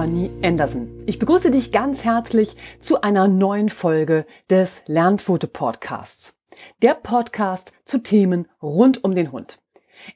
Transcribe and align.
Stefanie 0.00 0.30
Anderson. 0.42 0.88
Ich 1.04 1.18
begrüße 1.18 1.50
dich 1.50 1.72
ganz 1.72 2.04
herzlich 2.04 2.56
zu 2.80 3.02
einer 3.02 3.28
neuen 3.28 3.68
Folge 3.68 4.24
des 4.48 4.82
Lernfoto 4.86 5.46
Podcasts. 5.46 6.38
Der 6.80 6.94
Podcast 6.94 7.74
zu 7.84 7.98
Themen 7.98 8.48
rund 8.62 9.04
um 9.04 9.14
den 9.14 9.30
Hund. 9.30 9.60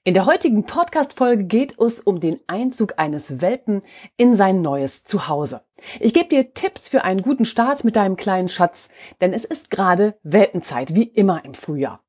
In 0.03 0.15
der 0.15 0.25
heutigen 0.25 0.65
Podcast-Folge 0.65 1.45
geht 1.45 1.79
es 1.79 2.01
um 2.01 2.19
den 2.19 2.41
Einzug 2.47 2.95
eines 2.97 3.43
Welpen 3.43 3.83
in 4.17 4.35
sein 4.35 4.63
neues 4.63 5.05
Zuhause. 5.05 5.61
Ich 6.01 6.15
gebe 6.15 6.31
dir 6.31 6.55
Tipps 6.55 6.89
für 6.89 7.05
einen 7.05 7.21
guten 7.21 7.45
Start 7.45 7.85
mit 7.85 7.97
deinem 7.97 8.17
kleinen 8.17 8.49
Schatz, 8.49 8.89
denn 9.21 9.35
es 9.35 9.45
ist 9.45 9.69
gerade 9.69 10.17
Welpenzeit, 10.23 10.95
wie 10.95 11.05
immer 11.05 11.45
im 11.45 11.53
Frühjahr. 11.53 12.01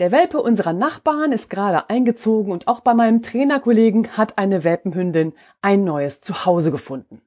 Der 0.00 0.10
Welpe 0.10 0.42
unserer 0.42 0.72
Nachbarn 0.72 1.30
ist 1.30 1.50
gerade 1.50 1.88
eingezogen 1.88 2.50
und 2.50 2.66
auch 2.66 2.80
bei 2.80 2.94
meinem 2.94 3.22
Trainerkollegen 3.22 4.16
hat 4.16 4.38
eine 4.38 4.64
Welpenhündin 4.64 5.34
ein 5.62 5.84
neues 5.84 6.20
Zuhause 6.20 6.72
gefunden. 6.72 7.22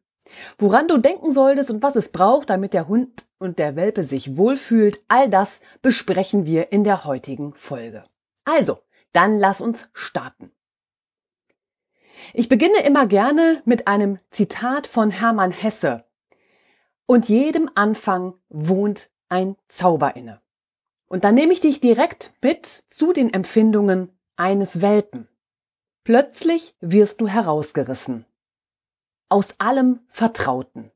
Woran 0.57 0.89
du 0.89 0.97
denken 0.97 1.31
solltest 1.31 1.71
und 1.71 1.81
was 1.81 1.95
es 1.95 2.09
braucht, 2.11 2.49
damit 2.49 2.73
der 2.73 2.89
Hund 2.89 3.25
und 3.39 3.57
der 3.57 3.77
Welpe 3.77 4.03
sich 4.03 4.35
wohlfühlt, 4.35 4.99
all 5.07 5.29
das 5.29 5.61
besprechen 5.81 6.45
wir 6.45 6.73
in 6.73 6.83
der 6.83 7.05
heutigen 7.05 7.53
Folge. 7.55 8.03
Also, 8.43 8.79
dann 9.13 9.39
lass 9.39 9.61
uns 9.61 9.89
starten. 9.93 10.51
Ich 12.33 12.49
beginne 12.49 12.83
immer 12.85 13.07
gerne 13.07 13.61
mit 13.63 13.87
einem 13.87 14.19
Zitat 14.29 14.87
von 14.87 15.09
Hermann 15.11 15.51
Hesse. 15.51 16.03
Und 17.05 17.29
jedem 17.29 17.69
Anfang 17.75 18.33
wohnt 18.49 19.09
ein 19.29 19.55
Zauber 19.69 20.17
inne. 20.17 20.41
Und 21.07 21.23
dann 21.23 21.35
nehme 21.35 21.53
ich 21.53 21.61
dich 21.61 21.79
direkt 21.79 22.33
mit 22.41 22.65
zu 22.65 23.13
den 23.13 23.33
Empfindungen 23.33 24.17
eines 24.35 24.81
Welpen. 24.81 25.27
Plötzlich 26.03 26.75
wirst 26.79 27.21
du 27.21 27.27
herausgerissen. 27.27 28.25
Aus 29.29 29.59
allem 29.59 29.99
Vertrauten. 30.07 30.91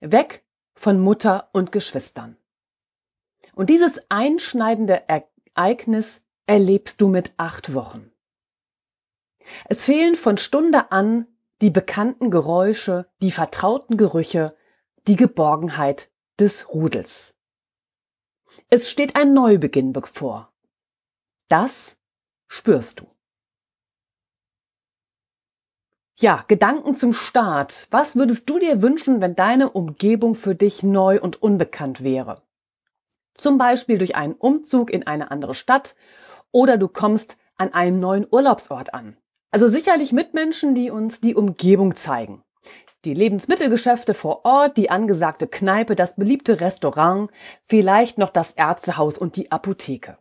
Weg 0.00 0.44
von 0.74 1.00
Mutter 1.00 1.50
und 1.52 1.72
Geschwistern. 1.72 2.36
Und 3.54 3.70
dieses 3.70 4.02
einschneidende 4.10 5.02
Ereignis 5.08 6.22
erlebst 6.46 7.00
du 7.00 7.08
mit 7.08 7.32
acht 7.36 7.74
Wochen. 7.74 8.12
Es 9.68 9.84
fehlen 9.84 10.14
von 10.14 10.38
Stunde 10.38 10.92
an 10.92 11.26
die 11.60 11.70
bekannten 11.70 12.30
Geräusche, 12.30 13.10
die 13.20 13.32
vertrauten 13.32 13.96
Gerüche, 13.96 14.56
die 15.08 15.16
Geborgenheit 15.16 16.10
des 16.38 16.68
Rudels. 16.68 17.34
Es 18.68 18.90
steht 18.90 19.16
ein 19.16 19.32
Neubeginn 19.32 19.92
bevor. 19.92 20.52
Das 21.48 21.96
spürst 22.46 23.00
du. 23.00 23.06
Ja, 26.20 26.44
Gedanken 26.48 26.96
zum 26.96 27.12
Start. 27.12 27.86
Was 27.90 28.16
würdest 28.16 28.50
du 28.50 28.58
dir 28.58 28.82
wünschen, 28.82 29.20
wenn 29.22 29.36
deine 29.36 29.70
Umgebung 29.70 30.34
für 30.34 30.54
dich 30.54 30.82
neu 30.82 31.20
und 31.20 31.40
unbekannt 31.42 32.02
wäre? 32.02 32.42
Zum 33.34 33.56
Beispiel 33.56 33.98
durch 33.98 34.16
einen 34.16 34.34
Umzug 34.34 34.90
in 34.90 35.06
eine 35.06 35.30
andere 35.30 35.54
Stadt 35.54 35.94
oder 36.50 36.76
du 36.76 36.88
kommst 36.88 37.38
an 37.56 37.72
einem 37.72 38.00
neuen 38.00 38.26
Urlaubsort 38.28 38.94
an. 38.94 39.16
Also 39.50 39.68
sicherlich 39.68 40.12
Mitmenschen, 40.12 40.74
die 40.74 40.90
uns 40.90 41.20
die 41.20 41.34
Umgebung 41.34 41.94
zeigen 41.94 42.42
die 43.04 43.14
Lebensmittelgeschäfte 43.14 44.14
vor 44.14 44.44
Ort, 44.44 44.76
die 44.76 44.90
angesagte 44.90 45.46
Kneipe, 45.46 45.94
das 45.94 46.16
beliebte 46.16 46.60
Restaurant, 46.60 47.30
vielleicht 47.64 48.18
noch 48.18 48.30
das 48.30 48.52
Ärztehaus 48.52 49.18
und 49.18 49.36
die 49.36 49.52
Apotheke. 49.52 50.18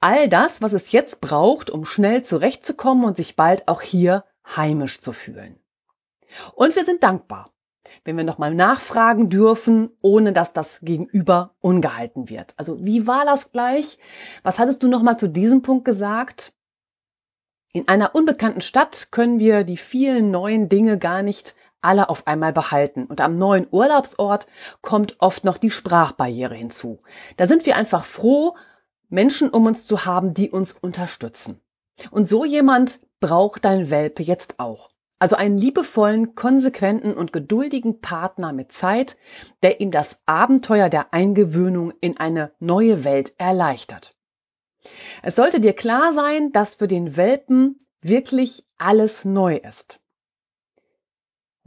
All 0.00 0.28
das, 0.28 0.62
was 0.62 0.72
es 0.72 0.92
jetzt 0.92 1.20
braucht, 1.20 1.70
um 1.70 1.84
schnell 1.84 2.22
zurechtzukommen 2.22 3.04
und 3.04 3.16
sich 3.16 3.36
bald 3.36 3.68
auch 3.68 3.82
hier 3.82 4.24
heimisch 4.56 5.00
zu 5.00 5.12
fühlen. 5.12 5.58
Und 6.54 6.76
wir 6.76 6.84
sind 6.84 7.02
dankbar, 7.02 7.50
wenn 8.04 8.16
wir 8.16 8.24
nochmal 8.24 8.54
nachfragen 8.54 9.28
dürfen, 9.28 9.90
ohne 10.00 10.32
dass 10.32 10.52
das 10.52 10.80
Gegenüber 10.82 11.54
ungehalten 11.60 12.28
wird. 12.30 12.54
Also 12.56 12.84
wie 12.84 13.06
war 13.06 13.24
das 13.24 13.52
gleich? 13.52 13.98
Was 14.42 14.58
hattest 14.58 14.82
du 14.82 14.88
nochmal 14.88 15.18
zu 15.18 15.28
diesem 15.28 15.62
Punkt 15.62 15.84
gesagt? 15.84 16.52
In 17.72 17.86
einer 17.86 18.14
unbekannten 18.14 18.60
Stadt 18.60 19.08
können 19.10 19.38
wir 19.38 19.64
die 19.64 19.76
vielen 19.76 20.30
neuen 20.30 20.68
Dinge 20.68 20.98
gar 20.98 21.22
nicht 21.22 21.54
alle 21.80 22.08
auf 22.08 22.26
einmal 22.26 22.52
behalten. 22.52 23.04
Und 23.04 23.20
am 23.20 23.38
neuen 23.38 23.66
Urlaubsort 23.70 24.46
kommt 24.82 25.16
oft 25.18 25.44
noch 25.44 25.58
die 25.58 25.70
Sprachbarriere 25.70 26.54
hinzu. 26.54 26.98
Da 27.36 27.46
sind 27.46 27.66
wir 27.66 27.76
einfach 27.76 28.04
froh, 28.04 28.56
Menschen 29.08 29.50
um 29.50 29.66
uns 29.66 29.86
zu 29.86 30.04
haben, 30.04 30.34
die 30.34 30.50
uns 30.50 30.72
unterstützen. 30.72 31.60
Und 32.10 32.28
so 32.28 32.44
jemand 32.44 33.00
braucht 33.20 33.64
dein 33.64 33.90
Welpe 33.90 34.22
jetzt 34.22 34.60
auch. 34.60 34.90
Also 35.18 35.34
einen 35.34 35.58
liebevollen, 35.58 36.36
konsequenten 36.36 37.12
und 37.14 37.32
geduldigen 37.32 38.00
Partner 38.00 38.52
mit 38.52 38.70
Zeit, 38.70 39.16
der 39.62 39.80
ihm 39.80 39.90
das 39.90 40.20
Abenteuer 40.26 40.88
der 40.88 41.12
Eingewöhnung 41.12 41.92
in 42.00 42.18
eine 42.18 42.52
neue 42.60 43.02
Welt 43.02 43.34
erleichtert. 43.38 44.14
Es 45.22 45.34
sollte 45.34 45.60
dir 45.60 45.72
klar 45.72 46.12
sein, 46.12 46.52
dass 46.52 46.76
für 46.76 46.86
den 46.86 47.16
Welpen 47.16 47.78
wirklich 48.00 48.64
alles 48.78 49.24
neu 49.24 49.56
ist. 49.56 49.98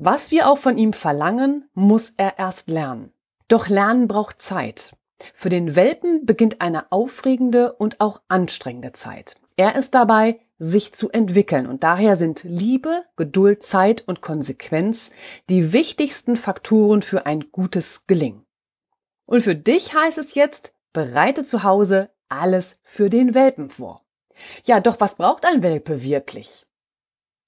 Was 0.04 0.32
wir 0.32 0.50
auch 0.50 0.58
von 0.58 0.80
ihm 0.80 0.94
verlangen, 0.94 1.70
muss 1.76 2.16
er 2.18 2.40
erst 2.40 2.72
lernen. 2.72 3.14
Doch 3.48 3.68
Lernen 3.68 4.08
braucht 4.08 4.42
Zeit. 4.42 4.96
Für 5.36 5.50
den 5.50 5.76
Welpen 5.76 6.26
beginnt 6.26 6.60
eine 6.60 6.92
aufregende 6.92 7.74
und 7.74 8.02
auch 8.02 8.20
anstrengende 8.28 8.94
Zeit. 8.94 9.36
Er 9.58 9.76
ist 9.76 9.94
dabei, 9.94 10.40
sich 10.58 10.92
zu 10.94 11.12
entwickeln 11.12 11.68
und 11.68 11.84
daher 11.84 12.16
sind 12.16 12.42
Liebe, 12.44 13.04
Geduld, 13.16 13.62
Zeit 13.62 14.02
und 14.08 14.22
Konsequenz 14.22 15.12
die 15.52 15.72
wichtigsten 15.72 16.36
Faktoren 16.36 17.04
für 17.04 17.28
ein 17.28 17.52
gutes 17.52 18.08
Gelingen. 18.08 18.48
Und 19.28 19.42
für 19.42 19.56
dich 19.56 19.94
heißt 19.94 20.18
es 20.18 20.34
jetzt, 20.34 20.74
bereite 20.94 21.44
zu 21.44 21.62
Hause 21.62 22.10
alles 22.28 22.80
für 22.82 23.12
den 23.12 23.36
Welpen 23.36 23.70
vor. 23.70 24.04
Ja, 24.64 24.80
doch 24.80 25.00
was 25.00 25.14
braucht 25.14 25.46
ein 25.46 25.62
Welpe 25.62 26.02
wirklich? 26.02 26.66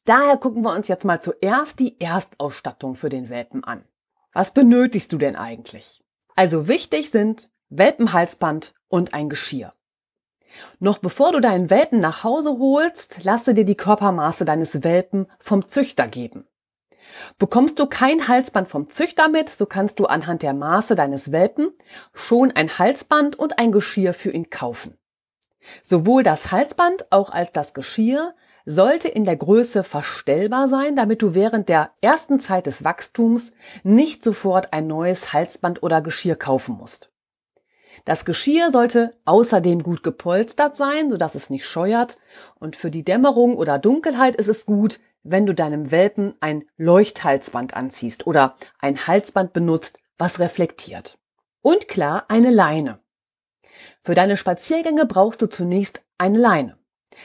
Daher 0.06 0.38
gucken 0.38 0.64
wir 0.64 0.74
uns 0.74 0.90
jetzt 0.90 1.06
mal 1.06 1.22
zuerst 1.22 1.80
die 1.80 2.00
Erstausstattung 2.00 2.96
für 2.96 3.10
den 3.10 3.30
Welpen 3.30 3.64
an. 3.64 3.86
Was 4.34 4.52
benötigst 4.52 5.14
du 5.14 5.18
denn 5.18 5.36
eigentlich? 5.36 6.04
Also 6.36 6.68
wichtig 6.68 7.10
sind 7.12 7.50
Welpenhalsband 7.70 8.74
und 8.90 9.14
ein 9.14 9.30
Geschirr. 9.30 9.74
Noch 10.80 10.98
bevor 10.98 11.32
du 11.32 11.40
deinen 11.40 11.70
Welpen 11.70 12.00
nach 12.00 12.24
Hause 12.24 12.58
holst, 12.60 13.24
lasse 13.24 13.54
dir 13.54 13.66
die 13.66 13.78
Körpermaße 13.78 14.46
deines 14.46 14.84
Welpen 14.84 15.28
vom 15.40 15.68
Züchter 15.68 16.08
geben. 16.08 16.46
Bekommst 17.38 17.80
du 17.80 17.86
kein 17.86 18.28
Halsband 18.28 18.70
vom 18.70 18.90
Züchter 18.90 19.30
mit, 19.30 19.50
so 19.50 19.66
kannst 19.66 20.00
du 20.00 20.06
anhand 20.06 20.42
der 20.42 20.54
Maße 20.54 20.96
deines 20.96 21.32
Welpen 21.32 21.72
schon 22.14 22.52
ein 22.52 22.78
Halsband 22.78 23.38
und 23.38 23.60
ein 23.60 23.72
Geschirr 23.72 24.14
für 24.14 24.32
ihn 24.32 24.50
kaufen. 24.50 24.98
Sowohl 25.82 26.24
das 26.24 26.52
Halsband 26.52 27.12
auch 27.12 27.30
als 27.30 27.52
das 27.52 27.74
Geschirr 27.74 28.36
sollte 28.66 29.08
in 29.08 29.26
der 29.26 29.36
Größe 29.36 29.84
verstellbar 29.84 30.68
sein, 30.68 30.96
damit 30.96 31.22
du 31.22 31.34
während 31.34 31.70
der 31.70 31.92
ersten 32.02 32.40
Zeit 32.40 32.68
des 32.68 32.84
Wachstums 32.84 33.54
nicht 33.84 34.24
sofort 34.24 34.74
ein 34.74 34.88
neues 34.88 35.34
Halsband 35.34 35.84
oder 35.84 36.02
Geschirr 36.02 36.36
kaufen 36.36 36.76
musst. 36.78 37.12
Das 38.06 38.26
Geschirr 38.26 38.72
sollte 38.72 39.16
außerdem 39.26 39.84
gut 39.84 40.04
gepolstert 40.04 40.76
sein, 40.76 41.10
sodass 41.10 41.36
es 41.36 41.50
nicht 41.50 41.66
scheuert. 41.66 42.18
Und 42.60 42.76
für 42.76 42.92
die 42.92 43.04
Dämmerung 43.04 43.56
oder 43.56 43.80
Dunkelheit 43.80 44.36
ist 44.36 44.50
es 44.50 44.66
gut, 44.66 45.00
wenn 45.24 45.46
du 45.46 45.54
deinem 45.54 45.92
Welpen 45.92 46.36
ein 46.42 46.66
Leuchthalsband 46.76 47.76
anziehst 47.76 48.28
oder 48.28 48.56
ein 48.80 49.08
Halsband 49.08 49.54
benutzt, 49.54 50.00
was 50.18 50.40
reflektiert. 50.40 51.18
Und 51.62 51.88
klar, 51.88 52.26
eine 52.28 52.50
Leine. 52.50 53.00
Für 54.02 54.16
deine 54.16 54.36
Spaziergänge 54.36 55.06
brauchst 55.06 55.42
du 55.42 55.48
zunächst 55.48 56.06
eine 56.18 56.38
Leine. 56.38 56.78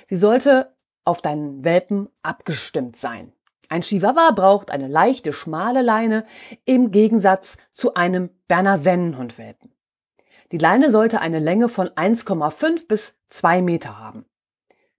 Sie 0.06 0.16
sollte 0.16 0.76
auf 1.08 1.22
deinen 1.22 1.64
Welpen 1.64 2.08
abgestimmt 2.22 2.96
sein. 2.96 3.32
Ein 3.70 3.80
Chihuahua 3.80 4.30
braucht 4.30 4.70
eine 4.70 4.88
leichte, 4.88 5.32
schmale 5.32 5.82
Leine 5.82 6.24
im 6.64 6.90
Gegensatz 6.90 7.56
zu 7.72 7.94
einem 7.94 8.30
Berner 8.46 8.76
Sennenhundwelpen. 8.76 9.72
Die 10.52 10.58
Leine 10.58 10.90
sollte 10.90 11.20
eine 11.20 11.38
Länge 11.38 11.68
von 11.68 11.88
1,5 11.88 12.86
bis 12.86 13.16
2 13.28 13.62
Meter 13.62 13.98
haben. 13.98 14.26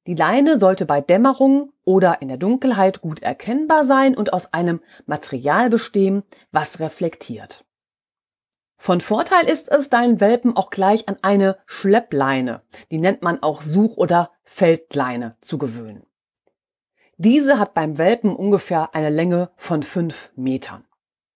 Die 0.08 0.16
Leine 0.16 0.60
sollte 0.60 0.86
bei 0.86 1.02
Dämmerung 1.02 1.74
oder 1.86 2.22
in 2.22 2.28
der 2.28 2.38
Dunkelheit 2.38 3.02
gut 3.02 3.22
erkennbar 3.22 3.86
sein 3.86 4.16
und 4.16 4.34
aus 4.34 4.54
einem 4.54 4.82
Material 5.06 5.70
bestehen, 5.70 6.24
was 6.52 6.80
reflektiert. 6.80 7.66
Von 8.81 9.02
Vorteil 9.02 9.46
ist 9.46 9.70
es, 9.70 9.90
deinen 9.90 10.22
Welpen 10.22 10.56
auch 10.56 10.70
gleich 10.70 11.10
an 11.10 11.18
eine 11.22 11.58
Schleppleine, 11.66 12.62
die 12.92 12.98
nennt 12.98 13.22
man 13.22 13.44
auch 13.44 13.62
Such- 13.62 13.98
oder 13.98 14.31
Feldleine, 14.46 15.36
zu 15.42 15.58
gewöhnen. 15.58 16.06
Diese 17.18 17.60
hat 17.60 17.74
beim 17.74 17.98
Welpen 17.98 18.34
ungefähr 18.34 18.96
eine 18.96 19.10
Länge 19.10 19.52
von 19.58 19.84
fünf 19.84 20.31
Metern. 20.38 20.86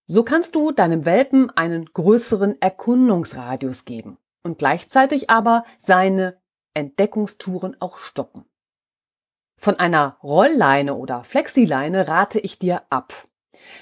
So 0.06 0.22
kannst 0.22 0.54
du 0.54 0.72
deinem 0.72 1.04
Welpen 1.04 1.50
einen 1.50 1.84
größeren 1.84 2.60
Erkundungsradius 2.62 3.84
geben 3.84 4.16
und 4.42 4.56
gleichzeitig 4.56 5.28
aber 5.28 5.64
seine 5.76 6.40
Entdeckungstouren 6.72 7.76
auch 7.78 7.98
stoppen. 7.98 8.46
Von 9.58 9.78
einer 9.78 10.16
Rollleine 10.22 10.94
oder 10.94 11.24
Flexileine 11.24 12.08
rate 12.08 12.40
ich 12.40 12.58
dir 12.58 12.82
ab. 12.88 13.12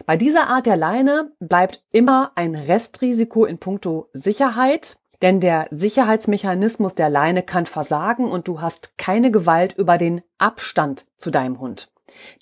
Bei 0.06 0.16
dieser 0.16 0.48
Art 0.48 0.66
der 0.66 0.76
Leine 0.76 1.32
bleibt 1.40 1.84
immer 1.92 2.32
ein 2.34 2.54
Restrisiko 2.54 3.44
in 3.44 3.58
puncto 3.58 4.08
Sicherheit, 4.12 4.98
denn 5.22 5.40
der 5.40 5.68
Sicherheitsmechanismus 5.70 6.94
der 6.94 7.08
Leine 7.08 7.42
kann 7.42 7.66
versagen 7.66 8.30
und 8.30 8.48
du 8.48 8.60
hast 8.60 8.98
keine 8.98 9.30
Gewalt 9.30 9.72
über 9.72 9.98
den 9.98 10.22
Abstand 10.38 11.06
zu 11.16 11.30
deinem 11.30 11.60
Hund. 11.60 11.92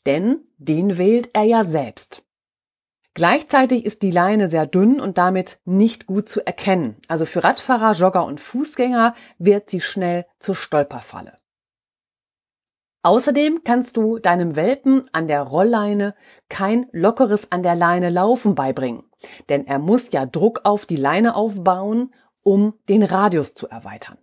Denn 0.06 0.40
den 0.58 0.98
wählt 0.98 1.30
er 1.34 1.44
ja 1.44 1.62
selbst. 1.62 2.24
Gleichzeitig 3.14 3.84
ist 3.84 4.02
die 4.02 4.12
Leine 4.12 4.48
sehr 4.48 4.66
dünn 4.66 5.00
und 5.00 5.18
damit 5.18 5.58
nicht 5.64 6.06
gut 6.06 6.28
zu 6.28 6.46
erkennen. 6.46 6.96
Also 7.08 7.26
für 7.26 7.42
Radfahrer, 7.42 7.92
Jogger 7.92 8.24
und 8.24 8.40
Fußgänger 8.40 9.14
wird 9.38 9.68
sie 9.68 9.80
schnell 9.80 10.26
zur 10.38 10.54
Stolperfalle. 10.54 11.39
Außerdem 13.02 13.62
kannst 13.64 13.96
du 13.96 14.18
deinem 14.18 14.56
Welpen 14.56 15.02
an 15.12 15.26
der 15.26 15.42
Rollleine 15.42 16.14
kein 16.50 16.86
lockeres 16.92 17.50
an 17.50 17.62
der 17.62 17.74
Leine 17.74 18.10
laufen 18.10 18.54
beibringen, 18.54 19.04
denn 19.48 19.66
er 19.66 19.78
muss 19.78 20.12
ja 20.12 20.26
Druck 20.26 20.60
auf 20.64 20.84
die 20.84 20.96
Leine 20.96 21.34
aufbauen, 21.34 22.12
um 22.42 22.74
den 22.88 23.02
Radius 23.02 23.54
zu 23.54 23.68
erweitern. 23.68 24.18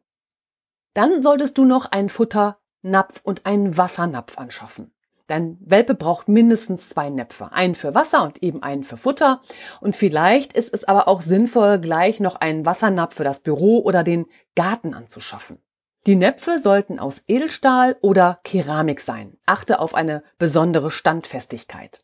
Dann 0.94 1.24
solltest 1.24 1.57
du 1.57 1.65
noch 1.65 1.91
einen 1.91 2.09
Futternapf 2.09 3.21
und 3.24 3.45
einen 3.47 3.77
Wassernapf 3.77 4.38
anschaffen. 4.38 4.94
Dein 5.27 5.57
Welpe 5.59 5.94
braucht 5.94 6.30
mindestens 6.30 6.89
zwei 6.89 7.09
Näpfe. 7.09 7.51
Einen 7.51 7.75
für 7.75 7.94
Wasser 7.94 8.23
und 8.23 8.41
eben 8.41 8.63
einen 8.63 8.83
für 8.83 8.95
Futter. 8.95 9.41
Und 9.81 9.95
vielleicht 9.95 10.53
ist 10.53 10.73
es 10.73 10.85
aber 10.85 11.09
auch 11.09 11.21
sinnvoll, 11.21 11.80
gleich 11.80 12.21
noch 12.21 12.38
einen 12.38 12.65
Wassernapf 12.65 13.15
für 13.15 13.25
das 13.25 13.41
Büro 13.41 13.80
oder 13.80 14.03
den 14.03 14.27
Garten 14.56 14.94
anzuschaffen. 14.94 15.59
Die 16.07 16.15
Näpfe 16.15 16.57
sollten 16.57 17.00
aus 17.00 17.21
Edelstahl 17.27 17.98
oder 18.00 18.39
Keramik 18.45 19.01
sein. 19.01 19.36
Achte 19.45 19.80
auf 19.80 19.94
eine 19.94 20.24
besondere 20.38 20.89
Standfestigkeit. 20.89 22.00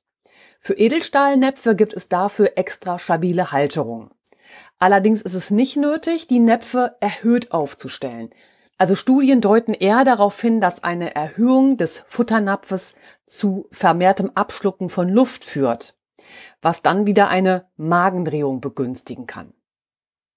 Für 0.59 0.73
Edelstahlnäpfe 0.73 1.73
gibt 1.73 1.93
es 1.93 2.09
dafür 2.09 2.51
extra 2.57 2.99
stabile 2.99 3.53
Halterungen. 3.53 4.09
Allerdings 4.77 5.21
ist 5.21 5.35
es 5.35 5.51
nicht 5.51 5.77
nötig, 5.77 6.27
die 6.27 6.41
Näpfe 6.41 6.97
erhöht 6.99 7.53
aufzustellen. 7.53 8.31
Also 8.77 8.93
Studien 8.95 9.39
deuten 9.39 9.73
eher 9.73 10.03
darauf 10.03 10.37
hin, 10.41 10.59
dass 10.59 10.83
eine 10.83 11.15
Erhöhung 11.15 11.77
des 11.77 12.03
Futternapfes 12.05 12.95
zu 13.25 13.69
vermehrtem 13.71 14.31
Abschlucken 14.35 14.89
von 14.89 15.07
Luft 15.07 15.45
führt, 15.45 15.95
was 16.61 16.81
dann 16.81 17.05
wieder 17.05 17.29
eine 17.29 17.67
Magendrehung 17.77 18.59
begünstigen 18.59 19.27
kann. 19.27 19.53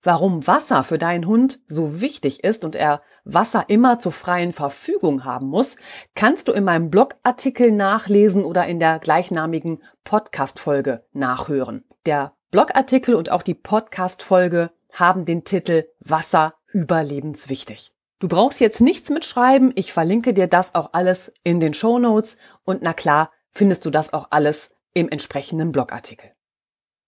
Warum 0.02 0.46
Wasser 0.46 0.84
für 0.84 0.98
deinen 0.98 1.26
Hund 1.26 1.60
so 1.66 2.00
wichtig 2.00 2.44
ist 2.44 2.64
und 2.64 2.76
er 2.76 3.02
Wasser 3.24 3.64
immer 3.68 3.98
zur 3.98 4.12
freien 4.12 4.52
Verfügung 4.52 5.24
haben 5.24 5.48
muss, 5.48 5.76
kannst 6.14 6.48
du 6.48 6.52
in 6.52 6.64
meinem 6.64 6.90
Blogartikel 6.90 7.72
nachlesen 7.72 8.44
oder 8.44 8.66
in 8.66 8.78
der 8.78 8.98
gleichnamigen 9.00 9.82
Podcast-Folge 10.04 11.04
nachhören. 11.12 11.84
Der 12.04 12.34
Blogartikel 12.50 13.14
und 13.14 13.30
auch 13.30 13.42
die 13.42 13.54
Podcast-Folge 13.54 14.70
haben 14.92 15.24
den 15.24 15.44
Titel 15.44 15.86
Wasser 16.00 16.54
überlebenswichtig. 16.72 17.92
Du 18.18 18.28
brauchst 18.28 18.60
jetzt 18.60 18.80
nichts 18.80 19.10
mitschreiben. 19.10 19.72
Ich 19.74 19.92
verlinke 19.92 20.32
dir 20.32 20.46
das 20.46 20.74
auch 20.74 20.90
alles 20.92 21.32
in 21.42 21.60
den 21.60 21.74
Show 21.74 21.98
Notes 21.98 22.38
und 22.64 22.80
na 22.82 22.92
klar 22.92 23.30
findest 23.50 23.84
du 23.84 23.90
das 23.90 24.12
auch 24.12 24.28
alles 24.30 24.72
im 24.94 25.08
entsprechenden 25.08 25.72
Blogartikel. 25.72 26.32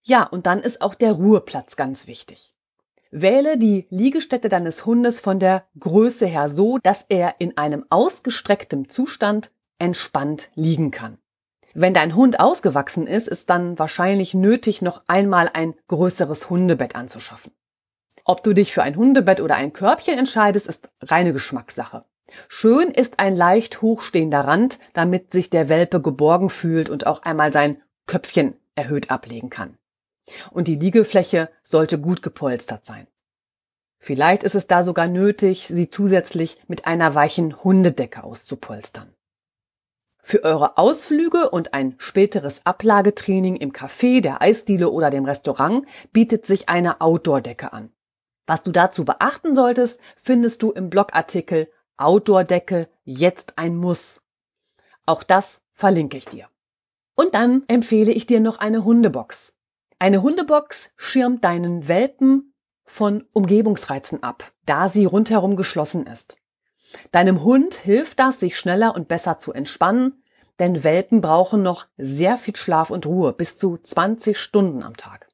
Ja, 0.03 0.23
und 0.23 0.45
dann 0.45 0.59
ist 0.59 0.81
auch 0.81 0.95
der 0.95 1.13
Ruheplatz 1.13 1.75
ganz 1.75 2.07
wichtig. 2.07 2.51
Wähle 3.11 3.57
die 3.57 3.87
Liegestätte 3.89 4.49
deines 4.49 4.85
Hundes 4.85 5.19
von 5.19 5.39
der 5.39 5.65
Größe 5.79 6.27
her 6.27 6.47
so, 6.47 6.77
dass 6.77 7.05
er 7.09 7.35
in 7.39 7.57
einem 7.57 7.85
ausgestrecktem 7.89 8.89
Zustand 8.89 9.51
entspannt 9.79 10.51
liegen 10.53 10.91
kann. 10.91 11.17
Wenn 11.73 11.93
dein 11.93 12.15
Hund 12.15 12.39
ausgewachsen 12.39 13.07
ist, 13.07 13.27
ist 13.27 13.49
dann 13.49 13.79
wahrscheinlich 13.79 14.33
nötig, 14.33 14.81
noch 14.81 15.03
einmal 15.07 15.49
ein 15.53 15.73
größeres 15.87 16.49
Hundebett 16.49 16.95
anzuschaffen. 16.95 17.51
Ob 18.25 18.43
du 18.43 18.53
dich 18.53 18.73
für 18.73 18.83
ein 18.83 18.95
Hundebett 18.95 19.41
oder 19.41 19.55
ein 19.55 19.73
Körbchen 19.73 20.17
entscheidest, 20.17 20.67
ist 20.67 20.89
reine 21.01 21.33
Geschmackssache. 21.33 22.05
Schön 22.47 22.91
ist 22.91 23.17
ein 23.17 23.35
leicht 23.35 23.81
hochstehender 23.81 24.41
Rand, 24.41 24.77
damit 24.93 25.33
sich 25.33 25.49
der 25.49 25.67
Welpe 25.67 25.99
geborgen 25.99 26.51
fühlt 26.51 26.91
und 26.91 27.07
auch 27.07 27.23
einmal 27.23 27.51
sein 27.51 27.81
Köpfchen 28.05 28.55
erhöht 28.75 29.09
ablegen 29.09 29.49
kann. 29.49 29.78
Und 30.51 30.67
die 30.67 30.75
Liegefläche 30.75 31.49
sollte 31.63 31.99
gut 31.99 32.21
gepolstert 32.21 32.85
sein. 32.85 33.07
Vielleicht 33.99 34.43
ist 34.43 34.55
es 34.55 34.67
da 34.67 34.81
sogar 34.81 35.07
nötig, 35.07 35.67
sie 35.67 35.89
zusätzlich 35.89 36.57
mit 36.67 36.87
einer 36.87 37.15
weichen 37.15 37.63
Hundedecke 37.63 38.23
auszupolstern. 38.23 39.13
Für 40.21 40.43
eure 40.43 40.77
Ausflüge 40.77 41.49
und 41.49 41.73
ein 41.73 41.95
späteres 41.97 42.65
Ablagetraining 42.65 43.55
im 43.55 43.73
Café, 43.73 44.21
der 44.21 44.41
Eisdiele 44.41 44.89
oder 44.89 45.09
dem 45.09 45.25
Restaurant 45.25 45.85
bietet 46.13 46.45
sich 46.45 46.69
eine 46.69 47.01
Outdoor-Decke 47.01 47.73
an. 47.73 47.91
Was 48.45 48.63
du 48.63 48.71
dazu 48.71 49.05
beachten 49.05 49.53
solltest, 49.53 49.99
findest 50.17 50.61
du 50.61 50.71
im 50.71 50.89
Blogartikel 50.89 51.69
Outdoor-Decke 51.97 52.89
jetzt 53.03 53.57
ein 53.57 53.75
Muss. 53.75 54.21
Auch 55.05 55.23
das 55.23 55.61
verlinke 55.73 56.17
ich 56.17 56.25
dir. 56.25 56.47
Und 57.15 57.35
dann 57.35 57.63
empfehle 57.67 58.11
ich 58.11 58.25
dir 58.25 58.39
noch 58.39 58.59
eine 58.59 58.85
Hundebox. 58.85 59.58
Eine 60.01 60.21
Hundebox 60.21 60.91
schirmt 60.95 61.43
deinen 61.43 61.89
Welpen 61.89 62.53
von 62.85 63.25
Umgebungsreizen 63.33 64.23
ab, 64.23 64.49
da 64.65 64.87
sie 64.87 65.03
rundherum 65.03 65.57
geschlossen 65.57 66.07
ist. 66.07 66.37
Deinem 67.11 67.43
Hund 67.43 67.73
hilft 67.73 68.17
das, 68.17 68.39
sich 68.39 68.57
schneller 68.57 68.95
und 68.95 69.09
besser 69.09 69.39
zu 69.39 69.51
entspannen, 69.51 70.23
denn 70.57 70.85
Welpen 70.85 71.19
brauchen 71.19 71.63
noch 71.63 71.87
sehr 71.97 72.37
viel 72.37 72.55
Schlaf 72.55 72.91
und 72.91 73.05
Ruhe, 73.07 73.33
bis 73.33 73.57
zu 73.57 73.77
20 73.77 74.37
Stunden 74.39 74.83
am 74.83 74.95
Tag. 74.95 75.27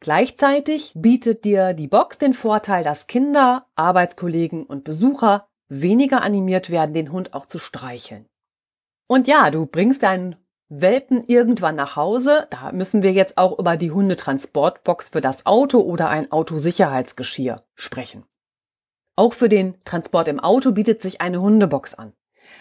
Gleichzeitig 0.00 0.92
bietet 0.94 1.46
dir 1.46 1.72
die 1.72 1.88
Box 1.88 2.18
den 2.18 2.34
Vorteil, 2.34 2.84
dass 2.84 3.06
Kinder, 3.06 3.66
Arbeitskollegen 3.76 4.64
und 4.64 4.84
Besucher 4.84 5.48
weniger 5.68 6.20
animiert 6.20 6.68
werden, 6.68 6.92
den 6.92 7.12
Hund 7.12 7.32
auch 7.32 7.46
zu 7.46 7.58
streicheln. 7.58 8.26
Und 9.06 9.26
ja, 9.26 9.50
du 9.50 9.64
bringst 9.64 10.02
deinen 10.02 10.36
Welpen 10.74 11.22
irgendwann 11.26 11.76
nach 11.76 11.96
Hause. 11.96 12.46
Da 12.48 12.72
müssen 12.72 13.02
wir 13.02 13.12
jetzt 13.12 13.36
auch 13.36 13.58
über 13.58 13.76
die 13.76 13.90
Hundetransportbox 13.90 15.10
für 15.10 15.20
das 15.20 15.44
Auto 15.44 15.80
oder 15.80 16.08
ein 16.08 16.32
Autosicherheitsgeschirr 16.32 17.62
sprechen. 17.74 18.24
Auch 19.14 19.34
für 19.34 19.50
den 19.50 19.76
Transport 19.84 20.28
im 20.28 20.40
Auto 20.40 20.72
bietet 20.72 21.02
sich 21.02 21.20
eine 21.20 21.42
Hundebox 21.42 21.94
an. 21.94 22.14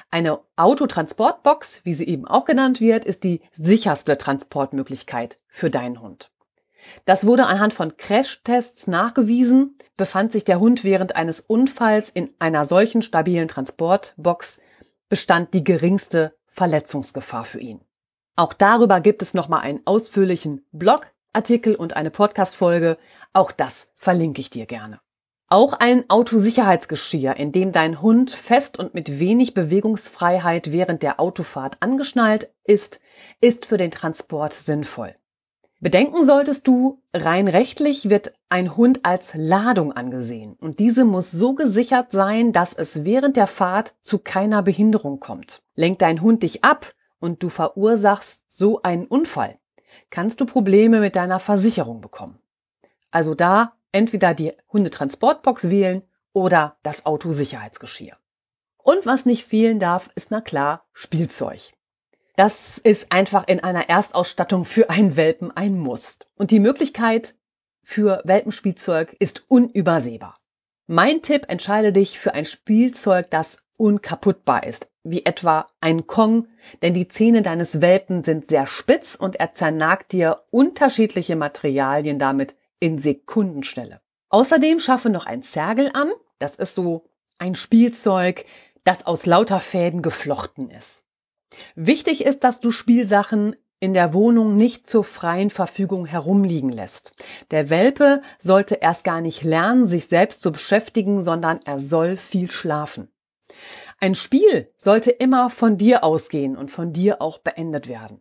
Eine 0.09 0.39
Autotransportbox, 0.57 1.85
wie 1.85 1.93
sie 1.93 2.05
eben 2.05 2.27
auch 2.27 2.43
genannt 2.43 2.81
wird, 2.81 3.05
ist 3.05 3.23
die 3.23 3.41
sicherste 3.53 4.17
Transportmöglichkeit 4.17 5.37
für 5.47 5.69
deinen 5.69 6.01
Hund. 6.01 6.31
Das 7.05 7.25
wurde 7.25 7.45
anhand 7.45 7.73
von 7.73 7.95
Crashtests 7.95 8.87
nachgewiesen, 8.87 9.77
befand 9.95 10.33
sich 10.33 10.43
der 10.43 10.59
Hund 10.59 10.83
während 10.83 11.15
eines 11.15 11.39
Unfalls 11.39 12.09
in 12.09 12.29
einer 12.39 12.65
solchen 12.65 13.03
stabilen 13.03 13.47
Transportbox, 13.47 14.59
bestand 15.07 15.53
die 15.53 15.63
geringste 15.63 16.35
Verletzungsgefahr 16.47 17.45
für 17.45 17.59
ihn. 17.59 17.79
Auch 18.41 18.53
darüber 18.53 19.01
gibt 19.01 19.21
es 19.21 19.35
nochmal 19.35 19.61
einen 19.61 19.81
ausführlichen 19.85 20.65
Blogartikel 20.71 21.75
und 21.75 21.95
eine 21.95 22.09
Podcast-Folge. 22.09 22.97
Auch 23.33 23.51
das 23.51 23.91
verlinke 23.95 24.41
ich 24.41 24.49
dir 24.49 24.65
gerne. 24.65 24.99
Auch 25.47 25.73
ein 25.73 26.09
Autosicherheitsgeschirr, 26.09 27.37
in 27.37 27.51
dem 27.51 27.71
dein 27.71 28.01
Hund 28.01 28.31
fest 28.31 28.79
und 28.79 28.95
mit 28.95 29.19
wenig 29.19 29.53
Bewegungsfreiheit 29.53 30.71
während 30.71 31.03
der 31.03 31.19
Autofahrt 31.19 31.77
angeschnallt 31.81 32.49
ist, 32.63 32.99
ist 33.41 33.67
für 33.67 33.77
den 33.77 33.91
Transport 33.91 34.55
sinnvoll. 34.55 35.13
Bedenken 35.79 36.25
solltest 36.25 36.67
du, 36.67 36.99
rein 37.13 37.47
rechtlich 37.47 38.09
wird 38.09 38.33
ein 38.49 38.75
Hund 38.75 39.01
als 39.03 39.33
Ladung 39.35 39.91
angesehen 39.91 40.57
und 40.59 40.79
diese 40.79 41.05
muss 41.05 41.29
so 41.29 41.53
gesichert 41.53 42.11
sein, 42.11 42.53
dass 42.53 42.73
es 42.73 43.05
während 43.05 43.35
der 43.35 43.45
Fahrt 43.45 43.93
zu 44.01 44.17
keiner 44.17 44.63
Behinderung 44.63 45.19
kommt. 45.19 45.61
Lenkt 45.75 46.01
dein 46.01 46.23
Hund 46.23 46.41
dich 46.41 46.63
ab 46.63 46.95
und 47.21 47.41
du 47.41 47.47
verursachst 47.47 48.43
so 48.49 48.81
einen 48.81 49.05
Unfall, 49.05 49.57
kannst 50.09 50.41
du 50.41 50.45
Probleme 50.45 50.99
mit 50.99 51.15
deiner 51.15 51.39
Versicherung 51.39 52.01
bekommen. 52.01 52.39
Also 53.11 53.35
da 53.35 53.77
entweder 53.93 54.33
die 54.33 54.53
Hundetransportbox 54.73 55.69
wählen 55.69 56.01
oder 56.33 56.77
das 56.83 57.05
Autosicherheitsgeschirr. 57.05 58.17
Und 58.77 59.05
was 59.05 59.25
nicht 59.25 59.45
fehlen 59.45 59.79
darf, 59.79 60.09
ist 60.15 60.31
na 60.31 60.41
klar 60.41 60.85
Spielzeug. 60.93 61.73
Das 62.35 62.77
ist 62.77 63.11
einfach 63.11 63.47
in 63.47 63.59
einer 63.59 63.89
Erstausstattung 63.89 64.65
für 64.65 64.89
einen 64.89 65.15
Welpen 65.15 65.55
ein 65.55 65.77
Muss. 65.77 66.19
Und 66.35 66.51
die 66.51 66.59
Möglichkeit 66.59 67.35
für 67.83 68.21
Welpenspielzeug 68.23 69.15
ist 69.19 69.49
unübersehbar. 69.49 70.39
Mein 70.87 71.21
Tipp, 71.21 71.45
entscheide 71.49 71.91
dich 71.91 72.19
für 72.19 72.33
ein 72.33 72.45
Spielzeug, 72.45 73.29
das 73.29 73.61
unkaputtbar 73.77 74.65
ist, 74.65 74.90
wie 75.03 75.25
etwa 75.25 75.67
ein 75.79 76.07
Kong, 76.07 76.47
denn 76.81 76.93
die 76.93 77.07
Zähne 77.07 77.41
deines 77.41 77.81
Welpen 77.81 78.23
sind 78.23 78.49
sehr 78.49 78.67
spitz 78.67 79.15
und 79.15 79.35
er 79.37 79.53
zernagt 79.53 80.11
dir 80.11 80.43
unterschiedliche 80.51 81.35
Materialien 81.35 82.19
damit 82.19 82.55
in 82.79 82.99
Sekundenschnelle. 82.99 84.01
Außerdem 84.29 84.79
schaffe 84.79 85.09
noch 85.09 85.25
ein 85.25 85.43
Zergel 85.43 85.91
an, 85.93 86.11
das 86.39 86.55
ist 86.55 86.75
so 86.75 87.05
ein 87.37 87.55
Spielzeug, 87.55 88.45
das 88.83 89.05
aus 89.05 89.25
lauter 89.25 89.59
Fäden 89.59 90.01
geflochten 90.01 90.69
ist. 90.69 91.03
Wichtig 91.75 92.25
ist, 92.25 92.43
dass 92.43 92.59
du 92.59 92.71
Spielsachen 92.71 93.55
in 93.79 93.93
der 93.93 94.13
Wohnung 94.13 94.55
nicht 94.55 94.87
zur 94.87 95.03
freien 95.03 95.49
Verfügung 95.49 96.05
herumliegen 96.05 96.69
lässt. 96.69 97.13
Der 97.49 97.69
Welpe 97.69 98.21
sollte 98.37 98.75
erst 98.75 99.03
gar 99.03 99.21
nicht 99.21 99.43
lernen, 99.43 99.87
sich 99.87 100.05
selbst 100.05 100.43
zu 100.43 100.51
beschäftigen, 100.51 101.23
sondern 101.23 101.59
er 101.65 101.79
soll 101.79 102.15
viel 102.15 102.51
schlafen. 102.51 103.09
Ein 104.03 104.15
Spiel 104.15 104.67
sollte 104.77 105.11
immer 105.11 105.51
von 105.51 105.77
dir 105.77 106.03
ausgehen 106.03 106.57
und 106.57 106.71
von 106.71 106.91
dir 106.91 107.21
auch 107.21 107.37
beendet 107.37 107.87
werden. 107.87 108.19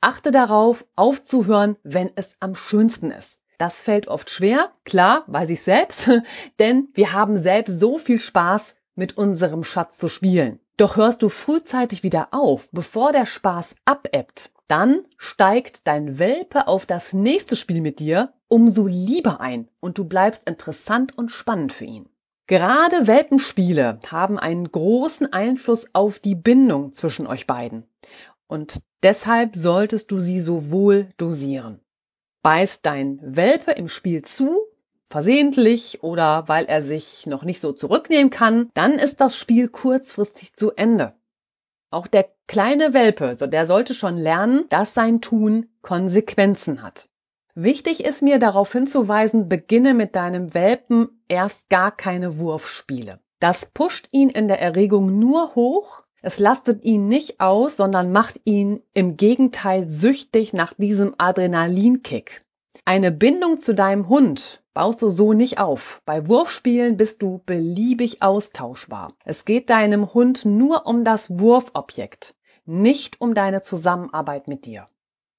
Achte 0.00 0.30
darauf, 0.30 0.86
aufzuhören, 0.96 1.76
wenn 1.82 2.10
es 2.14 2.36
am 2.40 2.54
schönsten 2.54 3.10
ist. 3.10 3.42
Das 3.58 3.82
fällt 3.82 4.08
oft 4.08 4.30
schwer, 4.30 4.72
klar, 4.86 5.24
weiß 5.26 5.50
ich 5.50 5.60
selbst, 5.60 6.10
denn 6.58 6.88
wir 6.94 7.12
haben 7.12 7.36
selbst 7.36 7.78
so 7.78 7.98
viel 7.98 8.18
Spaß, 8.18 8.76
mit 8.94 9.18
unserem 9.18 9.62
Schatz 9.62 9.98
zu 9.98 10.08
spielen. 10.08 10.58
Doch 10.78 10.96
hörst 10.96 11.22
du 11.22 11.28
frühzeitig 11.28 12.02
wieder 12.02 12.28
auf, 12.32 12.70
bevor 12.72 13.12
der 13.12 13.26
Spaß 13.26 13.76
abebbt, 13.84 14.50
dann 14.68 15.04
steigt 15.18 15.86
dein 15.86 16.18
Welpe 16.18 16.66
auf 16.66 16.86
das 16.86 17.12
nächste 17.12 17.56
Spiel 17.56 17.82
mit 17.82 17.98
dir 17.98 18.32
umso 18.48 18.86
lieber 18.86 19.40
ein 19.42 19.68
und 19.80 19.98
du 19.98 20.04
bleibst 20.04 20.48
interessant 20.48 21.16
und 21.18 21.30
spannend 21.30 21.72
für 21.72 21.84
ihn. 21.84 22.08
Gerade 22.50 23.06
Welpenspiele 23.06 24.00
haben 24.08 24.36
einen 24.36 24.72
großen 24.72 25.32
Einfluss 25.32 25.86
auf 25.92 26.18
die 26.18 26.34
Bindung 26.34 26.92
zwischen 26.92 27.28
euch 27.28 27.46
beiden. 27.46 27.84
Und 28.48 28.80
deshalb 29.04 29.54
solltest 29.54 30.10
du 30.10 30.18
sie 30.18 30.40
so 30.40 30.72
wohl 30.72 31.10
dosieren. 31.16 31.78
Beißt 32.42 32.84
dein 32.84 33.20
Welpe 33.22 33.70
im 33.70 33.86
Spiel 33.86 34.22
zu, 34.22 34.58
versehentlich 35.04 36.02
oder 36.02 36.48
weil 36.48 36.64
er 36.64 36.82
sich 36.82 37.24
noch 37.26 37.44
nicht 37.44 37.60
so 37.60 37.70
zurücknehmen 37.70 38.30
kann, 38.30 38.68
dann 38.74 38.94
ist 38.94 39.20
das 39.20 39.36
Spiel 39.36 39.68
kurzfristig 39.68 40.54
zu 40.54 40.72
Ende. 40.72 41.14
Auch 41.92 42.08
der 42.08 42.32
kleine 42.48 42.92
Welpe, 42.92 43.36
der 43.46 43.64
sollte 43.64 43.94
schon 43.94 44.16
lernen, 44.16 44.64
dass 44.70 44.92
sein 44.92 45.20
Tun 45.20 45.68
Konsequenzen 45.82 46.82
hat. 46.82 47.10
Wichtig 47.54 48.04
ist 48.04 48.22
mir 48.22 48.38
darauf 48.38 48.72
hinzuweisen, 48.72 49.48
beginne 49.48 49.94
mit 49.94 50.16
deinem 50.16 50.54
Welpen 50.54 51.22
erst 51.28 51.68
gar 51.68 51.90
keine 51.94 52.38
Wurfspiele. 52.38 53.18
Das 53.40 53.66
pusht 53.66 54.08
ihn 54.12 54.28
in 54.28 54.48
der 54.48 54.60
Erregung 54.60 55.18
nur 55.18 55.54
hoch, 55.54 56.02
es 56.22 56.38
lastet 56.38 56.84
ihn 56.84 57.08
nicht 57.08 57.40
aus, 57.40 57.76
sondern 57.76 58.12
macht 58.12 58.40
ihn 58.44 58.82
im 58.92 59.16
Gegenteil 59.16 59.88
süchtig 59.90 60.52
nach 60.52 60.74
diesem 60.74 61.14
Adrenalinkick. 61.16 62.42
Eine 62.84 63.10
Bindung 63.10 63.58
zu 63.58 63.74
deinem 63.74 64.08
Hund 64.08 64.62
baust 64.74 65.00
du 65.02 65.08
so 65.08 65.32
nicht 65.32 65.58
auf. 65.58 66.02
Bei 66.04 66.28
Wurfspielen 66.28 66.96
bist 66.96 67.22
du 67.22 67.42
beliebig 67.46 68.22
austauschbar. 68.22 69.12
Es 69.24 69.44
geht 69.44 69.70
deinem 69.70 70.12
Hund 70.12 70.44
nur 70.44 70.86
um 70.86 71.04
das 71.04 71.38
Wurfobjekt, 71.38 72.34
nicht 72.66 73.20
um 73.20 73.34
deine 73.34 73.62
Zusammenarbeit 73.62 74.48
mit 74.48 74.66
dir. 74.66 74.86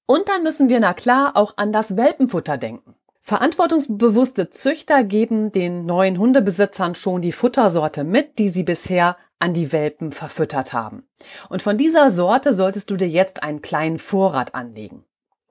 Und 0.06 0.28
dann 0.28 0.42
müssen 0.42 0.68
wir 0.68 0.80
na 0.80 0.94
klar 0.94 1.36
auch 1.36 1.56
an 1.56 1.72
das 1.72 1.96
Welpenfutter 1.96 2.58
denken. 2.58 2.94
Verantwortungsbewusste 3.20 4.50
Züchter 4.50 5.04
geben 5.04 5.52
den 5.52 5.86
neuen 5.86 6.18
Hundebesitzern 6.18 6.96
schon 6.96 7.22
die 7.22 7.30
Futtersorte 7.30 8.02
mit, 8.02 8.40
die 8.40 8.48
sie 8.48 8.64
bisher 8.64 9.16
an 9.38 9.54
die 9.54 9.72
Welpen 9.72 10.10
verfüttert 10.10 10.72
haben. 10.72 11.08
Und 11.48 11.62
von 11.62 11.78
dieser 11.78 12.10
Sorte 12.10 12.52
solltest 12.52 12.90
du 12.90 12.96
dir 12.96 13.08
jetzt 13.08 13.44
einen 13.44 13.62
kleinen 13.62 14.00
Vorrat 14.00 14.56
anlegen. 14.56 15.04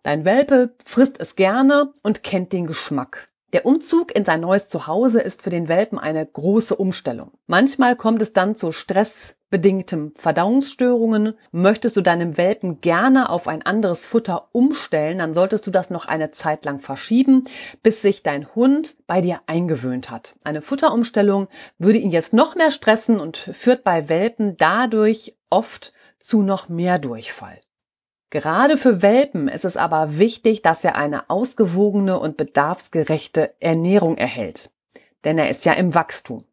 Dein 0.04 0.26
Welpe 0.26 0.76
frisst 0.84 1.20
es 1.20 1.36
gerne 1.36 1.94
und 2.04 2.24
kennt 2.24 2.52
den 2.52 2.66
Geschmack. 2.66 3.28
Der 3.54 3.66
Umzug 3.66 4.16
in 4.16 4.24
sein 4.24 4.40
neues 4.40 4.70
Zuhause 4.70 5.20
ist 5.20 5.42
für 5.42 5.50
den 5.50 5.68
Welpen 5.68 6.00
eine 6.00 6.26
große 6.26 6.74
Umstellung. 6.74 7.32
Manchmal 7.48 7.98
kommt 7.98 8.22
es 8.22 8.32
dann 8.32 8.56
zu 8.56 8.72
stressbedingtem 8.72 10.14
Verdauungsstörungen. 10.16 11.34
Möchtest 11.52 11.98
du 11.98 12.02
deinem 12.02 12.38
Welpen 12.38 12.80
gerne 12.80 13.30
auf 13.30 13.50
ein 13.50 13.62
anderes 13.62 14.06
Futter 14.06 14.48
umstellen, 14.54 15.18
dann 15.18 15.34
solltest 15.34 15.68
du 15.68 15.72
das 15.72 15.90
noch 15.90 16.08
eine 16.08 16.32
Zeit 16.32 16.64
lang 16.64 16.80
verschieben, 16.80 17.44
bis 17.84 18.02
sich 18.02 18.24
dein 18.24 18.56
Hund 18.56 18.96
bei 19.06 19.20
dir 19.20 19.42
eingewöhnt 19.48 20.10
hat. 20.10 20.36
Eine 20.46 20.62
Futterumstellung 20.62 21.50
würde 21.78 21.98
ihn 21.98 22.12
jetzt 22.12 22.34
noch 22.34 22.56
mehr 22.56 22.72
stressen 22.72 23.20
und 23.20 23.36
führt 23.36 23.84
bei 23.84 24.08
Welpen 24.08 24.56
dadurch 24.56 25.36
oft 25.50 25.92
zu 26.20 26.42
noch 26.42 26.70
mehr 26.70 27.00
Durchfall. 27.00 27.60
Gerade 28.32 28.78
für 28.78 29.02
Welpen 29.02 29.50
ist 29.50 29.66
es 29.66 29.76
aber 29.76 30.18
wichtig, 30.18 30.62
dass 30.62 30.86
er 30.86 30.96
eine 30.96 31.30
ausgewogene 31.30 32.18
und 32.18 32.38
bedarfsgerechte 32.38 33.54
Ernährung 33.60 34.18
erhält. 34.18 34.72
Denn 35.26 35.38
er 35.38 35.50
ist 35.50 35.66
ja 35.66 35.74
im 35.74 35.94
Wachstum. 35.94 36.46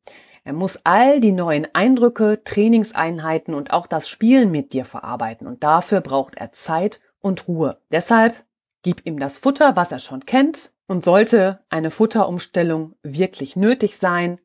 Er 0.42 0.54
muss 0.54 0.80
all 0.82 1.20
die 1.20 1.32
neuen 1.32 1.68
Eindrücke, 1.74 2.42
Trainingseinheiten 2.42 3.54
und 3.54 3.72
auch 3.72 3.86
das 3.86 4.08
Spielen 4.08 4.50
mit 4.50 4.72
dir 4.72 4.84
verarbeiten 4.84 5.46
und 5.46 5.62
dafür 5.62 6.00
braucht 6.00 6.34
er 6.34 6.50
Zeit 6.52 7.00
und 7.20 7.46
Ruhe. 7.46 7.78
Deshalb 7.92 8.44
gib 8.82 9.06
ihm 9.06 9.20
das 9.20 9.38
Futter, 9.38 9.76
was 9.76 9.92
er 9.92 10.00
schon 10.00 10.26
kennt 10.26 10.72
und 10.88 11.04
sollte 11.04 11.60
eine 11.68 11.92
Futterumstellung 11.92 12.96
wirklich 13.02 13.54
nötig 13.54 13.98
sein, 13.98 14.40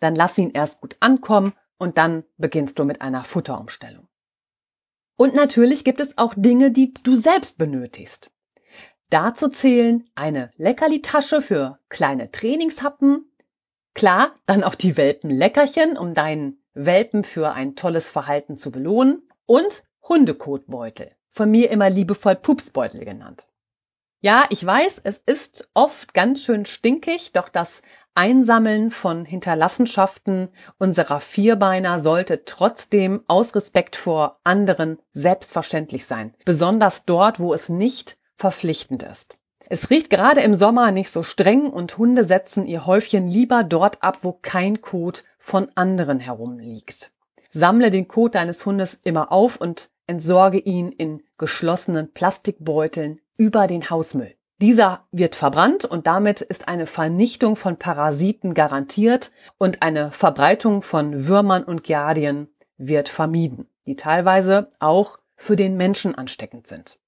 dann 0.00 0.14
lass 0.14 0.36
ihn 0.36 0.50
erst 0.50 0.82
gut 0.82 0.96
ankommen 1.00 1.54
und 1.78 1.96
dann 1.96 2.24
beginnst 2.36 2.78
du 2.78 2.84
mit 2.84 3.00
einer 3.00 3.24
Futterumstellung. 3.24 4.08
Und 5.16 5.34
natürlich 5.34 5.84
gibt 5.84 6.00
es 6.00 6.18
auch 6.18 6.34
Dinge, 6.36 6.70
die 6.70 6.92
du 6.92 7.14
selbst 7.14 7.58
benötigst. 7.58 8.30
Dazu 9.10 9.48
zählen 9.48 10.08
eine 10.14 10.50
Leckerli-Tasche 10.56 11.40
für 11.40 11.78
kleine 11.88 12.30
Trainingshappen. 12.30 13.30
Klar, 13.94 14.34
dann 14.46 14.64
auch 14.64 14.74
die 14.74 14.96
Welpenleckerchen, 14.96 15.96
um 15.96 16.12
deinen 16.12 16.62
Welpen 16.74 17.24
für 17.24 17.52
ein 17.52 17.76
tolles 17.76 18.10
Verhalten 18.10 18.56
zu 18.56 18.70
belohnen. 18.70 19.22
Und 19.46 19.84
Hundekotbeutel. 20.08 21.10
Von 21.30 21.50
mir 21.50 21.70
immer 21.70 21.88
liebevoll 21.88 22.36
Pupsbeutel 22.36 23.04
genannt. 23.04 23.46
Ja, 24.20 24.46
ich 24.50 24.64
weiß, 24.64 25.02
es 25.04 25.18
ist 25.18 25.68
oft 25.74 26.14
ganz 26.14 26.42
schön 26.42 26.66
stinkig, 26.66 27.32
doch 27.32 27.48
das 27.48 27.82
Einsammeln 28.16 28.90
von 28.90 29.24
Hinterlassenschaften 29.24 30.48
unserer 30.78 31.20
Vierbeiner 31.20 31.98
sollte 31.98 32.44
trotzdem 32.44 33.22
aus 33.28 33.54
Respekt 33.54 33.94
vor 33.94 34.40
anderen 34.42 34.98
selbstverständlich 35.12 36.06
sein, 36.06 36.34
besonders 36.44 37.04
dort, 37.04 37.38
wo 37.38 37.52
es 37.52 37.68
nicht 37.68 38.16
verpflichtend 38.36 39.02
ist. 39.02 39.36
Es 39.68 39.90
riecht 39.90 40.10
gerade 40.10 40.40
im 40.40 40.54
Sommer 40.54 40.92
nicht 40.92 41.10
so 41.10 41.22
streng 41.22 41.68
und 41.68 41.98
Hunde 41.98 42.24
setzen 42.24 42.66
ihr 42.66 42.86
Häufchen 42.86 43.28
lieber 43.28 43.64
dort 43.64 44.02
ab, 44.02 44.18
wo 44.22 44.32
kein 44.32 44.80
Kot 44.80 45.24
von 45.38 45.68
anderen 45.74 46.20
herumliegt. 46.20 47.10
Sammle 47.50 47.90
den 47.90 48.08
Kot 48.08 48.34
deines 48.34 48.64
Hundes 48.64 48.94
immer 49.02 49.32
auf 49.32 49.60
und 49.60 49.90
entsorge 50.06 50.58
ihn 50.58 50.92
in 50.92 51.22
geschlossenen 51.36 52.12
Plastikbeuteln 52.12 53.20
über 53.36 53.66
den 53.66 53.90
Hausmüll. 53.90 54.35
Dieser 54.60 55.06
wird 55.12 55.34
verbrannt 55.34 55.84
und 55.84 56.06
damit 56.06 56.40
ist 56.40 56.66
eine 56.66 56.86
Vernichtung 56.86 57.56
von 57.56 57.78
Parasiten 57.78 58.54
garantiert 58.54 59.30
und 59.58 59.82
eine 59.82 60.12
Verbreitung 60.12 60.80
von 60.82 61.26
Würmern 61.26 61.62
und 61.62 61.84
Giardien 61.84 62.48
wird 62.78 63.08
vermieden, 63.08 63.68
die 63.86 63.96
teilweise 63.96 64.68
auch 64.78 65.18
für 65.36 65.56
den 65.56 65.76
Menschen 65.76 66.14
ansteckend 66.14 66.66
sind. 66.66 66.98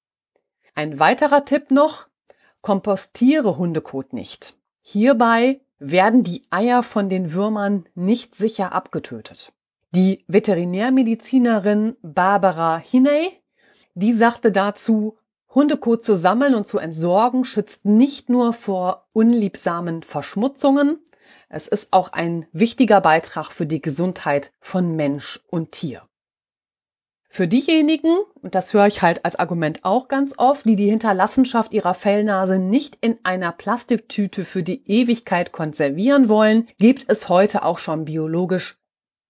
Ein 0.75 0.99
weiterer 0.99 1.43
Tipp 1.43 1.71
noch, 1.71 2.07
kompostiere 2.61 3.57
Hundekot 3.57 4.13
nicht. 4.13 4.57
Hierbei 4.81 5.61
werden 5.79 6.23
die 6.23 6.45
Eier 6.51 6.83
von 6.83 7.09
den 7.09 7.33
Würmern 7.33 7.85
nicht 7.95 8.35
sicher 8.35 8.73
abgetötet. 8.73 9.53
Die 9.91 10.23
Veterinärmedizinerin 10.27 11.95
Barbara 12.01 12.77
Hinney, 12.77 13.31
die 13.95 14.13
sagte 14.13 14.51
dazu, 14.51 15.17
Hundekot 15.53 16.03
zu 16.03 16.15
sammeln 16.15 16.53
und 16.53 16.67
zu 16.67 16.77
entsorgen 16.77 17.43
schützt 17.43 17.85
nicht 17.85 18.29
nur 18.29 18.53
vor 18.53 19.07
unliebsamen 19.13 20.03
Verschmutzungen, 20.03 20.99
es 21.49 21.67
ist 21.67 21.91
auch 21.91 22.13
ein 22.13 22.45
wichtiger 22.51 23.01
Beitrag 23.01 23.51
für 23.51 23.65
die 23.65 23.81
Gesundheit 23.81 24.51
von 24.59 24.95
Mensch 24.95 25.39
und 25.47 25.71
Tier. 25.71 26.03
Für 27.31 27.47
diejenigen, 27.47 28.17
und 28.41 28.55
das 28.55 28.73
höre 28.73 28.87
ich 28.87 29.01
halt 29.01 29.23
als 29.23 29.35
Argument 29.35 29.83
auch 29.83 30.07
ganz 30.07 30.33
oft, 30.37 30.65
die 30.65 30.75
die 30.75 30.89
Hinterlassenschaft 30.89 31.73
ihrer 31.73 31.93
Fellnase 31.93 32.57
nicht 32.57 32.97
in 33.01 33.19
einer 33.23 33.51
Plastiktüte 33.51 34.45
für 34.45 34.63
die 34.63 34.83
Ewigkeit 34.89 35.51
konservieren 35.51 36.27
wollen, 36.27 36.67
gibt 36.79 37.05
es 37.07 37.29
heute 37.29 37.63
auch 37.63 37.77
schon 37.77 38.05
biologisch 38.05 38.79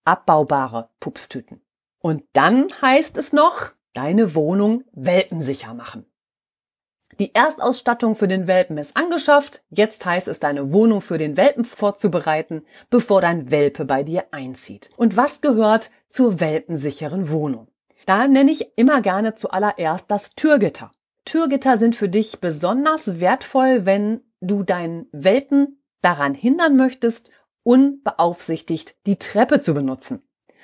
abbaubare 0.06 0.90
Pupstüten. 1.02 1.62
Und 2.00 2.24
dann 2.32 2.68
heißt 2.82 3.18
es 3.18 3.34
noch, 3.34 3.72
deine 3.94 4.34
Wohnung 4.34 4.86
welpensicher 4.94 5.74
machen. 5.74 6.06
Die 7.20 7.36
Erstausstattung 7.36 8.16
für 8.16 8.30
den 8.30 8.48
Welpen 8.48 8.78
ist 8.78 8.96
angeschafft. 8.96 9.62
Jetzt 9.70 10.06
heißt 10.06 10.30
es, 10.30 10.40
deine 10.40 10.72
Wohnung 10.72 11.02
für 11.02 11.18
den 11.18 11.36
Welpen 11.36 11.66
vorzubereiten, 11.66 12.64
bevor 12.90 13.20
dein 13.20 13.52
Welpe 13.52 13.84
bei 13.84 14.04
dir 14.04 14.28
einzieht. 14.32 14.90
Und 14.96 15.18
was 15.18 15.42
gehört 15.42 15.92
zur 16.08 16.40
welpensicheren 16.40 17.30
Wohnung? 17.30 17.68
Da 18.06 18.26
nenne 18.30 18.52
ich 18.52 18.78
immer 18.78 19.02
gerne 19.02 19.36
zuallererst 19.36 20.10
das 20.10 20.34
Türgitter. 20.36 20.92
Türgitter 21.26 21.76
sind 21.76 21.98
für 21.98 22.08
dich 22.08 22.40
besonders 22.40 23.20
wertvoll, 23.20 23.86
wenn 23.86 24.22
du 24.40 24.64
deinen 24.64 25.08
Welpen 25.12 25.84
daran 26.02 26.34
hindern 26.34 26.78
möchtest, 26.78 27.32
unbeaufsichtigt 27.64 28.96
die 29.06 29.20
Treppe 29.20 29.60
zu 29.60 29.74
benutzen. 29.74 30.24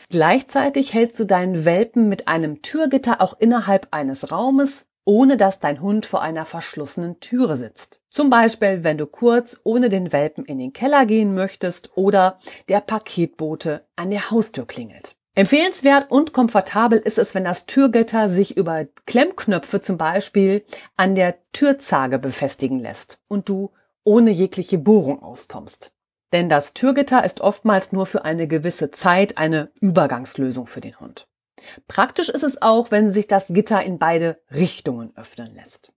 Gleichzeitig 0.09 0.93
hältst 0.93 1.19
du 1.19 1.25
deinen 1.25 1.65
Welpen 1.65 2.07
mit 2.07 2.29
einem 2.29 2.62
Türgitter 2.62 3.21
auch 3.21 3.38
innerhalb 3.38 3.89
eines 3.91 4.31
Raumes 4.31 4.85
ohne 5.05 5.38
dass 5.38 5.59
dein 5.59 5.81
Hund 5.81 6.05
vor 6.05 6.21
einer 6.21 6.45
verschlossenen 6.45 7.19
Türe 7.19 7.55
sitzt. 7.55 8.01
Zum 8.09 8.29
Beispiel, 8.29 8.83
wenn 8.83 8.97
du 8.97 9.05
kurz 9.05 9.62
ohne 9.63 9.89
den 9.89 10.12
Welpen 10.12 10.43
in 10.45 10.59
den 10.59 10.74
Keller 10.74 11.05
gehen 11.05 11.33
möchtest 11.33 11.95
oder 11.95 12.39
der 12.67 12.81
Paketbote 12.81 13.85
an 13.95 14.09
der 14.09 14.31
Haustür 14.31 14.65
klingelt. 14.65 15.15
Empfehlenswert 15.35 16.09
und 16.12 16.31
komfortabel 16.31 16.97
ist 16.97 17.17
es, 17.17 17.35
wenn 17.35 17.43
das 17.43 17.65
Türgitter 17.65 18.29
sich 18.29 18.55
über 18.55 18.85
Klemmknöpfe 19.05 19.81
zum 19.81 19.97
Beispiel 19.97 20.63
an 20.95 21.13
der 21.13 21.35
Türzage 21.51 22.19
befestigen 22.19 22.79
lässt 22.79 23.19
und 23.27 23.50
du 23.50 23.71
ohne 24.05 24.31
jegliche 24.31 24.77
Bohrung 24.77 25.21
auskommst. 25.21 25.93
Denn 26.31 26.47
das 26.47 26.74
Türgitter 26.74 27.25
ist 27.25 27.41
oftmals 27.41 27.91
nur 27.91 28.05
für 28.05 28.24
eine 28.24 28.47
gewisse 28.47 28.91
Zeit 28.91 29.38
eine 29.38 29.71
Übergangslösung 29.81 30.67
für 30.67 30.81
den 30.81 31.00
Hund. 31.01 31.27
Praktisch 31.88 32.29
ist 32.29 32.43
es 32.43 32.62
auch, 32.62 32.91
wenn 32.91 33.12
sich 33.12 33.27
das 33.27 33.47
Gitter 33.47 33.83
in 33.83 33.97
beide 33.97 34.39
Richtungen 34.51 35.15
öffnen 35.15 35.53
lässt. 35.55 35.91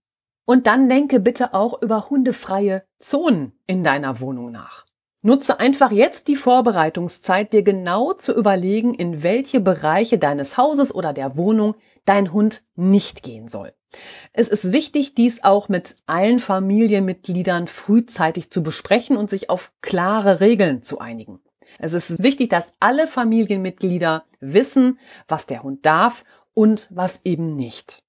Und 0.45 0.67
dann 0.67 0.89
denke 0.89 1.19
bitte 1.19 1.53
auch 1.53 1.81
über 1.81 2.09
hundefreie 2.09 2.83
Zonen 2.97 3.53
in 3.67 3.83
deiner 3.83 4.19
Wohnung 4.19 4.51
nach. 4.51 4.85
Nutze 5.21 5.59
einfach 5.59 5.91
jetzt 5.91 6.29
die 6.29 6.37
Vorbereitungszeit, 6.37 7.51
dir 7.51 7.61
genau 7.61 8.13
zu 8.13 8.33
überlegen, 8.33 8.93
in 8.93 9.21
welche 9.21 9.59
Bereiche 9.59 10.17
deines 10.17 10.57
Hauses 10.57 10.95
oder 10.95 11.11
der 11.11 11.35
Wohnung 11.35 11.75
dein 12.05 12.31
Hund 12.31 12.63
nicht 12.75 13.21
gehen 13.21 13.49
soll. 13.49 13.73
Es 14.31 14.47
ist 14.47 14.71
wichtig, 14.71 15.15
dies 15.15 15.43
auch 15.43 15.67
mit 15.67 15.97
allen 16.05 16.39
Familienmitgliedern 16.39 17.67
frühzeitig 17.67 18.49
zu 18.49 18.63
besprechen 18.63 19.17
und 19.17 19.29
sich 19.29 19.49
auf 19.49 19.73
klare 19.81 20.39
Regeln 20.39 20.83
zu 20.83 20.99
einigen. 20.99 21.41
Es 21.77 21.93
ist 21.93 22.23
wichtig, 22.23 22.49
dass 22.49 22.73
alle 22.79 23.07
Familienmitglieder 23.07 24.23
wissen, 24.39 24.99
was 25.27 25.45
der 25.45 25.63
Hund 25.63 25.85
darf 25.85 26.23
und 26.53 26.87
was 26.91 27.21
eben 27.25 27.55
nicht. 27.55 28.03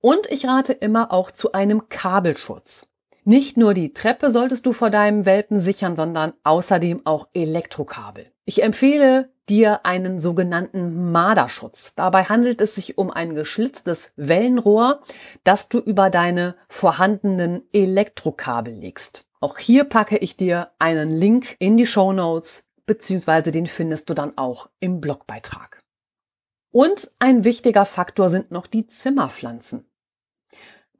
Und 0.00 0.30
ich 0.30 0.46
rate 0.46 0.72
immer 0.72 1.12
auch 1.12 1.30
zu 1.30 1.52
einem 1.52 1.88
Kabelschutz. 1.88 2.88
Nicht 3.24 3.56
nur 3.56 3.72
die 3.72 3.92
Treppe 3.92 4.30
solltest 4.30 4.66
du 4.66 4.72
vor 4.72 4.90
deinem 4.90 5.26
Welpen 5.26 5.60
sichern, 5.60 5.94
sondern 5.94 6.32
außerdem 6.42 7.02
auch 7.06 7.28
Elektrokabel. 7.34 8.32
Ich 8.44 8.64
empfehle 8.64 9.30
dir 9.48 9.86
einen 9.86 10.18
sogenannten 10.18 11.12
Marderschutz. 11.12 11.94
Dabei 11.94 12.24
handelt 12.24 12.60
es 12.60 12.74
sich 12.74 12.98
um 12.98 13.12
ein 13.12 13.34
geschlitztes 13.34 14.12
Wellenrohr, 14.16 15.02
das 15.44 15.68
du 15.68 15.78
über 15.78 16.10
deine 16.10 16.56
vorhandenen 16.68 17.62
Elektrokabel 17.72 18.74
legst. 18.74 19.28
Auch 19.40 19.58
hier 19.58 19.84
packe 19.84 20.18
ich 20.18 20.36
dir 20.36 20.70
einen 20.80 21.10
Link 21.10 21.56
in 21.60 21.76
die 21.76 21.86
Show 21.86 22.12
Notes, 22.12 22.64
beziehungsweise 22.86 23.50
den 23.50 23.66
findest 23.66 24.08
du 24.10 24.14
dann 24.14 24.36
auch 24.36 24.70
im 24.80 25.00
Blogbeitrag. 25.00 25.82
Und 26.70 27.10
ein 27.18 27.44
wichtiger 27.44 27.84
Faktor 27.84 28.30
sind 28.30 28.50
noch 28.50 28.66
die 28.66 28.86
Zimmerpflanzen. 28.86 29.84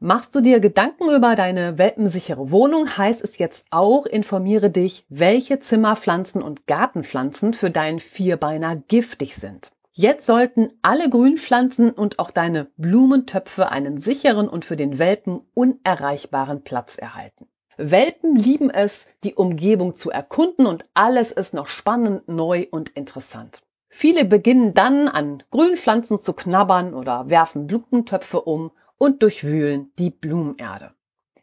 Machst 0.04 0.34
du 0.34 0.40
dir 0.40 0.58
Gedanken 0.58 1.08
über 1.14 1.36
deine 1.36 1.78
welpensichere 1.78 2.50
Wohnung, 2.50 2.98
heißt 2.98 3.22
es 3.22 3.38
jetzt 3.38 3.66
auch, 3.70 4.04
informiere 4.04 4.68
dich, 4.68 5.06
welche 5.08 5.60
Zimmerpflanzen 5.60 6.42
und 6.42 6.66
Gartenpflanzen 6.66 7.54
für 7.54 7.70
deinen 7.70 8.00
Vierbeiner 8.00 8.74
giftig 8.74 9.36
sind. 9.36 9.70
Jetzt 9.92 10.26
sollten 10.26 10.70
alle 10.82 11.08
Grünpflanzen 11.08 11.90
und 11.90 12.18
auch 12.18 12.32
deine 12.32 12.64
Blumentöpfe 12.76 13.70
einen 13.70 13.96
sicheren 13.96 14.48
und 14.48 14.64
für 14.64 14.76
den 14.76 14.98
Welpen 14.98 15.42
unerreichbaren 15.54 16.64
Platz 16.64 16.98
erhalten. 16.98 17.46
Welpen 17.76 18.36
lieben 18.36 18.70
es, 18.70 19.08
die 19.24 19.34
Umgebung 19.34 19.94
zu 19.94 20.10
erkunden 20.10 20.66
und 20.66 20.84
alles 20.94 21.32
ist 21.32 21.54
noch 21.54 21.68
spannend, 21.68 22.28
neu 22.28 22.66
und 22.70 22.90
interessant. 22.90 23.62
Viele 23.88 24.24
beginnen 24.24 24.74
dann 24.74 25.08
an 25.08 25.42
Grünpflanzen 25.50 26.20
zu 26.20 26.32
knabbern 26.32 26.94
oder 26.94 27.28
werfen 27.28 27.66
Blumentöpfe 27.66 28.40
um 28.40 28.70
und 28.98 29.22
durchwühlen 29.22 29.92
die 29.98 30.10
Blumenerde. 30.10 30.92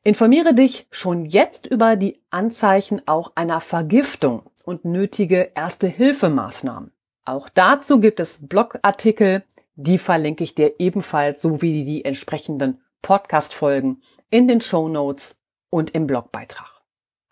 Informiere 0.03 0.53
dich 0.53 0.87
schon 0.91 1.25
jetzt 1.25 1.67
über 1.67 1.95
die 1.95 2.21
Anzeichen 2.29 3.01
auch 3.05 3.33
einer 3.35 3.61
Vergiftung 3.61 4.43
und 4.63 4.85
nötige 4.85 5.51
Erste-Hilfemaßnahmen. 5.55 6.91
Auch 7.25 7.49
dazu 7.49 7.99
gibt 7.99 8.19
es 8.19 8.47
Blogartikel, 8.47 9.43
die 9.75 9.97
verlinke 9.97 10.43
ich 10.43 10.55
dir 10.55 10.79
ebenfalls 10.79 11.41
sowie 11.41 11.85
die 11.85 12.05
entsprechenden 12.05 12.81
Podcast-Folgen 13.01 14.01
in 14.29 14.47
den 14.47 14.61
Show 14.61 14.87
Notes 14.87 15.38
und 15.69 15.91
im 15.91 16.07
Blogbeitrag. 16.07 16.79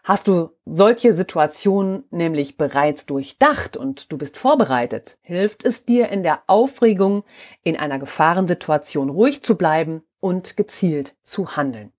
Hast 0.04 0.30
du 0.30 0.52
solche 0.66 1.12
Situationen 1.12 2.06
nämlich 2.12 2.56
bereits 2.56 3.06
durchdacht 3.06 3.76
und 3.76 4.10
du 4.12 4.18
bist 4.18 4.38
vorbereitet, 4.38 5.18
hilft 5.22 5.66
es 5.66 5.84
dir 5.84 6.08
in 6.08 6.24
der 6.24 6.44
Aufregung 6.48 7.26
in 7.64 7.76
einer 7.76 8.00
Gefahrensituation 8.00 9.10
ruhig 9.10 9.44
zu 9.44 9.58
bleiben 9.58 10.04
und 10.22 10.56
gezielt 10.56 11.18
zu 11.24 11.58
handeln. 11.58 11.92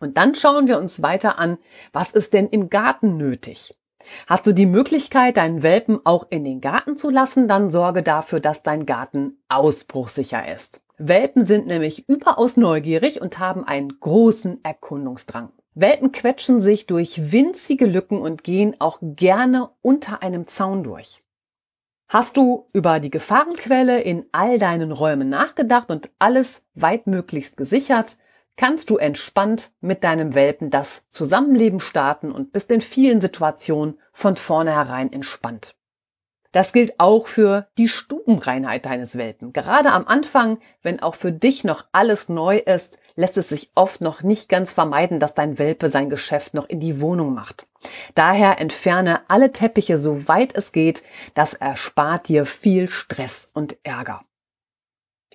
Und 0.00 0.18
dann 0.18 0.34
schauen 0.34 0.66
wir 0.66 0.78
uns 0.78 1.02
weiter 1.02 1.38
an, 1.38 1.58
was 1.92 2.10
ist 2.10 2.34
denn 2.34 2.48
im 2.48 2.68
Garten 2.68 3.16
nötig? 3.16 3.78
Hast 4.26 4.46
du 4.46 4.52
die 4.52 4.66
Möglichkeit, 4.66 5.36
deinen 5.36 5.62
Welpen 5.62 6.00
auch 6.04 6.26
in 6.30 6.44
den 6.44 6.60
Garten 6.60 6.96
zu 6.96 7.10
lassen, 7.10 7.48
dann 7.48 7.70
sorge 7.70 8.02
dafür, 8.02 8.40
dass 8.40 8.62
dein 8.62 8.86
Garten 8.86 9.42
ausbruchsicher 9.48 10.52
ist. 10.52 10.83
Welpen 10.96 11.44
sind 11.44 11.66
nämlich 11.66 12.08
überaus 12.08 12.56
neugierig 12.56 13.20
und 13.20 13.38
haben 13.38 13.64
einen 13.64 13.98
großen 13.98 14.62
Erkundungsdrang. 14.64 15.50
Welpen 15.74 16.12
quetschen 16.12 16.60
sich 16.60 16.86
durch 16.86 17.32
winzige 17.32 17.86
Lücken 17.86 18.20
und 18.20 18.44
gehen 18.44 18.76
auch 18.78 18.98
gerne 19.02 19.70
unter 19.82 20.22
einem 20.22 20.46
Zaun 20.46 20.84
durch. 20.84 21.18
Hast 22.08 22.36
du 22.36 22.68
über 22.72 23.00
die 23.00 23.10
Gefahrenquelle 23.10 24.00
in 24.00 24.26
all 24.30 24.58
deinen 24.60 24.92
Räumen 24.92 25.28
nachgedacht 25.28 25.90
und 25.90 26.10
alles 26.20 26.64
weitmöglichst 26.74 27.56
gesichert, 27.56 28.18
kannst 28.56 28.88
du 28.90 28.98
entspannt 28.98 29.72
mit 29.80 30.04
deinem 30.04 30.34
Welpen 30.34 30.70
das 30.70 31.10
Zusammenleben 31.10 31.80
starten 31.80 32.30
und 32.30 32.52
bist 32.52 32.70
in 32.70 32.80
vielen 32.80 33.20
Situationen 33.20 33.98
von 34.12 34.36
vornherein 34.36 35.12
entspannt. 35.12 35.74
Das 36.54 36.72
gilt 36.72 37.00
auch 37.00 37.26
für 37.26 37.66
die 37.78 37.88
Stubenreinheit 37.88 38.86
deines 38.86 39.18
Welpen. 39.18 39.52
Gerade 39.52 39.90
am 39.90 40.06
Anfang, 40.06 40.60
wenn 40.82 41.00
auch 41.00 41.16
für 41.16 41.32
dich 41.32 41.64
noch 41.64 41.86
alles 41.90 42.28
neu 42.28 42.58
ist, 42.58 43.00
lässt 43.16 43.36
es 43.36 43.48
sich 43.48 43.72
oft 43.74 44.00
noch 44.00 44.22
nicht 44.22 44.48
ganz 44.48 44.72
vermeiden, 44.72 45.18
dass 45.18 45.34
dein 45.34 45.58
Welpe 45.58 45.88
sein 45.88 46.10
Geschäft 46.10 46.54
noch 46.54 46.68
in 46.68 46.78
die 46.78 47.00
Wohnung 47.00 47.34
macht. 47.34 47.66
Daher 48.14 48.60
entferne 48.60 49.22
alle 49.26 49.50
Teppiche 49.50 49.98
so 49.98 50.28
weit 50.28 50.54
es 50.54 50.70
geht, 50.70 51.02
das 51.34 51.54
erspart 51.54 52.28
dir 52.28 52.46
viel 52.46 52.88
Stress 52.88 53.48
und 53.52 53.76
Ärger. 53.82 54.22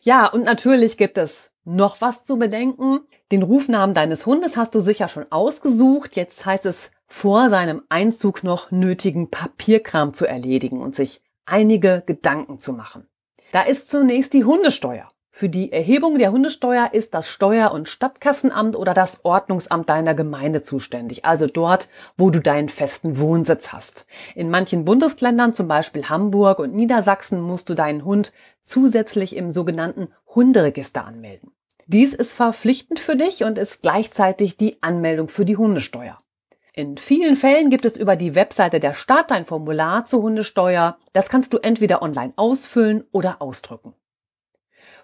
Ja, 0.02 0.26
und 0.26 0.46
natürlich 0.46 0.96
gibt 0.96 1.18
es 1.18 1.52
noch 1.66 2.00
was 2.00 2.24
zu 2.24 2.38
bedenken. 2.38 3.02
Den 3.34 3.44
Rufnamen 3.44 3.94
deines 3.94 4.26
Hundes 4.26 4.56
hast 4.56 4.74
du 4.74 4.80
sicher 4.80 5.10
schon 5.10 5.30
ausgesucht. 5.32 6.16
Jetzt 6.16 6.46
heißt 6.46 6.66
es 6.66 6.92
vor 7.10 7.50
seinem 7.50 7.82
Einzug 7.89 8.43
noch 8.43 8.72
nötigen 8.72 9.30
Papierkram 9.30 10.13
zu 10.13 10.26
erledigen 10.26 10.80
und 10.80 10.95
sich 10.95 11.22
einige 11.45 12.04
Gedanken 12.06 12.60
zu 12.60 12.72
machen. 12.72 13.08
Da 13.52 13.63
ist 13.63 13.89
zunächst 13.89 14.34
die 14.34 14.45
Hundesteuer. 14.45 15.10
Für 15.32 15.50
die 15.50 15.72
Erhebung 15.72 16.17
der 16.17 16.32
Hundesteuer 16.32 16.89
ist 16.91 17.13
das 17.13 17.28
Steuer- 17.30 17.72
und 17.72 17.88
Stadtkassenamt 17.88 18.76
oder 18.76 18.93
das 18.93 19.24
Ordnungsamt 19.26 19.89
deiner 19.89 20.13
Gemeinde 20.13 20.63
zuständig, 20.63 21.26
also 21.26 21.48
dort, 21.48 21.88
wo 22.17 22.30
du 22.30 22.41
deinen 22.41 22.69
festen 22.69 23.19
Wohnsitz 23.19 23.72
hast. 23.72 24.06
In 24.36 24.50
manchen 24.50 24.86
Bundesländern, 24.86 25.54
zum 25.54 25.67
Beispiel 25.67 26.10
Hamburg 26.10 26.60
und 26.60 26.76
Niedersachsen, 26.76 27.41
musst 27.41 27.69
du 27.69 27.74
deinen 27.74 28.06
Hund 28.06 28.34
zusätzlich 28.63 29.36
im 29.36 29.50
sogenannten 29.50 30.10
Hunderegister 30.28 31.06
anmelden. 31.06 31.52
Dies 31.88 32.13
ist 32.13 32.36
verpflichtend 32.36 33.00
für 33.00 33.15
dich 33.15 33.43
und 33.43 33.58
ist 33.58 33.82
gleichzeitig 33.82 34.58
die 34.58 34.82
Anmeldung 34.84 35.30
für 35.30 35.45
die 35.45 35.58
Hundesteuer. 35.58 36.17
In 36.80 36.96
vielen 36.96 37.36
Fällen 37.36 37.70
gibt 37.70 37.84
es 37.84 37.98
über 37.98 38.15
die 38.15 38.36
Webseite 38.36 38.80
der 38.80 38.94
Stadt 38.94 39.34
ein 39.34 39.46
Formular 39.46 40.06
zur 40.06 40.22
Hundesteuer. 40.22 40.98
Das 41.12 41.28
kannst 41.28 41.52
du 41.52 41.58
entweder 41.58 42.02
online 42.02 42.32
ausfüllen 42.38 43.04
oder 43.12 43.42
ausdrücken. 43.42 43.96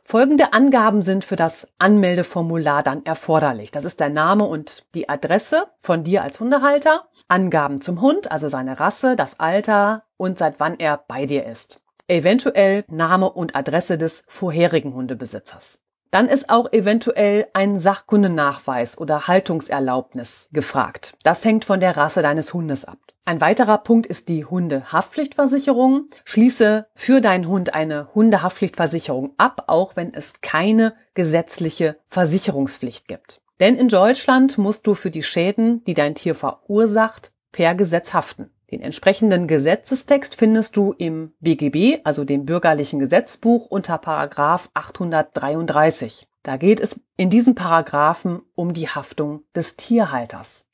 Folgende 0.02 0.54
Angaben 0.54 1.02
sind 1.02 1.26
für 1.26 1.36
das 1.36 1.68
Anmeldeformular 1.78 2.82
dann 2.82 3.06
erforderlich. 3.06 3.72
Das 3.72 3.84
ist 3.84 4.00
der 4.00 4.10
Name 4.10 4.46
und 4.46 4.86
die 4.96 5.10
Adresse 5.10 5.68
von 5.82 6.06
dir 6.06 6.24
als 6.24 6.40
Hundehalter, 6.40 7.10
Angaben 7.28 7.82
zum 7.82 8.00
Hund, 8.00 8.32
also 8.32 8.48
seine 8.48 8.80
Rasse, 8.80 9.18
das 9.18 9.42
Alter 9.42 10.06
und 10.16 10.40
seit 10.40 10.62
wann 10.62 10.80
er 10.80 11.04
bei 11.10 11.26
dir 11.26 11.46
ist. 11.46 11.84
Eventuell 12.08 12.86
Name 12.88 13.30
und 13.30 13.54
Adresse 13.54 13.98
des 13.98 14.24
vorherigen 14.30 14.94
Hundebesitzers. 14.94 15.82
Dann 16.12 16.28
ist 16.28 16.50
auch 16.50 16.72
eventuell 16.72 17.48
ein 17.54 17.78
Sachkundennachweis 17.78 18.98
oder 18.98 19.28
Haltungserlaubnis 19.28 20.50
gefragt. 20.54 21.14
Das 21.24 21.44
hängt 21.44 21.66
von 21.66 21.80
der 21.80 21.98
Rasse 21.98 22.22
deines 22.22 22.54
Hundes 22.54 22.86
ab. 22.86 23.00
Ein 23.26 23.42
weiterer 23.42 23.80
Punkt 23.80 24.06
ist 24.06 24.30
die 24.30 24.46
Hundehaftpflichtversicherung. 24.46 26.10
Schließe 26.26 26.88
für 26.94 27.22
deinen 27.22 27.48
Hund 27.48 27.74
eine 27.74 28.14
Hundehaftpflichtversicherung 28.14 29.34
ab, 29.38 29.64
auch 29.68 29.96
wenn 29.96 30.14
es 30.14 30.42
keine 30.42 30.94
gesetzliche 31.16 31.98
Versicherungspflicht 32.08 33.08
gibt. 33.08 33.42
Denn 33.60 33.76
in 33.76 33.88
Deutschland 33.88 34.58
musst 34.58 34.86
du 34.86 34.94
für 34.94 35.12
die 35.12 35.24
Schäden, 35.24 35.84
die 35.86 35.96
dein 35.96 36.14
Tier 36.14 36.36
verursacht, 36.36 37.32
per 37.52 37.74
Gesetz 37.74 38.14
haften. 38.14 38.52
Den 38.72 38.82
entsprechenden 38.82 39.48
Gesetzestext 39.48 40.36
findest 40.36 40.76
du 40.76 40.94
im 40.98 41.34
BGB, 41.40 42.02
also 42.04 42.24
dem 42.24 42.46
bürgerlichen 42.46 43.00
Gesetzbuch 43.00 43.68
unter 43.68 43.98
Paragraph 43.98 44.70
833. 44.74 46.28
Da 46.42 46.58
geht 46.58 46.80
es 46.80 47.00
in 47.18 47.30
diesem 47.30 47.56
Paragraphen 47.56 48.42
um 48.56 48.74
die 48.74 48.88
Haftung 48.88 49.44
des 49.56 49.78
Tierhalters. 49.78 50.68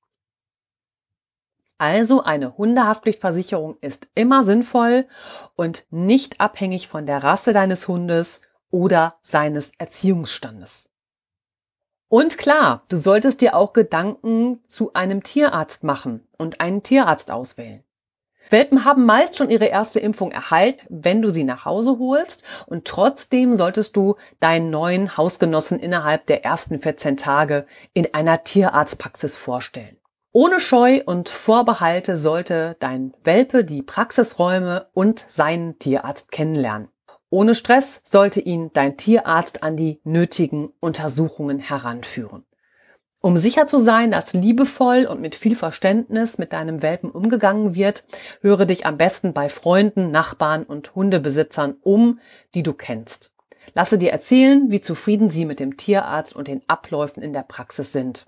Also 1.78 2.22
eine 2.24 2.58
Hundehaftpflichtversicherung 2.58 3.76
ist 3.82 4.08
immer 4.14 4.44
sinnvoll 4.44 5.08
und 5.56 5.86
nicht 5.90 6.40
abhängig 6.40 6.88
von 6.88 7.08
der 7.08 7.24
Rasse 7.24 7.54
deines 7.54 7.88
Hundes 7.88 8.42
oder 8.70 9.16
seines 9.24 9.72
Erziehungsstandes. 9.80 10.91
Und 12.12 12.38
klar, 12.38 12.84
du 12.90 12.98
solltest 12.98 13.40
dir 13.40 13.56
auch 13.56 13.72
Gedanken 13.72 14.60
zu 14.68 14.92
einem 14.92 15.24
Tierarzt 15.24 15.86
machen 15.86 16.28
und 16.38 16.60
einen 16.60 16.84
Tierarzt 16.84 17.32
auswählen. 17.32 17.86
Welpen 18.50 18.84
haben 18.84 19.06
meist 19.06 19.38
schon 19.38 19.50
ihre 19.50 19.68
erste 19.68 20.02
Impfung 20.02 20.34
erhalten, 20.34 20.86
wenn 20.90 21.22
du 21.22 21.30
sie 21.30 21.46
nach 21.46 21.64
Hause 21.64 22.00
holst 22.00 22.44
und 22.66 22.84
trotzdem 22.84 23.56
solltest 23.56 23.96
du 23.96 24.18
deinen 24.42 24.72
neuen 24.72 25.16
Hausgenossen 25.16 25.80
innerhalb 25.80 26.26
der 26.26 26.44
ersten 26.44 26.80
14 26.80 27.16
Tage 27.16 27.66
in 27.94 28.14
einer 28.14 28.44
Tierarztpraxis 28.44 29.38
vorstellen. 29.38 29.96
Ohne 30.34 30.60
Scheu 30.60 31.02
und 31.06 31.30
Vorbehalte 31.30 32.18
sollte 32.18 32.76
dein 32.82 33.14
Welpe 33.24 33.64
die 33.64 33.84
Praxisräume 33.84 34.88
und 34.92 35.24
seinen 35.30 35.80
Tierarzt 35.80 36.30
kennenlernen. 36.30 36.90
Ohne 37.34 37.56
Stress 37.56 38.02
sollte 38.04 38.42
ihn 38.42 38.72
dein 38.74 38.98
Tierarzt 38.98 39.64
an 39.64 39.78
die 39.78 40.02
nötigen 40.04 40.74
Untersuchungen 40.82 41.60
heranführen. 41.60 42.44
Um 43.22 43.38
sicher 43.38 43.68
zu 43.68 43.78
sein, 43.78 44.12
dass 44.12 44.34
liebevoll 44.34 45.06
und 45.06 45.22
mit 45.22 45.36
viel 45.36 45.56
Verständnis 45.56 46.38
mit 46.38 46.52
deinem 46.52 46.82
Welpen 46.82 47.10
umgegangen 47.10 47.74
wird, 47.74 48.04
höre 48.42 48.66
dich 48.66 48.86
am 48.86 48.98
besten 48.98 49.32
bei 49.32 49.48
Freunden, 49.48 50.12
Nachbarn 50.12 50.64
und 50.64 50.94
Hundebesitzern 50.94 51.78
um, 51.82 52.20
die 52.54 52.64
du 52.64 52.74
kennst. 52.74 53.32
Lasse 53.74 53.98
dir 53.98 54.12
erzählen, 54.12 54.70
wie 54.70 54.82
zufrieden 54.82 55.30
sie 55.30 55.46
mit 55.46 55.62
dem 55.62 55.78
Tierarzt 55.78 56.36
und 56.36 56.50
den 56.50 56.62
Abläufen 56.68 57.24
in 57.24 57.32
der 57.32 57.44
Praxis 57.44 57.94
sind. 57.94 58.26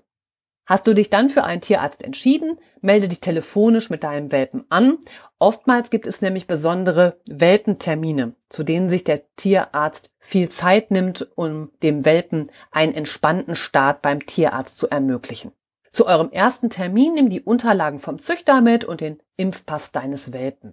Hast 0.66 0.86
du 0.86 0.94
dich 0.94 1.10
dann 1.10 1.28
für 1.28 1.44
einen 1.44 1.60
Tierarzt 1.60 2.02
entschieden, 2.02 2.58
melde 2.80 3.08
dich 3.08 3.20
telefonisch 3.20 3.90
mit 3.90 4.02
deinem 4.02 4.32
Welpen 4.32 4.64
an. 4.70 4.96
Oftmals 5.44 5.90
gibt 5.90 6.06
es 6.06 6.22
nämlich 6.22 6.46
besondere 6.46 7.20
Welpentermine, 7.28 8.34
zu 8.48 8.62
denen 8.62 8.88
sich 8.88 9.04
der 9.04 9.20
Tierarzt 9.36 10.14
viel 10.18 10.48
Zeit 10.48 10.90
nimmt, 10.90 11.28
um 11.34 11.70
dem 11.82 12.06
Welpen 12.06 12.50
einen 12.70 12.94
entspannten 12.94 13.54
Start 13.54 14.00
beim 14.00 14.24
Tierarzt 14.24 14.78
zu 14.78 14.88
ermöglichen. 14.88 15.52
Zu 15.90 16.06
eurem 16.06 16.30
ersten 16.30 16.70
Termin 16.70 17.12
nimm 17.12 17.28
die 17.28 17.42
Unterlagen 17.42 17.98
vom 17.98 18.20
Züchter 18.20 18.62
mit 18.62 18.86
und 18.86 19.02
den 19.02 19.18
Impfpass 19.36 19.92
deines 19.92 20.32
Welpen. 20.32 20.72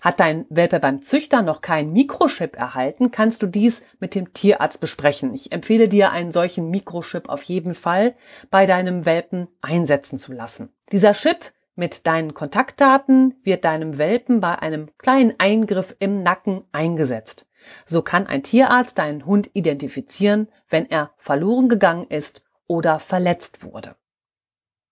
Hat 0.00 0.18
dein 0.18 0.46
Welpe 0.48 0.80
beim 0.80 1.00
Züchter 1.00 1.42
noch 1.42 1.60
keinen 1.60 1.92
Mikrochip 1.92 2.56
erhalten, 2.56 3.12
kannst 3.12 3.44
du 3.44 3.46
dies 3.46 3.84
mit 4.00 4.16
dem 4.16 4.32
Tierarzt 4.32 4.80
besprechen. 4.80 5.32
Ich 5.32 5.52
empfehle 5.52 5.88
dir, 5.88 6.10
einen 6.10 6.32
solchen 6.32 6.70
Mikrochip 6.70 7.28
auf 7.28 7.44
jeden 7.44 7.74
Fall 7.74 8.16
bei 8.50 8.66
deinem 8.66 9.04
Welpen 9.04 9.46
einsetzen 9.60 10.18
zu 10.18 10.32
lassen. 10.32 10.70
Dieser 10.90 11.12
Chip 11.12 11.52
mit 11.78 12.06
deinen 12.06 12.34
Kontaktdaten 12.34 13.34
wird 13.42 13.64
deinem 13.64 13.98
Welpen 13.98 14.40
bei 14.40 14.58
einem 14.58 14.90
kleinen 14.98 15.34
Eingriff 15.38 15.94
im 16.00 16.22
Nacken 16.22 16.64
eingesetzt. 16.72 17.48
So 17.86 18.02
kann 18.02 18.26
ein 18.26 18.42
Tierarzt 18.42 18.98
deinen 18.98 19.24
Hund 19.24 19.50
identifizieren, 19.52 20.48
wenn 20.68 20.90
er 20.90 21.12
verloren 21.16 21.68
gegangen 21.68 22.06
ist 22.08 22.44
oder 22.66 22.98
verletzt 22.98 23.64
wurde. 23.64 23.96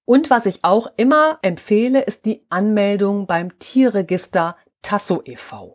Und 0.05 0.31
was 0.31 0.47
ich 0.47 0.63
auch 0.63 0.87
immer 0.97 1.39
empfehle, 1.43 2.01
ist 2.03 2.25
die 2.25 2.47
Anmeldung 2.49 3.27
beim 3.27 3.59
Tierregister 3.59 4.57
Tasso 4.83 5.21
e.V. 5.25 5.75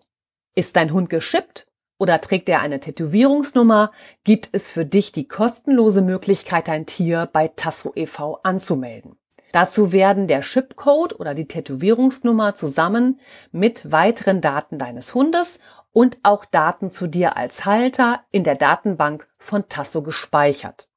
Ist 0.56 0.78
dein 0.78 0.93
Hund 0.93 1.10
geschippt 1.10 1.67
oder 2.00 2.21
trägt 2.21 2.47
er 2.47 2.62
eine 2.62 2.80
Tätowierungsnummer, 2.80 3.91
gibt 4.24 4.50
es 4.54 4.71
für 4.71 4.86
dich 4.86 5.12
die 5.12 5.28
kostenlose 5.28 6.02
Möglichkeit, 6.02 6.69
dein 6.69 6.86
Tier 6.86 7.30
bei 7.32 7.50
Tasso 7.50 7.91
e.V. 7.95 8.39
anzumelden. 8.43 9.17
Dazu 9.52 9.92
werden 9.92 10.28
der 10.28 10.42
Chipcode 10.42 11.20
oder 11.20 11.34
die 11.34 11.48
Tätowierungsnummer 11.48 12.56
zusammen 12.56 13.20
mit 13.52 13.92
weiteren 13.92 14.42
Daten 14.42 14.78
deines 14.78 15.14
Hundes 15.14 15.60
und 15.92 16.18
auch 16.24 16.46
Daten 16.46 16.92
zu 16.92 17.08
dir 17.08 17.38
als 17.38 17.66
Halter 17.66 18.22
in 18.32 18.44
der 18.44 18.56
Datenbank 18.56 19.28
von 19.38 19.68
Tasso 19.68 20.02
gespeichert. 20.02 20.88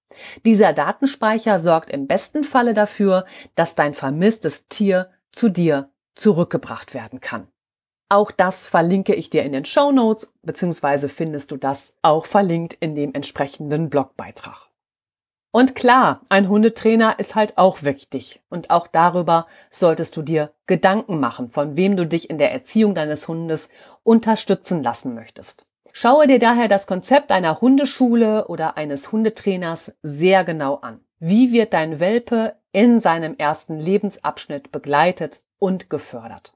Dieser 0.44 0.72
Datenspeicher 0.72 1.58
sorgt 1.58 1.90
im 1.90 2.06
besten 2.06 2.44
Falle 2.44 2.74
dafür, 2.74 3.24
dass 3.56 3.74
dein 3.74 3.94
vermisstes 3.94 4.68
Tier 4.68 5.10
zu 5.32 5.48
dir 5.48 5.90
zurückgebracht 6.14 6.94
werden 6.94 7.20
kann. 7.20 7.48
Auch 8.08 8.30
das 8.30 8.66
verlinke 8.66 9.14
ich 9.14 9.30
dir 9.30 9.42
in 9.42 9.52
den 9.52 9.64
Show 9.64 9.90
Notes, 9.90 10.32
beziehungsweise 10.42 11.08
findest 11.08 11.50
du 11.50 11.56
das 11.56 11.96
auch 12.02 12.26
verlinkt 12.26 12.74
in 12.74 12.94
dem 12.94 13.12
entsprechenden 13.14 13.90
Blogbeitrag. 13.90 14.70
Und 15.54 15.76
klar, 15.76 16.20
ein 16.30 16.48
Hundetrainer 16.48 17.20
ist 17.20 17.36
halt 17.36 17.58
auch 17.58 17.84
wichtig. 17.84 18.42
Und 18.48 18.70
auch 18.70 18.88
darüber 18.88 19.46
solltest 19.70 20.16
du 20.16 20.22
dir 20.22 20.50
Gedanken 20.66 21.20
machen, 21.20 21.48
von 21.48 21.76
wem 21.76 21.96
du 21.96 22.08
dich 22.08 22.28
in 22.28 22.38
der 22.38 22.50
Erziehung 22.50 22.96
deines 22.96 23.28
Hundes 23.28 23.68
unterstützen 24.02 24.82
lassen 24.82 25.14
möchtest. 25.14 25.64
Schaue 25.92 26.26
dir 26.26 26.40
daher 26.40 26.66
das 26.66 26.88
Konzept 26.88 27.30
einer 27.30 27.60
Hundeschule 27.60 28.48
oder 28.48 28.76
eines 28.76 29.12
Hundetrainers 29.12 29.92
sehr 30.02 30.42
genau 30.42 30.80
an. 30.80 30.98
Wie 31.20 31.52
wird 31.52 31.72
dein 31.72 32.00
Welpe 32.00 32.56
in 32.72 32.98
seinem 32.98 33.36
ersten 33.36 33.78
Lebensabschnitt 33.78 34.72
begleitet 34.72 35.44
und 35.60 35.88
gefördert? 35.88 36.52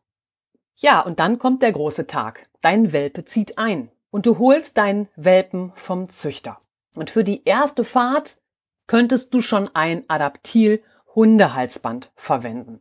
Ja, 0.75 1.03
und 1.03 1.21
dann 1.21 1.39
kommt 1.39 1.63
der 1.63 1.71
große 1.71 2.09
Tag. 2.09 2.49
Dein 2.63 2.93
Welpe 2.93 3.25
zieht 3.25 3.59
ein 3.59 3.93
und 4.11 4.27
du 4.27 4.41
holst 4.41 4.77
deinen 4.77 5.07
Welpen 5.15 5.71
vom 5.77 6.09
Züchter. 6.09 6.59
Und 6.97 7.11
für 7.11 7.23
die 7.23 7.45
erste 7.45 7.85
Fahrt 7.85 8.39
könntest 8.89 9.33
du 9.33 9.41
schon 9.41 9.71
ein 9.75 10.03
Adaptil-Hundehalsband 10.09 12.11
verwenden. 12.17 12.81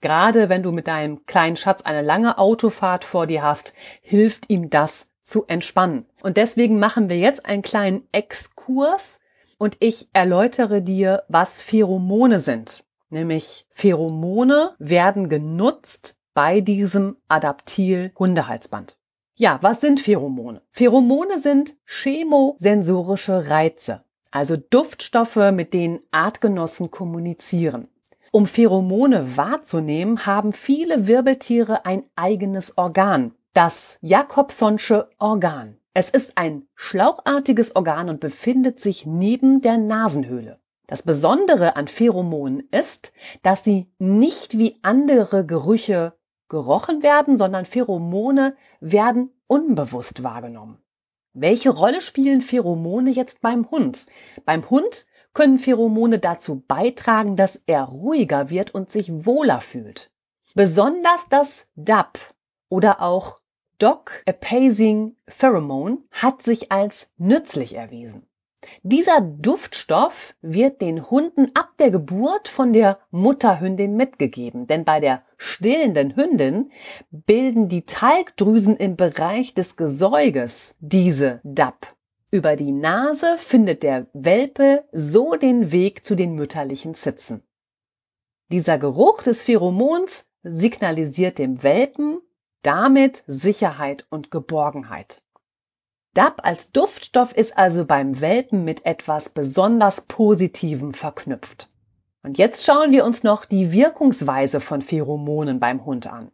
Gerade 0.00 0.48
wenn 0.48 0.62
du 0.62 0.70
mit 0.70 0.86
deinem 0.86 1.26
kleinen 1.26 1.56
Schatz 1.56 1.82
eine 1.82 2.02
lange 2.02 2.38
Autofahrt 2.38 3.04
vor 3.04 3.26
dir 3.26 3.42
hast, 3.42 3.74
hilft 4.00 4.48
ihm 4.48 4.70
das 4.70 5.08
zu 5.22 5.44
entspannen. 5.46 6.06
Und 6.22 6.36
deswegen 6.36 6.78
machen 6.78 7.10
wir 7.10 7.18
jetzt 7.18 7.44
einen 7.44 7.62
kleinen 7.62 8.06
Exkurs 8.12 9.18
und 9.58 9.76
ich 9.80 10.08
erläutere 10.12 10.82
dir, 10.82 11.24
was 11.26 11.60
Pheromone 11.60 12.38
sind. 12.38 12.84
Nämlich 13.10 13.66
Pheromone 13.70 14.76
werden 14.78 15.28
genutzt, 15.28 16.18
bei 16.38 16.60
diesem 16.60 17.16
Adaptil-Hundehalsband. 17.26 18.96
Ja, 19.34 19.58
was 19.60 19.80
sind 19.80 19.98
Pheromone? 19.98 20.62
Pheromone 20.70 21.40
sind 21.40 21.76
chemosensorische 21.84 23.50
Reize, 23.50 24.04
also 24.30 24.56
Duftstoffe, 24.56 25.52
mit 25.52 25.74
denen 25.74 26.00
Artgenossen 26.10 26.90
kommunizieren. 26.90 27.88
Um 28.30 28.46
Pheromone 28.46 29.36
wahrzunehmen, 29.36 30.26
haben 30.26 30.52
viele 30.52 31.06
Wirbeltiere 31.06 31.86
ein 31.86 32.04
eigenes 32.14 32.76
Organ, 32.76 33.34
das 33.54 33.98
Jakobsonsche 34.02 35.08
Organ. 35.18 35.78
Es 35.94 36.10
ist 36.10 36.32
ein 36.36 36.68
schlauchartiges 36.74 37.74
Organ 37.74 38.08
und 38.08 38.20
befindet 38.20 38.80
sich 38.80 39.06
neben 39.06 39.62
der 39.62 39.78
Nasenhöhle. 39.78 40.60
Das 40.86 41.02
Besondere 41.02 41.76
an 41.76 41.88
Pheromonen 41.88 42.68
ist, 42.70 43.12
dass 43.42 43.64
sie 43.64 43.90
nicht 43.98 44.58
wie 44.58 44.78
andere 44.82 45.44
Gerüche 45.44 46.14
gerochen 46.48 47.02
werden, 47.02 47.36
sondern 47.36 47.64
Pheromone 47.64 48.56
werden 48.80 49.30
unbewusst 49.46 50.22
wahrgenommen. 50.22 50.78
Welche 51.40 51.70
Rolle 51.70 52.00
spielen 52.00 52.42
Pheromone 52.42 53.10
jetzt 53.10 53.40
beim 53.40 53.70
Hund? 53.70 54.06
Beim 54.44 54.68
Hund 54.70 55.06
können 55.34 55.60
Pheromone 55.60 56.18
dazu 56.18 56.64
beitragen, 56.66 57.36
dass 57.36 57.62
er 57.66 57.84
ruhiger 57.84 58.50
wird 58.50 58.74
und 58.74 58.90
sich 58.90 59.24
wohler 59.24 59.60
fühlt. 59.60 60.10
Besonders 60.56 61.28
das 61.30 61.68
DAP 61.76 62.18
oder 62.68 63.00
auch 63.02 63.38
Dog 63.78 64.24
Appeasing 64.26 65.14
Pheromone 65.28 65.98
hat 66.10 66.42
sich 66.42 66.72
als 66.72 67.08
nützlich 67.18 67.76
erwiesen. 67.76 68.27
Dieser 68.82 69.20
Duftstoff 69.20 70.34
wird 70.40 70.80
den 70.80 71.10
Hunden 71.10 71.50
ab 71.54 71.74
der 71.78 71.90
Geburt 71.90 72.48
von 72.48 72.72
der 72.72 72.98
Mutterhündin 73.10 73.94
mitgegeben, 73.94 74.66
denn 74.66 74.84
bei 74.84 75.00
der 75.00 75.22
stillenden 75.36 76.16
Hündin 76.16 76.72
bilden 77.10 77.68
die 77.68 77.86
Talgdrüsen 77.86 78.76
im 78.76 78.96
Bereich 78.96 79.54
des 79.54 79.76
Gesäuges 79.76 80.76
diese 80.80 81.40
DAP. 81.44 81.94
Über 82.30 82.56
die 82.56 82.72
Nase 82.72 83.38
findet 83.38 83.82
der 83.82 84.08
Welpe 84.12 84.84
so 84.92 85.36
den 85.36 85.72
Weg 85.72 86.04
zu 86.04 86.14
den 86.14 86.34
mütterlichen 86.34 86.94
Zitzen. 86.94 87.42
Dieser 88.50 88.78
Geruch 88.78 89.22
des 89.22 89.42
Pheromons 89.42 90.26
signalisiert 90.42 91.38
dem 91.38 91.62
Welpen 91.62 92.20
damit 92.62 93.24
Sicherheit 93.26 94.06
und 94.10 94.30
Geborgenheit. 94.30 95.22
DAP 96.14 96.40
als 96.44 96.72
Duftstoff 96.72 97.32
ist 97.32 97.56
also 97.56 97.84
beim 97.84 98.20
Welpen 98.20 98.64
mit 98.64 98.84
etwas 98.84 99.28
besonders 99.28 100.02
Positivem 100.02 100.94
verknüpft. 100.94 101.68
Und 102.22 102.38
jetzt 102.38 102.64
schauen 102.64 102.92
wir 102.92 103.04
uns 103.04 103.22
noch 103.22 103.44
die 103.44 103.72
Wirkungsweise 103.72 104.60
von 104.60 104.82
Pheromonen 104.82 105.60
beim 105.60 105.84
Hund 105.84 106.06
an. 106.06 106.32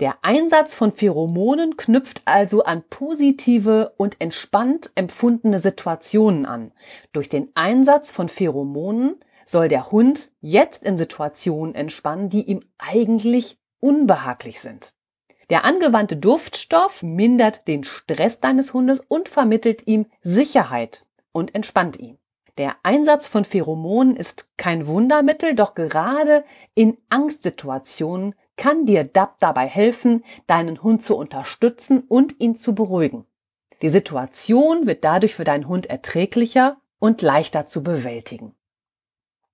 Der 0.00 0.16
Einsatz 0.22 0.74
von 0.74 0.92
Pheromonen 0.92 1.76
knüpft 1.76 2.22
also 2.24 2.64
an 2.64 2.82
positive 2.88 3.92
und 3.96 4.20
entspannt 4.20 4.90
empfundene 4.94 5.58
Situationen 5.58 6.44
an. 6.44 6.72
Durch 7.12 7.28
den 7.28 7.50
Einsatz 7.54 8.10
von 8.10 8.28
Pheromonen 8.28 9.16
soll 9.46 9.68
der 9.68 9.92
Hund 9.92 10.32
jetzt 10.40 10.82
in 10.82 10.98
Situationen 10.98 11.74
entspannen, 11.74 12.30
die 12.30 12.42
ihm 12.42 12.64
eigentlich 12.78 13.58
unbehaglich 13.80 14.60
sind. 14.60 14.92
Der 15.50 15.64
angewandte 15.64 16.16
Duftstoff 16.16 17.02
mindert 17.02 17.66
den 17.68 17.84
Stress 17.84 18.40
deines 18.40 18.74
Hundes 18.74 19.00
und 19.00 19.28
vermittelt 19.28 19.86
ihm 19.86 20.06
Sicherheit 20.20 21.04
und 21.32 21.54
entspannt 21.54 21.98
ihn. 21.98 22.18
Der 22.58 22.76
Einsatz 22.82 23.26
von 23.26 23.44
Pheromonen 23.44 24.16
ist 24.16 24.50
kein 24.58 24.86
Wundermittel, 24.86 25.54
doch 25.54 25.74
gerade 25.74 26.44
in 26.74 26.98
Angstsituationen 27.08 28.34
kann 28.56 28.84
dir 28.84 29.04
DAP 29.04 29.38
dabei 29.38 29.66
helfen, 29.66 30.22
deinen 30.46 30.82
Hund 30.82 31.02
zu 31.02 31.16
unterstützen 31.16 32.04
und 32.06 32.38
ihn 32.40 32.56
zu 32.56 32.74
beruhigen. 32.74 33.24
Die 33.80 33.88
Situation 33.88 34.86
wird 34.86 35.02
dadurch 35.02 35.34
für 35.34 35.44
deinen 35.44 35.66
Hund 35.66 35.86
erträglicher 35.86 36.76
und 36.98 37.22
leichter 37.22 37.66
zu 37.66 37.82
bewältigen. 37.82 38.54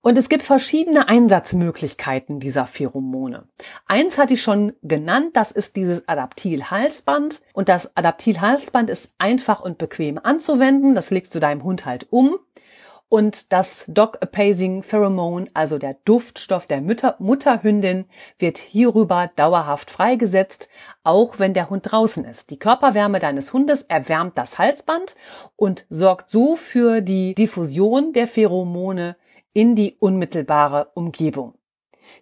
Und 0.01 0.17
es 0.17 0.29
gibt 0.29 0.45
verschiedene 0.45 1.09
Einsatzmöglichkeiten 1.09 2.39
dieser 2.39 2.67
Pheromone. 2.67 3.49
Eins 3.87 4.17
hatte 4.17 4.35
ich 4.35 4.43
schon 4.43 4.73
genannt, 4.83 5.31
das 5.35 5.51
ist 5.51 5.75
dieses 5.75 6.07
Adaptil-Halsband. 6.07 7.43
Und 7.53 7.69
das 7.69 7.97
Adaptil-Halsband 7.97 8.91
ist 8.91 9.13
einfach 9.19 9.61
und 9.61 9.77
bequem 9.77 10.19
anzuwenden. 10.23 10.95
Das 10.95 11.11
legst 11.11 11.35
du 11.35 11.41
deinem 11.41 11.65
Hund 11.65 11.85
halt 11.85 12.07
um. 12.11 12.39
Und 13.11 13.53
das 13.55 13.87
Dog 13.89 14.19
Apazing 14.21 14.83
Pheromone, 14.83 15.49
also 15.55 15.79
der 15.79 15.97
Duftstoff 16.05 16.67
der 16.67 16.83
Mütter 16.83 17.17
Mutterhündin, 17.19 18.05
wird 18.39 18.59
hierüber 18.59 19.31
dauerhaft 19.35 19.91
freigesetzt, 19.91 20.69
auch 21.05 21.39
wenn 21.39 21.55
der 21.55 21.71
Hund 21.71 21.91
draußen 21.91 22.25
ist. 22.27 22.51
Die 22.51 22.59
Körperwärme 22.59 23.19
deines 23.19 23.55
Hundes 23.55 23.83
erwärmt 23.85 24.37
das 24.37 24.59
Halsband 24.59 25.17
und 25.57 25.87
sorgt 25.89 26.29
so 26.29 26.55
für 26.55 27.01
die 27.01 27.35
Diffusion 27.35 28.13
der 28.13 28.27
Pheromone 28.27 29.17
in 29.53 29.75
die 29.75 29.97
unmittelbare 29.99 30.91
Umgebung. 30.95 31.55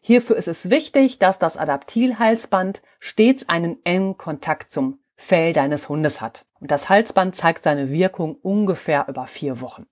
Hierfür 0.00 0.36
ist 0.36 0.48
es 0.48 0.70
wichtig, 0.70 1.18
dass 1.18 1.38
das 1.38 1.56
Adaptilhalsband 1.56 2.82
stets 2.98 3.48
einen 3.48 3.84
engen 3.84 4.16
Kontakt 4.16 4.70
zum 4.70 4.98
Fell 5.16 5.52
deines 5.52 5.88
Hundes 5.88 6.20
hat. 6.20 6.44
Und 6.60 6.70
das 6.70 6.88
Halsband 6.88 7.34
zeigt 7.34 7.64
seine 7.64 7.90
Wirkung 7.90 8.36
ungefähr 8.36 9.06
über 9.08 9.26
vier 9.26 9.60
Wochen. 9.60 9.86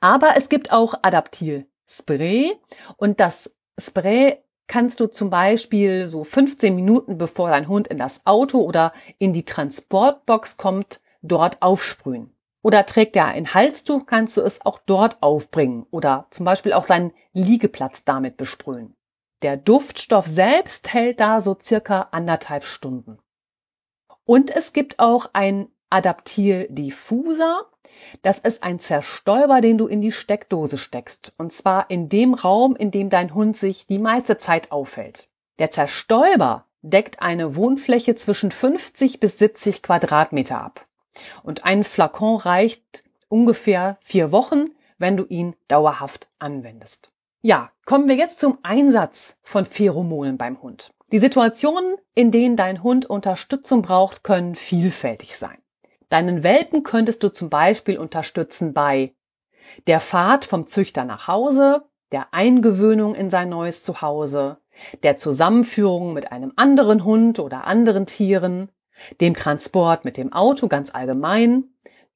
Aber 0.00 0.34
es 0.36 0.48
gibt 0.48 0.72
auch 0.72 0.94
Adaptil-Spray 1.02 2.54
und 2.96 3.20
das 3.20 3.54
Spray 3.78 4.38
kannst 4.68 5.00
du 5.00 5.06
zum 5.06 5.30
Beispiel 5.30 6.06
so 6.06 6.24
15 6.24 6.74
Minuten 6.74 7.18
bevor 7.18 7.50
dein 7.50 7.68
Hund 7.68 7.88
in 7.88 7.98
das 7.98 8.26
Auto 8.26 8.60
oder 8.60 8.92
in 9.18 9.32
die 9.32 9.44
Transportbox 9.44 10.56
kommt, 10.56 11.00
dort 11.22 11.62
aufsprühen. 11.62 12.35
Oder 12.66 12.84
trägt 12.84 13.14
er 13.14 13.26
ein 13.26 13.54
Halstuch, 13.54 14.06
kannst 14.06 14.36
du 14.36 14.40
es 14.40 14.66
auch 14.66 14.80
dort 14.84 15.22
aufbringen 15.22 15.86
oder 15.92 16.26
zum 16.30 16.44
Beispiel 16.44 16.72
auch 16.72 16.82
seinen 16.82 17.12
Liegeplatz 17.32 18.02
damit 18.02 18.36
besprühen. 18.36 18.96
Der 19.42 19.56
Duftstoff 19.56 20.26
selbst 20.26 20.92
hält 20.92 21.20
da 21.20 21.40
so 21.40 21.56
circa 21.62 22.08
anderthalb 22.10 22.64
Stunden. 22.64 23.20
Und 24.24 24.50
es 24.50 24.72
gibt 24.72 24.98
auch 24.98 25.30
ein 25.32 25.68
Adaptil-Diffuser. 25.90 27.66
Das 28.22 28.40
ist 28.40 28.64
ein 28.64 28.80
Zerstäuber, 28.80 29.60
den 29.60 29.78
du 29.78 29.86
in 29.86 30.00
die 30.00 30.10
Steckdose 30.10 30.76
steckst. 30.76 31.34
Und 31.38 31.52
zwar 31.52 31.88
in 31.88 32.08
dem 32.08 32.34
Raum, 32.34 32.74
in 32.74 32.90
dem 32.90 33.10
dein 33.10 33.32
Hund 33.32 33.56
sich 33.56 33.86
die 33.86 34.00
meiste 34.00 34.38
Zeit 34.38 34.72
aufhält. 34.72 35.28
Der 35.60 35.70
Zerstäuber 35.70 36.66
deckt 36.82 37.22
eine 37.22 37.54
Wohnfläche 37.54 38.16
zwischen 38.16 38.50
50 38.50 39.20
bis 39.20 39.38
70 39.38 39.84
Quadratmeter 39.84 40.60
ab. 40.60 40.85
Und 41.42 41.64
ein 41.64 41.84
Flakon 41.84 42.36
reicht 42.36 43.04
ungefähr 43.28 43.98
vier 44.00 44.32
Wochen, 44.32 44.66
wenn 44.98 45.16
du 45.16 45.24
ihn 45.24 45.54
dauerhaft 45.68 46.28
anwendest. 46.38 47.12
Ja, 47.42 47.70
kommen 47.84 48.08
wir 48.08 48.16
jetzt 48.16 48.38
zum 48.38 48.58
Einsatz 48.62 49.38
von 49.42 49.66
Pheromonen 49.66 50.38
beim 50.38 50.62
Hund. 50.62 50.90
Die 51.12 51.18
Situationen, 51.18 51.96
in 52.14 52.30
denen 52.32 52.56
dein 52.56 52.82
Hund 52.82 53.06
Unterstützung 53.06 53.82
braucht, 53.82 54.24
können 54.24 54.56
vielfältig 54.56 55.36
sein. 55.36 55.58
Deinen 56.08 56.42
Welpen 56.42 56.82
könntest 56.82 57.22
du 57.22 57.32
zum 57.32 57.50
Beispiel 57.50 57.98
unterstützen 57.98 58.72
bei 58.72 59.14
der 59.86 60.00
Fahrt 60.00 60.44
vom 60.44 60.66
Züchter 60.66 61.04
nach 61.04 61.28
Hause, 61.28 61.84
der 62.12 62.32
Eingewöhnung 62.32 63.14
in 63.14 63.30
sein 63.30 63.48
neues 63.48 63.82
Zuhause, 63.82 64.58
der 65.02 65.16
Zusammenführung 65.16 66.12
mit 66.12 66.32
einem 66.32 66.52
anderen 66.56 67.04
Hund 67.04 67.38
oder 67.38 67.66
anderen 67.66 68.06
Tieren, 68.06 68.70
dem 69.20 69.34
Transport 69.34 70.04
mit 70.04 70.16
dem 70.16 70.32
Auto 70.32 70.68
ganz 70.68 70.94
allgemein, 70.94 71.64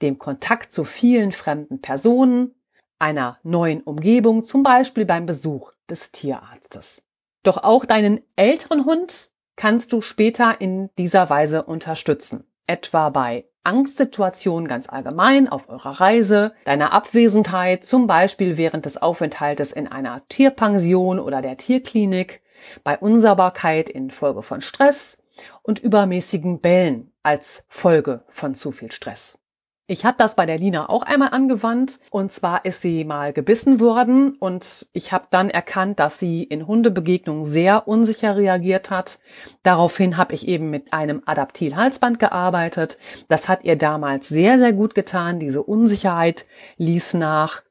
dem 0.02 0.18
Kontakt 0.18 0.72
zu 0.72 0.84
vielen 0.84 1.32
fremden 1.32 1.80
Personen, 1.80 2.54
einer 2.98 3.38
neuen 3.42 3.80
Umgebung, 3.82 4.44
zum 4.44 4.62
Beispiel 4.62 5.04
beim 5.04 5.26
Besuch 5.26 5.72
des 5.88 6.12
Tierarztes. 6.12 7.04
Doch 7.42 7.58
auch 7.58 7.84
deinen 7.84 8.20
älteren 8.36 8.84
Hund 8.84 9.30
kannst 9.56 9.92
du 9.92 10.00
später 10.00 10.60
in 10.60 10.90
dieser 10.98 11.30
Weise 11.30 11.62
unterstützen, 11.62 12.44
etwa 12.66 13.10
bei 13.10 13.46
Angstsituationen 13.62 14.68
ganz 14.68 14.88
allgemein 14.88 15.48
auf 15.48 15.68
eurer 15.68 16.00
Reise, 16.00 16.52
deiner 16.64 16.92
Abwesenheit, 16.92 17.84
zum 17.84 18.06
Beispiel 18.06 18.56
während 18.56 18.86
des 18.86 19.00
Aufenthaltes 19.00 19.72
in 19.72 19.86
einer 19.86 20.22
Tierpension 20.28 21.18
oder 21.18 21.42
der 21.42 21.58
Tierklinik, 21.58 22.42
bei 22.84 22.98
Unsauberkeit 22.98 23.90
infolge 23.90 24.42
von 24.42 24.60
Stress, 24.60 25.20
und 25.62 25.78
übermäßigen 25.78 26.60
Bällen 26.60 27.12
als 27.22 27.64
Folge 27.68 28.24
von 28.28 28.54
zu 28.54 28.72
viel 28.72 28.92
Stress. 28.92 29.38
Ich 29.86 30.04
habe 30.04 30.16
das 30.16 30.36
bei 30.36 30.46
der 30.46 30.56
Lina 30.56 30.88
auch 30.88 31.02
einmal 31.02 31.30
angewandt 31.30 31.98
und 32.10 32.30
zwar 32.30 32.64
ist 32.64 32.80
sie 32.80 33.04
mal 33.04 33.32
gebissen 33.32 33.80
worden 33.80 34.36
und 34.36 34.88
ich 34.92 35.10
habe 35.10 35.26
dann 35.30 35.50
erkannt, 35.50 35.98
dass 35.98 36.20
sie 36.20 36.44
in 36.44 36.68
Hundebegegnungen 36.68 37.44
sehr 37.44 37.88
unsicher 37.88 38.36
reagiert 38.36 38.90
hat. 38.90 39.18
Daraufhin 39.64 40.16
habe 40.16 40.34
ich 40.34 40.46
eben 40.46 40.70
mit 40.70 40.92
einem 40.92 41.22
Adaptil-Halsband 41.26 42.20
gearbeitet. 42.20 42.98
Das 43.26 43.48
hat 43.48 43.64
ihr 43.64 43.74
damals 43.74 44.28
sehr, 44.28 44.58
sehr 44.58 44.72
gut 44.72 44.94
getan. 44.94 45.40
Diese 45.40 45.62
Unsicherheit 45.62 46.46
ließ 46.76 47.14
nach 47.14 47.64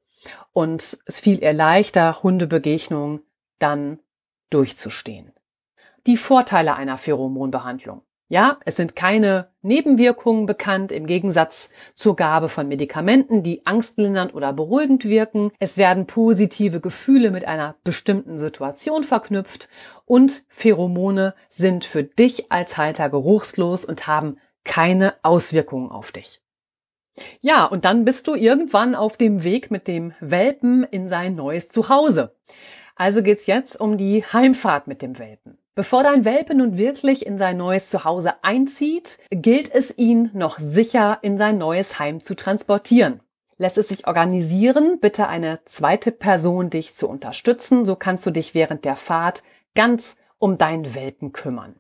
und 0.52 0.99
es 1.06 1.21
fiel 1.21 1.41
ihr 1.41 1.54
leichter, 1.54 2.21
Hundebegegnungen 2.21 3.21
dann 3.60 3.99
durchzustehen 4.50 5.34
die 6.08 6.18
Vorteile 6.18 6.76
einer 6.76 6.98
Pheromonbehandlung. 6.98 8.02
Ja, 8.32 8.60
es 8.64 8.76
sind 8.76 8.96
keine 8.96 9.50
Nebenwirkungen 9.64 10.46
bekannt 10.46 10.92
im 10.92 11.08
Gegensatz 11.08 11.72
zur 11.96 12.16
Gabe 12.16 12.48
von 12.48 12.68
Medikamenten, 12.68 13.42
die 13.42 13.66
angstlindernd 13.66 14.36
oder 14.36 14.54
beruhigend 14.54 15.06
wirken. 15.06 15.52
Es 15.58 15.78
werden 15.78 16.06
positive 16.06 16.80
Gefühle 16.80 17.32
mit 17.32 17.46
einer 17.46 17.76
bestimmten 17.84 18.38
Situation 18.38 19.04
verknüpft 19.04 19.68
und 20.06 20.44
Pheromone 20.48 21.34
sind 21.48 21.86
für 21.86 22.04
dich 22.04 22.52
als 22.52 22.78
Halter 22.78 23.10
geruchslos 23.10 23.84
und 23.84 24.06
haben 24.06 24.38
keine 24.64 25.16
Auswirkungen 25.24 25.90
auf 25.90 26.12
dich. 26.12 26.42
Ja, 27.42 27.66
und 27.66 27.84
dann 27.84 28.06
bist 28.06 28.28
du 28.28 28.36
irgendwann 28.36 28.94
auf 28.94 29.18
dem 29.18 29.44
Weg 29.44 29.72
mit 29.72 29.88
dem 29.88 30.14
Welpen 30.20 30.84
in 30.84 31.10
sein 31.10 31.34
neues 31.34 31.70
Zuhause. 31.70 32.36
Also 33.00 33.24
geht's 33.24 33.46
jetzt 33.46 33.80
um 33.80 33.98
die 33.98 34.26
Heimfahrt 34.26 34.88
mit 34.88 35.02
dem 35.02 35.20
Welpen. 35.20 35.58
Bevor 35.74 36.04
dein 36.04 36.26
Welpe 36.26 36.54
nun 36.54 36.78
wirklich 36.78 37.26
in 37.26 37.38
sein 37.38 37.56
neues 37.56 37.90
Zuhause 37.90 38.44
einzieht, 38.44 39.20
gilt 39.32 39.74
es 39.74 39.98
ihn 39.98 40.32
noch 40.34 40.60
sicher 40.60 41.18
in 41.22 41.38
sein 41.38 41.58
neues 41.58 41.98
Heim 41.98 42.20
zu 42.20 42.36
transportieren. 42.36 43.22
Lässt 43.56 43.78
es 43.78 43.88
sich 43.88 44.06
organisieren, 44.06 45.00
bitte 45.00 45.30
eine 45.30 45.62
zweite 45.64 46.12
Person 46.12 46.70
dich 46.70 46.94
zu 46.94 47.08
unterstützen, 47.08 47.86
so 47.86 47.96
kannst 47.96 48.26
du 48.26 48.32
dich 48.32 48.54
während 48.54 48.84
der 48.84 48.98
Fahrt 48.98 49.44
ganz 49.76 50.18
um 50.38 50.58
deinen 50.58 50.94
Welpen 50.94 51.32
kümmern. 51.32 51.80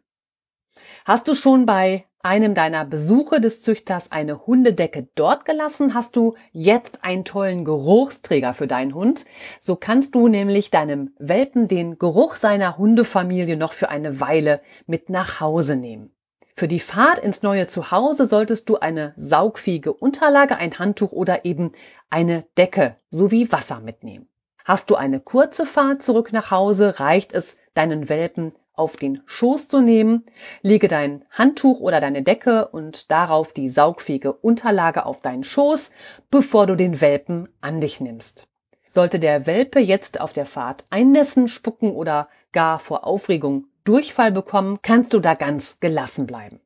Hast 1.03 1.27
du 1.27 1.33
schon 1.35 1.65
bei 1.65 2.05
einem 2.21 2.53
deiner 2.53 2.83
Besuche 2.83 3.39
des 3.39 3.61
Züchters 3.61 4.11
eine 4.11 4.45
Hundedecke 4.45 5.07
dort 5.15 5.45
gelassen, 5.45 5.93
hast 5.93 6.15
du 6.15 6.35
jetzt 6.51 7.03
einen 7.03 7.23
tollen 7.23 7.63
Geruchsträger 7.63 8.53
für 8.53 8.67
deinen 8.67 8.93
Hund. 8.93 9.25
So 9.61 9.75
kannst 9.75 10.15
du 10.15 10.27
nämlich 10.27 10.69
deinem 10.69 11.13
Welpen 11.17 11.67
den 11.67 11.97
Geruch 11.97 12.35
seiner 12.35 12.77
Hundefamilie 12.77 13.55
noch 13.55 13.73
für 13.73 13.89
eine 13.89 14.19
Weile 14.19 14.61
mit 14.85 15.09
nach 15.09 15.39
Hause 15.39 15.75
nehmen. 15.77 16.11
Für 16.55 16.67
die 16.67 16.81
Fahrt 16.81 17.19
ins 17.19 17.41
neue 17.41 17.67
Zuhause 17.67 18.25
solltest 18.25 18.67
du 18.67 18.77
eine 18.77 19.13
saugfähige 19.15 19.93
Unterlage, 19.93 20.57
ein 20.57 20.77
Handtuch 20.77 21.13
oder 21.13 21.45
eben 21.45 21.71
eine 22.09 22.43
Decke 22.57 22.97
sowie 23.11 23.49
Wasser 23.49 23.79
mitnehmen. 23.79 24.27
Hast 24.65 24.89
du 24.89 24.95
eine 24.95 25.21
kurze 25.21 25.65
Fahrt 25.65 26.03
zurück 26.03 26.33
nach 26.33 26.51
Hause, 26.51 26.99
reicht 26.99 27.31
es, 27.31 27.57
deinen 27.75 28.09
Welpen 28.09 28.51
auf 28.79 28.95
den 28.95 29.21
Schoß 29.25 29.67
zu 29.67 29.81
nehmen. 29.81 30.25
Lege 30.61 30.87
dein 30.87 31.25
Handtuch 31.29 31.79
oder 31.81 31.99
deine 31.99 32.23
Decke 32.23 32.69
und 32.69 33.11
darauf 33.11 33.53
die 33.53 33.67
saugfähige 33.67 34.33
Unterlage 34.33 35.05
auf 35.05 35.21
deinen 35.21 35.43
Schoß, 35.43 35.91
bevor 36.31 36.65
du 36.65 36.75
den 36.75 37.01
Welpen 37.01 37.49
an 37.61 37.81
dich 37.81 38.01
nimmst. 38.01 38.47
Sollte 38.87 39.19
der 39.19 39.45
Welpe 39.45 39.79
jetzt 39.79 40.19
auf 40.19 40.33
der 40.33 40.47
Fahrt 40.47 40.85
einnässen, 40.89 41.47
spucken 41.47 41.91
oder 41.91 42.29
gar 42.53 42.79
vor 42.79 43.05
Aufregung 43.05 43.65
Durchfall 43.83 44.31
bekommen, 44.31 44.79
kannst 44.81 45.13
du 45.13 45.19
da 45.19 45.35
ganz 45.35 45.79
gelassen 45.79 46.25
bleiben. 46.25 46.59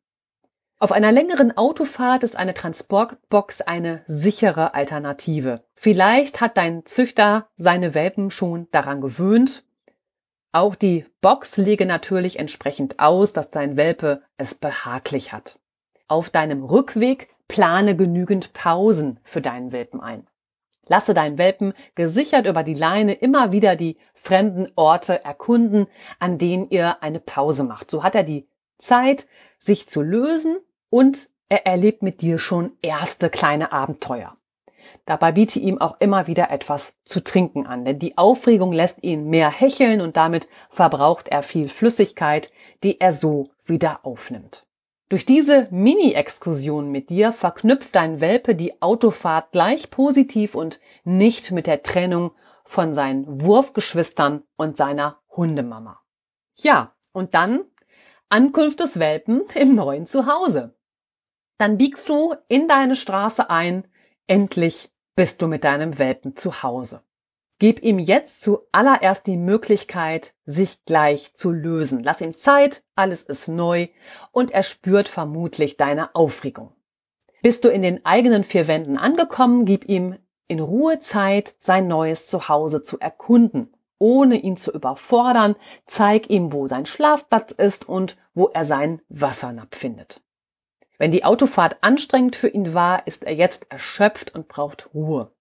Auf 0.83 0.91
einer 0.91 1.13
längeren 1.13 1.55
Autofahrt 1.55 2.23
ist 2.23 2.35
eine 2.35 2.53
Transportbox 2.53 3.61
eine 3.61 4.03
sichere 4.05 4.73
Alternative. 4.73 5.63
Vielleicht 5.75 6.41
hat 6.41 6.57
dein 6.57 6.85
Züchter 6.85 7.47
seine 7.55 7.93
Welpen 7.93 8.31
schon 8.31 8.67
daran 8.71 8.99
gewöhnt. 8.99 9.63
Auch 10.55 10.75
die 10.75 11.05
Box 11.19 11.57
lege 11.57 11.87
natürlich 11.87 12.37
entsprechend 12.37 12.99
aus, 12.99 13.33
dass 13.33 13.49
dein 13.49 13.75
Welpe 13.75 14.21
es 14.37 14.53
behaglich 14.53 15.33
hat. 15.33 15.59
Auf 16.07 16.29
deinem 16.29 16.63
Rückweg 16.63 17.29
plane 17.47 17.95
genügend 17.95 18.53
Pausen 18.53 19.19
für 19.23 19.41
deinen 19.41 19.71
Welpen 19.71 19.99
ein. 19.99 20.27
Lasse 20.87 21.15
deinen 21.15 21.39
Welpen 21.39 21.73
gesichert 21.95 22.45
über 22.45 22.61
die 22.61 22.75
Leine 22.75 23.13
immer 23.13 23.51
wieder 23.51 23.75
die 23.75 23.97
fremden 24.13 24.69
Orte 24.75 25.25
erkunden, 25.25 25.87
an 26.19 26.37
denen 26.37 26.69
ihr 26.69 27.01
eine 27.01 27.19
Pause 27.19 27.63
macht. 27.63 27.89
So 27.89 28.03
hat 28.03 28.13
er 28.13 28.23
die 28.23 28.47
Zeit, 28.77 29.27
sich 29.57 29.89
zu 29.89 30.03
lösen 30.03 30.59
und 30.91 31.29
er 31.49 31.65
erlebt 31.65 32.03
mit 32.03 32.21
dir 32.21 32.37
schon 32.37 32.73
erste 32.83 33.31
kleine 33.31 33.71
Abenteuer. 33.71 34.35
Dabei 35.05 35.33
biete 35.33 35.59
ihm 35.59 35.81
auch 35.81 35.99
immer 35.99 36.27
wieder 36.27 36.49
etwas 36.49 36.95
zu 37.03 37.21
trinken 37.23 37.67
an, 37.67 37.83
denn 37.83 37.99
die 37.99 38.17
Aufregung 38.17 38.71
lässt 38.71 39.03
ihn 39.03 39.29
mehr 39.29 39.51
hecheln 39.51 39.99
und 39.99 40.15
damit 40.15 40.47
verbraucht 40.69 41.27
er 41.27 41.43
viel 41.43 41.67
Flüssigkeit, 41.67 42.51
die 42.83 43.01
er 43.01 43.11
so 43.11 43.49
wieder 43.65 44.05
aufnimmt. 44.05 44.65
Durch 45.09 45.25
diese 45.25 45.67
Mini-Exkursion 45.71 46.89
mit 46.89 47.09
dir 47.09 47.33
verknüpft 47.33 47.95
dein 47.95 48.21
Welpe 48.21 48.55
die 48.55 48.81
Autofahrt 48.81 49.51
gleich 49.51 49.91
positiv 49.91 50.55
und 50.55 50.79
nicht 51.03 51.51
mit 51.51 51.67
der 51.67 51.83
Trennung 51.83 52.31
von 52.63 52.93
seinen 52.93 53.41
Wurfgeschwistern 53.41 54.43
und 54.55 54.77
seiner 54.77 55.19
Hundemama. 55.29 55.99
Ja, 56.55 56.95
und 57.11 57.33
dann 57.33 57.65
Ankunft 58.29 58.79
des 58.79 58.97
Welpen 58.99 59.43
im 59.53 59.75
neuen 59.75 60.05
Zuhause. 60.07 60.75
Dann 61.57 61.77
biegst 61.77 62.09
du 62.09 62.33
in 62.47 62.67
deine 62.67 62.95
Straße 62.95 63.49
ein. 63.49 63.87
Endlich 64.25 64.92
bist 65.15 65.41
du 65.41 65.47
mit 65.47 65.63
deinem 65.63 65.99
Welpen 65.99 66.35
zu 66.35 66.63
Hause. 66.63 67.01
Gib 67.59 67.83
ihm 67.83 67.99
jetzt 67.99 68.41
zuallererst 68.41 69.27
die 69.27 69.37
Möglichkeit, 69.37 70.33
sich 70.45 70.83
gleich 70.85 71.33
zu 71.35 71.51
lösen. 71.51 72.03
Lass 72.03 72.21
ihm 72.21 72.35
Zeit, 72.35 72.83
alles 72.95 73.23
ist 73.23 73.47
neu 73.47 73.87
und 74.31 74.51
er 74.51 74.63
spürt 74.63 75.07
vermutlich 75.07 75.77
deine 75.77 76.15
Aufregung. 76.15 76.73
Bist 77.41 77.63
du 77.63 77.69
in 77.69 77.81
den 77.81 78.05
eigenen 78.05 78.43
vier 78.43 78.67
Wänden 78.67 78.97
angekommen, 78.97 79.65
gib 79.65 79.87
ihm 79.87 80.17
in 80.47 80.59
Ruhe 80.59 80.99
Zeit, 80.99 81.55
sein 81.59 81.87
neues 81.87 82.27
Zuhause 82.27 82.83
zu 82.83 82.99
erkunden, 82.99 83.73
ohne 83.97 84.35
ihn 84.35 84.57
zu 84.57 84.71
überfordern. 84.71 85.55
Zeig 85.85 86.29
ihm, 86.29 86.51
wo 86.51 86.67
sein 86.67 86.85
Schlafplatz 86.85 87.51
ist 87.51 87.87
und 87.87 88.17
wo 88.33 88.47
er 88.47 88.65
seinen 88.65 89.01
Wassernapf 89.09 89.77
findet. 89.77 90.21
Wenn 91.03 91.11
die 91.11 91.25
Autofahrt 91.25 91.75
anstrengend 91.81 92.37
für 92.37 92.47
ihn 92.47 92.73
war, 92.73 93.05
ist 93.07 93.25
er 93.25 93.33
jetzt 93.33 93.69
erschöpft 93.69 94.33
und 94.33 94.47
braucht 94.47 94.93
Ruhe. 94.93 95.33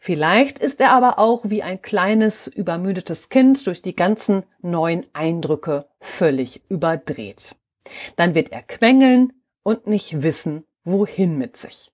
Vielleicht 0.00 0.58
ist 0.58 0.80
er 0.80 0.92
aber 0.92 1.18
auch 1.18 1.42
wie 1.44 1.62
ein 1.62 1.82
kleines, 1.82 2.46
übermüdetes 2.46 3.28
Kind 3.28 3.66
durch 3.66 3.82
die 3.82 3.94
ganzen 3.94 4.44
neuen 4.62 5.04
Eindrücke 5.12 5.86
völlig 6.00 6.62
überdreht. 6.70 7.56
Dann 8.16 8.34
wird 8.34 8.52
er 8.52 8.62
quengeln 8.62 9.34
und 9.62 9.86
nicht 9.86 10.22
wissen, 10.22 10.64
wohin 10.82 11.36
mit 11.36 11.58
sich. 11.58 11.92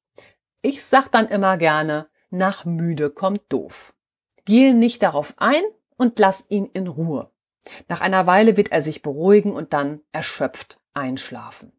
Ich 0.62 0.84
sag 0.84 1.10
dann 1.10 1.26
immer 1.26 1.56
gerne, 1.58 2.06
nach 2.30 2.66
müde 2.66 3.10
kommt 3.10 3.42
doof. 3.48 3.94
Gehe 4.44 4.74
nicht 4.74 5.02
darauf 5.02 5.34
ein 5.38 5.64
und 5.96 6.20
lass 6.20 6.44
ihn 6.50 6.66
in 6.72 6.86
Ruhe. 6.86 7.32
Nach 7.88 8.00
einer 8.00 8.28
Weile 8.28 8.56
wird 8.56 8.70
er 8.70 8.80
sich 8.80 9.02
beruhigen 9.02 9.54
und 9.54 9.72
dann 9.72 10.02
erschöpft 10.12 10.78
einschlafen. 10.94 11.72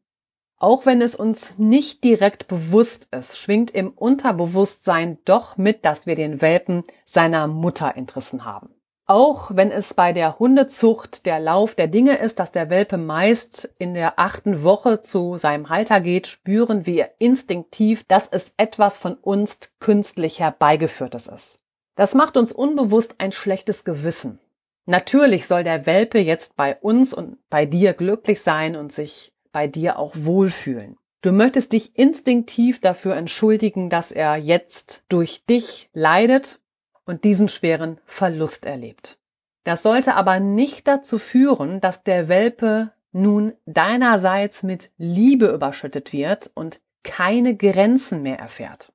Auch 0.60 0.86
wenn 0.86 1.02
es 1.02 1.16
uns 1.16 1.58
nicht 1.58 2.04
direkt 2.04 2.50
bewusst 2.50 3.08
ist, 3.12 3.38
schwingt 3.38 3.72
im 3.72 3.92
Unterbewusstsein 3.92 5.18
doch 5.24 5.56
mit, 5.56 5.86
dass 5.86 6.06
wir 6.06 6.16
den 6.16 6.42
Welpen 6.42 6.84
seiner 7.06 7.48
Mutter 7.48 7.96
entrissen 7.96 8.44
haben. 8.44 8.70
Auch 9.06 9.52
wenn 9.56 9.72
es 9.72 9.94
bei 9.96 10.14
der 10.14 10.38
Hundezucht 10.38 11.26
der 11.26 11.40
Lauf 11.40 11.74
der 11.76 11.88
Dinge 11.88 12.20
ist, 12.20 12.40
dass 12.40 12.52
der 12.52 12.70
Welpe 12.70 12.98
meist 12.98 13.74
in 13.80 13.96
der 13.96 14.20
achten 14.20 14.62
Woche 14.62 15.02
zu 15.02 15.38
seinem 15.38 15.70
Halter 15.70 16.02
geht, 16.02 16.28
spüren 16.28 16.86
wir 16.86 17.10
instinktiv, 17.18 18.04
dass 18.04 18.28
es 18.28 18.54
etwas 18.58 19.00
von 19.00 19.16
uns 19.16 19.58
künstlich 19.80 20.42
herbeigeführtes 20.42 21.28
ist. 21.28 21.62
Das 21.96 22.14
macht 22.14 22.38
uns 22.38 22.52
unbewusst 22.52 23.16
ein 23.18 23.32
schlechtes 23.32 23.84
Gewissen. 23.84 24.40
Natürlich 24.86 25.48
soll 25.48 25.64
der 25.64 25.86
Welpe 25.86 26.20
jetzt 26.20 26.56
bei 26.56 26.76
uns 26.76 27.14
und 27.14 27.38
bei 27.50 27.66
dir 27.66 27.94
glücklich 27.94 28.42
sein 28.42 28.76
und 28.76 28.92
sich 28.92 29.34
bei 29.52 29.68
dir 29.68 30.00
auch 30.00 30.14
wohlfühlen. 30.16 30.98
Du 31.22 31.32
möchtest 31.32 31.74
dich 31.74 31.98
instinktiv 31.98 32.80
dafür 32.80 33.16
entschuldigen, 33.16 33.90
dass 33.90 34.12
er 34.12 34.38
jetzt 34.38 35.04
durch 35.10 35.46
dich 35.46 35.90
leidet 35.94 36.60
und 37.06 37.24
diesen 37.24 37.50
schweren 37.50 38.00
Verlust 38.06 38.66
erlebt. 38.66 39.18
Das 39.66 39.84
sollte 39.84 40.16
aber 40.16 40.40
nicht 40.40 40.88
dazu 40.88 41.20
führen, 41.20 41.82
dass 41.82 42.04
der 42.04 42.30
Welpe 42.30 42.92
nun 43.12 43.54
deinerseits 43.66 44.64
mit 44.64 44.92
Liebe 44.98 45.48
überschüttet 45.48 46.14
wird 46.14 46.52
und 46.54 46.80
keine 47.04 47.56
Grenzen 47.56 48.22
mehr 48.22 48.40
erfährt. 48.40 48.94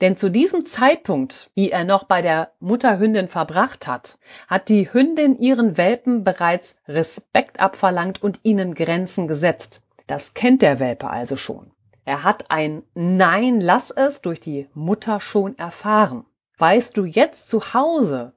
Denn 0.00 0.16
zu 0.16 0.30
diesem 0.30 0.64
Zeitpunkt, 0.64 1.50
wie 1.54 1.70
er 1.70 1.84
noch 1.84 2.04
bei 2.04 2.22
der 2.22 2.52
Mutterhündin 2.58 3.28
verbracht 3.28 3.86
hat, 3.86 4.18
hat 4.48 4.70
die 4.70 4.92
Hündin 4.92 5.38
ihren 5.38 5.76
Welpen 5.76 6.24
bereits 6.24 6.76
Respekt 6.88 7.60
abverlangt 7.60 8.22
und 8.22 8.40
ihnen 8.42 8.74
Grenzen 8.74 9.28
gesetzt. 9.28 9.82
Das 10.10 10.34
kennt 10.34 10.60
der 10.62 10.80
Welpe 10.80 11.08
also 11.08 11.36
schon. 11.36 11.70
Er 12.04 12.24
hat 12.24 12.50
ein 12.50 12.82
Nein, 12.94 13.60
lass 13.60 13.92
es 13.92 14.20
durch 14.20 14.40
die 14.40 14.68
Mutter 14.74 15.20
schon 15.20 15.56
erfahren. 15.56 16.24
Weißt 16.58 16.96
du 16.96 17.04
jetzt 17.04 17.48
zu 17.48 17.74
Hause 17.74 18.32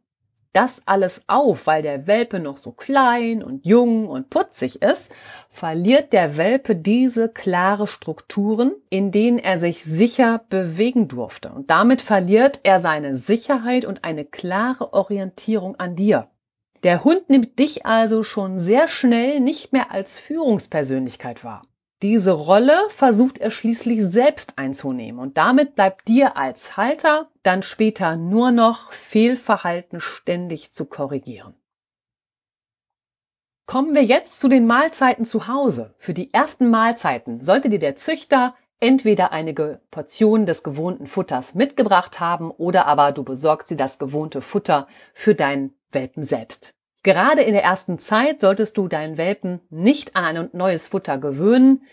das 0.52 0.84
alles 0.86 1.24
auf, 1.26 1.66
weil 1.66 1.82
der 1.82 2.06
Welpe 2.06 2.40
noch 2.40 2.58
so 2.58 2.74
klein 2.74 3.44
und 3.44 3.66
jung 3.66 4.08
und 4.08 4.30
putzig 4.30 4.84
ist, 4.84 5.12
verliert 5.50 6.14
der 6.14 6.38
Welpe 6.38 6.76
diese 6.76 7.28
klare 7.28 7.88
Strukturen, 7.88 8.74
in 8.92 9.12
denen 9.12 9.40
er 9.40 9.58
sich 9.58 9.84
sicher 9.84 10.46
bewegen 10.50 11.08
durfte. 11.08 11.50
Und 11.50 11.72
damit 11.72 12.04
verliert 12.04 12.60
er 12.62 12.80
seine 12.80 13.16
Sicherheit 13.16 13.84
und 13.84 14.04
eine 14.04 14.26
klare 14.26 14.94
Orientierung 14.94 15.76
an 15.80 15.96
dir. 15.96 16.28
Der 16.84 17.06
Hund 17.06 17.30
nimmt 17.30 17.60
dich 17.60 17.86
also 17.86 18.24
schon 18.24 18.60
sehr 18.60 18.90
schnell 18.90 19.40
nicht 19.40 19.72
mehr 19.72 19.92
als 19.92 20.20
Führungspersönlichkeit 20.20 21.44
wahr. 21.44 21.62
Diese 22.02 22.32
Rolle 22.32 22.78
versucht 22.90 23.38
er 23.38 23.50
schließlich 23.50 24.04
selbst 24.04 24.58
einzunehmen 24.58 25.22
und 25.22 25.38
damit 25.38 25.76
bleibt 25.76 26.10
dir 26.10 26.36
als 26.36 26.76
Halter 26.76 27.30
dann 27.44 27.64
später 27.64 28.18
nur 28.18 28.52
noch 28.52 28.92
Fehlverhalten 28.92 30.02
ständig 30.02 30.74
zu 30.74 30.86
korrigieren. 30.86 31.56
Kommen 33.66 33.96
wir 33.96 34.04
jetzt 34.04 34.42
zu 34.42 34.50
den 34.50 34.68
Mahlzeiten 34.68 35.24
zu 35.24 35.48
Hause. 35.48 35.96
Für 35.98 36.14
die 36.14 36.34
ersten 36.34 36.70
Mahlzeiten 36.70 37.42
sollte 37.42 37.70
dir 37.70 37.80
der 37.80 37.96
Züchter 37.96 38.56
entweder 38.84 39.32
einige 39.32 39.80
Portionen 39.92 40.46
des 40.46 40.62
gewohnten 40.62 41.08
Futters 41.08 41.56
mitgebracht 41.56 42.20
haben 42.20 42.52
oder 42.52 42.86
aber 42.86 43.14
du 43.14 43.24
besorgst 43.24 43.70
dir 43.70 43.78
das 43.78 43.98
gewohnte 43.98 44.42
Futter 44.42 44.88
für 45.14 45.36
deinen 45.36 45.74
Welpen 45.90 46.22
selbst. 46.22 46.74
Gerade 47.02 47.44
in 47.44 47.54
der 47.54 47.64
ersten 47.64 47.98
Zeit 47.98 48.42
solltest 48.42 48.78
du 48.78 48.90
deinen 48.90 49.18
Welpen 49.18 49.62
nicht 49.70 50.18
an 50.18 50.26
ein 50.26 50.50
neues 50.52 50.88
Futter 50.88 51.18
gewöhnen. 51.18 51.84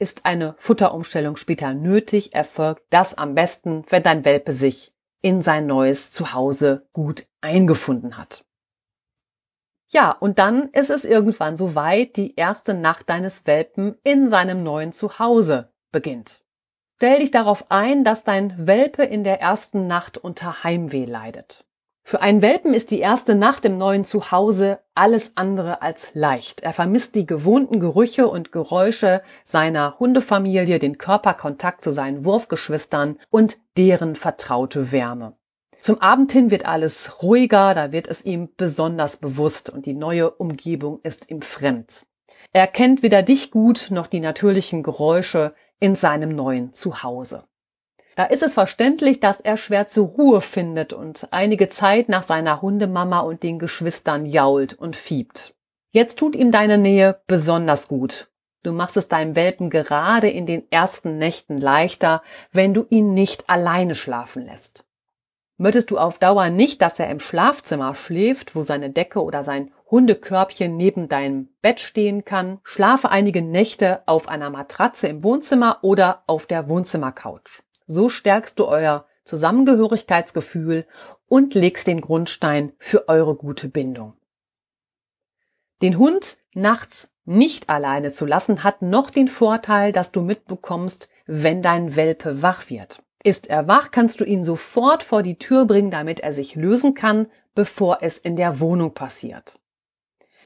Ist 0.00 0.26
eine 0.26 0.56
Futterumstellung 0.58 1.36
später 1.36 1.74
nötig, 1.74 2.34
erfolgt 2.34 2.82
das 2.90 3.14
am 3.16 3.36
besten, 3.36 3.84
wenn 3.88 4.02
dein 4.02 4.24
Welpe 4.24 4.50
sich 4.50 4.92
in 5.20 5.42
sein 5.42 5.66
neues 5.66 6.10
Zuhause 6.10 6.88
gut 6.92 7.28
eingefunden 7.40 8.18
hat. 8.18 8.44
Ja, 9.90 10.10
und 10.10 10.40
dann 10.40 10.70
ist 10.70 10.90
es 10.90 11.04
irgendwann 11.04 11.56
soweit, 11.56 12.16
die 12.16 12.34
erste 12.34 12.74
Nacht 12.74 13.08
deines 13.10 13.46
Welpen 13.46 13.94
in 14.02 14.28
seinem 14.28 14.64
neuen 14.64 14.92
Zuhause 14.92 15.71
beginnt. 15.92 16.42
Stell 16.96 17.18
dich 17.18 17.30
darauf 17.30 17.70
ein, 17.70 18.04
dass 18.04 18.24
dein 18.24 18.66
Welpe 18.66 19.02
in 19.02 19.24
der 19.24 19.40
ersten 19.40 19.86
Nacht 19.86 20.18
unter 20.18 20.62
Heimweh 20.64 21.04
leidet. 21.04 21.64
Für 22.04 22.20
einen 22.20 22.42
Welpen 22.42 22.74
ist 22.74 22.90
die 22.90 22.98
erste 22.98 23.34
Nacht 23.34 23.64
im 23.64 23.78
neuen 23.78 24.04
Zuhause 24.04 24.80
alles 24.94 25.32
andere 25.36 25.82
als 25.82 26.10
leicht. 26.14 26.62
Er 26.62 26.72
vermisst 26.72 27.14
die 27.14 27.26
gewohnten 27.26 27.80
Gerüche 27.80 28.26
und 28.26 28.52
Geräusche 28.52 29.22
seiner 29.44 29.98
Hundefamilie, 29.98 30.78
den 30.78 30.98
Körperkontakt 30.98 31.82
zu 31.82 31.92
seinen 31.92 32.24
Wurfgeschwistern 32.24 33.18
und 33.30 33.58
deren 33.76 34.16
vertraute 34.16 34.90
Wärme. 34.90 35.36
Zum 35.78 36.00
Abend 36.00 36.30
hin 36.32 36.50
wird 36.50 36.66
alles 36.66 37.22
ruhiger, 37.22 37.74
da 37.74 37.90
wird 37.90 38.06
es 38.08 38.24
ihm 38.24 38.48
besonders 38.56 39.16
bewusst 39.16 39.70
und 39.70 39.86
die 39.86 39.94
neue 39.94 40.30
Umgebung 40.30 41.00
ist 41.02 41.30
ihm 41.30 41.42
fremd. 41.42 42.06
Er 42.52 42.66
kennt 42.66 43.02
weder 43.02 43.22
dich 43.22 43.50
gut 43.50 43.88
noch 43.90 44.06
die 44.06 44.20
natürlichen 44.20 44.82
Geräusche 44.82 45.54
in 45.80 45.96
seinem 45.96 46.30
neuen 46.30 46.72
Zuhause. 46.72 47.44
Da 48.14 48.24
ist 48.24 48.42
es 48.42 48.54
verständlich, 48.54 49.20
dass 49.20 49.40
er 49.40 49.56
schwer 49.56 49.88
zur 49.88 50.08
Ruhe 50.08 50.40
findet 50.40 50.92
und 50.92 51.28
einige 51.30 51.68
Zeit 51.70 52.08
nach 52.08 52.22
seiner 52.22 52.60
Hundemama 52.60 53.20
und 53.20 53.42
den 53.42 53.58
Geschwistern 53.58 54.26
jault 54.26 54.74
und 54.74 54.96
fiebt. 54.96 55.54
Jetzt 55.92 56.18
tut 56.18 56.36
ihm 56.36 56.52
deine 56.52 56.78
Nähe 56.78 57.20
besonders 57.26 57.88
gut. 57.88 58.28
Du 58.62 58.72
machst 58.72 58.96
es 58.96 59.08
deinem 59.08 59.34
Welpen 59.34 59.70
gerade 59.70 60.30
in 60.30 60.46
den 60.46 60.70
ersten 60.70 61.18
Nächten 61.18 61.56
leichter, 61.56 62.22
wenn 62.52 62.74
du 62.74 62.86
ihn 62.90 63.12
nicht 63.12 63.48
alleine 63.48 63.94
schlafen 63.94 64.46
lässt. 64.46 64.86
Möchtest 65.56 65.90
du 65.90 65.98
auf 65.98 66.18
Dauer 66.18 66.50
nicht, 66.50 66.80
dass 66.82 66.98
er 66.98 67.10
im 67.10 67.20
Schlafzimmer 67.20 67.94
schläft, 67.94 68.54
wo 68.54 68.62
seine 68.62 68.90
Decke 68.90 69.22
oder 69.22 69.42
sein 69.42 69.72
Hundekörbchen 69.92 70.76
neben 70.76 71.08
deinem 71.08 71.50
Bett 71.60 71.78
stehen 71.78 72.24
kann, 72.24 72.60
schlafe 72.64 73.10
einige 73.10 73.42
Nächte 73.42 74.02
auf 74.06 74.26
einer 74.26 74.48
Matratze 74.48 75.06
im 75.06 75.22
Wohnzimmer 75.22 75.80
oder 75.82 76.24
auf 76.26 76.46
der 76.46 76.68
Wohnzimmercouch. 76.68 77.62
So 77.86 78.08
stärkst 78.08 78.58
du 78.58 78.64
euer 78.64 79.06
Zusammengehörigkeitsgefühl 79.24 80.86
und 81.28 81.54
legst 81.54 81.86
den 81.86 82.00
Grundstein 82.00 82.72
für 82.78 83.08
eure 83.08 83.36
gute 83.36 83.68
Bindung. 83.68 84.14
Den 85.82 85.98
Hund 85.98 86.38
nachts 86.54 87.12
nicht 87.24 87.68
alleine 87.68 88.10
zu 88.10 88.24
lassen, 88.24 88.64
hat 88.64 88.80
noch 88.80 89.10
den 89.10 89.28
Vorteil, 89.28 89.92
dass 89.92 90.10
du 90.10 90.22
mitbekommst, 90.22 91.10
wenn 91.26 91.60
dein 91.60 91.96
Welpe 91.96 92.40
wach 92.40 92.70
wird. 92.70 93.02
Ist 93.22 93.48
er 93.48 93.68
wach, 93.68 93.90
kannst 93.90 94.20
du 94.20 94.24
ihn 94.24 94.42
sofort 94.42 95.02
vor 95.02 95.22
die 95.22 95.38
Tür 95.38 95.66
bringen, 95.66 95.90
damit 95.90 96.20
er 96.20 96.32
sich 96.32 96.56
lösen 96.56 96.94
kann, 96.94 97.28
bevor 97.54 97.98
es 98.00 98.18
in 98.18 98.36
der 98.36 98.58
Wohnung 98.58 98.94
passiert. 98.94 99.58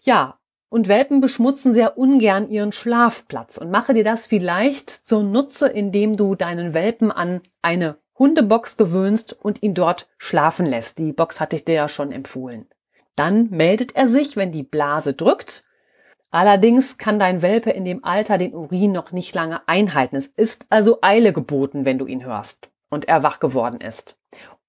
Ja, 0.07 0.39
und 0.69 0.87
Welpen 0.87 1.21
beschmutzen 1.21 1.75
sehr 1.75 1.99
ungern 1.99 2.49
ihren 2.49 2.71
Schlafplatz 2.71 3.59
und 3.59 3.73
mache 3.73 3.93
dir 3.93 4.05
das 4.05 4.25
vielleicht 4.25 4.89
zur 4.89 5.25
Nutze, 5.25 5.67
indem 5.67 6.17
du 6.17 6.37
deinen 6.37 6.75
Welpen 6.75 7.11
an 7.11 7.41
eine 7.61 7.99
Hundebox 8.17 8.77
gewöhnst 8.77 9.33
und 9.33 9.65
ihn 9.65 9.75
dort 9.75 10.09
schlafen 10.17 10.65
lässt. 10.65 11.01
Die 11.01 11.13
Box 11.13 11.41
hatte 11.41 11.57
ich 11.57 11.65
dir 11.65 11.75
ja 11.75 11.89
schon 11.89 12.13
empfohlen. 12.13 12.67
Dann 13.17 13.51
meldet 13.51 13.97
er 13.97 14.07
sich, 14.07 14.37
wenn 14.37 14.53
die 14.53 14.63
Blase 14.63 15.13
drückt. 15.13 15.65
Allerdings 16.31 16.99
kann 16.99 17.19
dein 17.19 17.43
Welpe 17.43 17.71
in 17.71 17.85
dem 17.85 18.05
Alter 18.05 18.39
den 18.39 18.55
Urin 18.55 18.93
noch 18.93 19.11
nicht 19.11 19.35
lange 19.35 19.67
einhalten. 19.67 20.15
Es 20.15 20.29
ist 20.29 20.67
also 20.69 20.99
Eile 21.03 21.33
geboten, 21.33 21.85
wenn 21.85 21.99
du 21.99 22.07
ihn 22.07 22.25
hörst 22.25 22.71
und 22.91 23.09
er 23.09 23.25
wach 23.25 23.41
geworden 23.41 23.81
ist, 23.81 24.21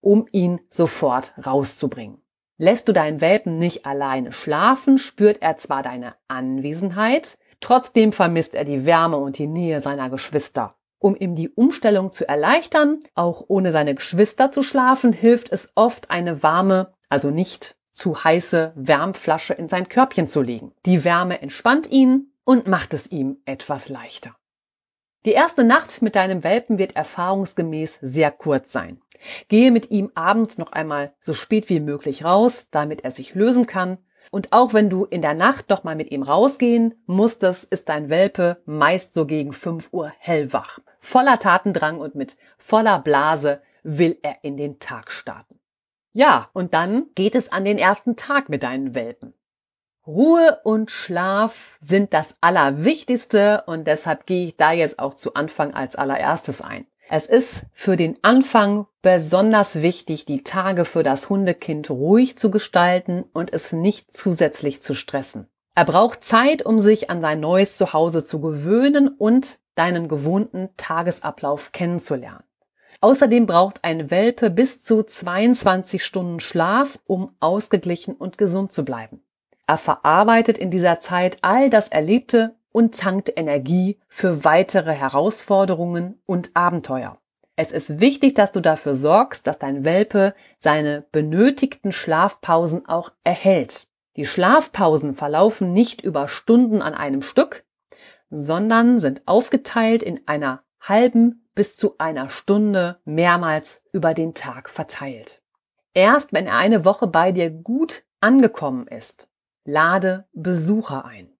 um 0.02 0.26
ihn 0.32 0.62
sofort 0.72 1.36
rauszubringen. 1.46 2.24
Lässt 2.60 2.88
du 2.88 2.94
deinen 2.94 3.22
Welpen 3.22 3.60
nicht 3.60 3.86
alleine 3.86 4.32
schlafen, 4.32 4.98
spürt 4.98 5.42
er 5.42 5.58
zwar 5.58 5.84
deine 5.84 6.16
Anwesenheit, 6.28 7.38
trotzdem 7.60 8.12
vermisst 8.12 8.56
er 8.56 8.66
die 8.66 8.86
Wärme 8.86 9.18
und 9.18 9.38
die 9.38 9.46
Nähe 9.46 9.82
seiner 9.82 10.10
Geschwister. 10.10 10.74
Um 11.00 11.16
ihm 11.16 11.36
die 11.36 11.50
Umstellung 11.50 12.12
zu 12.12 12.28
erleichtern, 12.28 13.00
auch 13.14 13.46
ohne 13.48 13.72
seine 13.72 13.94
Geschwister 13.94 14.50
zu 14.50 14.64
schlafen, 14.64 15.14
hilft 15.14 15.52
es 15.52 15.72
oft, 15.76 16.10
eine 16.10 16.42
warme, 16.42 16.94
also 17.10 17.30
nicht 17.30 17.78
zu 17.92 18.24
heiße 18.24 18.74
Wärmflasche 18.76 19.54
in 19.54 19.70
sein 19.70 19.88
Körbchen 19.88 20.28
zu 20.28 20.42
legen. 20.42 20.74
Die 20.88 21.04
Wärme 21.04 21.42
entspannt 21.42 21.92
ihn 21.92 22.32
und 22.44 22.68
macht 22.68 22.96
es 22.96 23.12
ihm 23.12 23.38
etwas 23.46 23.90
leichter. 23.90 24.36
Die 25.26 25.34
erste 25.34 25.64
Nacht 25.64 26.02
mit 26.02 26.16
deinem 26.16 26.44
Welpen 26.44 26.78
wird 26.78 26.96
erfahrungsgemäß 26.96 28.00
sehr 28.02 28.32
kurz 28.32 28.72
sein. 28.72 29.02
Gehe 29.48 29.72
mit 29.72 29.92
ihm 29.92 30.12
abends 30.16 30.58
noch 30.58 30.72
einmal 30.72 31.14
so 31.20 31.34
spät 31.34 31.70
wie 31.70 31.80
möglich 31.80 32.24
raus, 32.24 32.68
damit 32.72 33.04
er 33.04 33.12
sich 33.12 33.36
lösen 33.36 33.68
kann 33.68 33.98
und 34.32 34.52
auch 34.52 34.74
wenn 34.74 34.90
du 34.90 35.06
in 35.06 35.22
der 35.22 35.34
Nacht 35.34 35.72
doch 35.72 35.84
mal 35.84 35.96
mit 35.96 36.12
ihm 36.12 36.24
rausgehen 36.24 36.96
musstest, 37.06 37.72
ist 37.72 37.90
dein 37.90 38.10
Welpe 38.10 38.62
meist 38.66 39.14
so 39.14 39.26
gegen 39.26 39.54
5 39.54 39.90
Uhr 39.94 40.12
hellwach. 40.20 40.80
Voller 41.00 41.40
Tatendrang 41.40 42.00
und 42.00 42.16
mit 42.16 42.38
voller 42.58 43.00
Blase 43.00 43.62
will 43.84 44.18
er 44.22 44.38
in 44.42 44.58
den 44.58 44.80
Tag 44.80 45.12
starten. 45.12 45.60
Ja, 46.12 46.50
und 46.54 46.74
dann 46.74 47.08
geht 47.16 47.36
es 47.36 47.52
an 47.52 47.64
den 47.64 47.78
ersten 47.78 48.16
Tag 48.16 48.50
mit 48.50 48.64
deinen 48.64 48.96
Welpen. 48.96 49.34
Ruhe 50.06 50.60
und 50.64 50.90
Schlaf 50.90 51.78
sind 51.82 52.14
das 52.14 52.38
Allerwichtigste 52.40 53.64
und 53.68 53.88
deshalb 53.88 54.26
gehe 54.26 54.46
ich 54.46 54.58
da 54.58 54.72
jetzt 54.72 55.00
auch 55.00 55.14
zu 55.14 55.34
Anfang 55.34 55.74
als 55.74 55.96
allererstes 55.96 56.62
ein. 56.62 56.88
Es 57.10 57.26
ist 57.26 57.66
für 57.72 57.96
den 57.96 58.18
Anfang 58.22 58.86
besonders 59.02 59.82
wichtig, 59.82 60.26
die 60.26 60.44
Tage 60.44 60.84
für 60.84 61.04
das 61.04 61.30
Hundekind 61.30 61.90
ruhig 61.90 62.38
zu 62.38 62.52
gestalten 62.52 63.24
und 63.34 63.54
es 63.54 63.72
nicht 63.72 64.14
zusätzlich 64.14 64.82
zu 64.82 64.94
stressen. 64.94 65.48
Er 65.74 65.86
braucht 65.86 66.24
Zeit, 66.24 66.66
um 66.66 66.80
sich 66.80 67.10
an 67.10 67.22
sein 67.22 67.40
neues 67.40 67.78
Zuhause 67.78 68.26
zu 68.26 68.42
gewöhnen 68.42 69.08
und 69.08 69.60
deinen 69.76 70.10
gewohnten 70.10 70.70
Tagesablauf 70.76 71.72
kennenzulernen. 71.72 72.44
Außerdem 73.00 73.46
braucht 73.46 73.84
ein 73.84 74.12
Welpe 74.12 74.50
bis 74.50 74.82
zu 74.82 75.04
22 75.04 76.04
Stunden 76.04 76.40
Schlaf, 76.40 77.00
um 77.06 77.36
ausgeglichen 77.40 78.16
und 78.16 78.38
gesund 78.38 78.74
zu 78.74 78.84
bleiben. 78.84 79.22
Er 79.68 79.78
verarbeitet 79.78 80.58
in 80.58 80.72
dieser 80.72 81.00
Zeit 81.00 81.38
all 81.42 81.70
das 81.70 81.90
Erlebte 81.90 82.56
und 82.78 82.96
tankt 82.96 83.34
Energie 83.36 83.98
für 84.08 84.44
weitere 84.44 84.94
Herausforderungen 84.94 86.22
und 86.28 86.56
Abenteuer. 86.56 87.18
Es 87.56 87.72
ist 87.72 88.00
wichtig, 88.00 88.36
dass 88.36 88.52
du 88.52 88.62
dafür 88.62 88.94
sorgst, 88.94 89.48
dass 89.48 89.58
dein 89.58 89.84
Welpe 89.84 90.36
seine 90.60 91.04
benötigten 91.12 91.92
Schlafpausen 91.92 92.86
auch 92.86 93.14
erhält. 93.24 93.88
Die 94.16 94.28
Schlafpausen 94.28 95.16
verlaufen 95.16 95.74
nicht 95.74 96.04
über 96.04 96.28
Stunden 96.28 96.84
an 96.84 96.94
einem 96.94 97.24
Stück, 97.24 97.66
sondern 98.30 99.00
sind 99.00 99.24
aufgeteilt 99.26 100.04
in 100.04 100.22
einer 100.28 100.62
halben 100.80 101.50
bis 101.56 101.78
zu 101.78 101.96
einer 101.98 102.30
Stunde 102.30 103.00
mehrmals 103.06 103.82
über 103.92 104.14
den 104.14 104.36
Tag 104.36 104.70
verteilt. 104.70 105.42
Erst 105.96 106.32
wenn 106.32 106.46
er 106.46 106.58
eine 106.58 106.86
Woche 106.86 107.08
bei 107.08 107.32
dir 107.32 107.50
gut 107.50 108.04
angekommen 108.22 108.86
ist, 108.86 109.30
lade 109.66 110.28
Besucher 110.32 111.06
ein. 111.06 111.37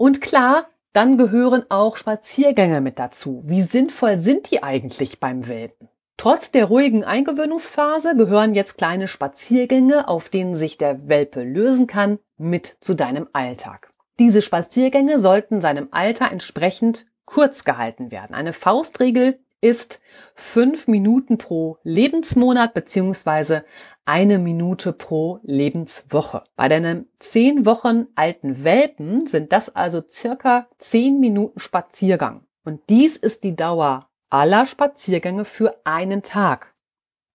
Und 0.00 0.22
klar, 0.22 0.66
dann 0.94 1.18
gehören 1.18 1.66
auch 1.68 1.98
Spaziergänge 1.98 2.80
mit 2.80 2.98
dazu. 2.98 3.42
Wie 3.44 3.60
sinnvoll 3.60 4.18
sind 4.18 4.50
die 4.50 4.62
eigentlich 4.62 5.20
beim 5.20 5.46
Welpen? 5.46 5.90
Trotz 6.16 6.50
der 6.50 6.64
ruhigen 6.64 7.04
Eingewöhnungsphase 7.04 8.16
gehören 8.16 8.54
jetzt 8.54 8.78
kleine 8.78 9.08
Spaziergänge, 9.08 10.08
auf 10.08 10.30
denen 10.30 10.54
sich 10.54 10.78
der 10.78 11.08
Welpe 11.08 11.42
lösen 11.42 11.86
kann, 11.86 12.18
mit 12.38 12.78
zu 12.80 12.94
deinem 12.94 13.28
Alltag. 13.34 13.90
Diese 14.18 14.40
Spaziergänge 14.40 15.18
sollten 15.18 15.60
seinem 15.60 15.88
Alter 15.90 16.32
entsprechend 16.32 17.04
kurz 17.26 17.64
gehalten 17.64 18.10
werden. 18.10 18.34
Eine 18.34 18.54
Faustregel 18.54 19.38
ist 19.60 20.00
fünf 20.34 20.88
Minuten 20.88 21.38
pro 21.38 21.78
Lebensmonat 21.82 22.74
beziehungsweise 22.74 23.64
eine 24.04 24.38
Minute 24.38 24.92
pro 24.92 25.38
Lebenswoche. 25.42 26.44
Bei 26.56 26.68
deinem 26.68 27.06
zehn 27.18 27.66
Wochen 27.66 28.06
alten 28.14 28.64
Welpen 28.64 29.26
sind 29.26 29.52
das 29.52 29.74
also 29.74 30.02
circa 30.08 30.68
zehn 30.78 31.20
Minuten 31.20 31.60
Spaziergang. 31.60 32.44
Und 32.64 32.80
dies 32.88 33.16
ist 33.16 33.44
die 33.44 33.56
Dauer 33.56 34.08
aller 34.30 34.64
Spaziergänge 34.64 35.44
für 35.44 35.80
einen 35.84 36.22
Tag. 36.22 36.69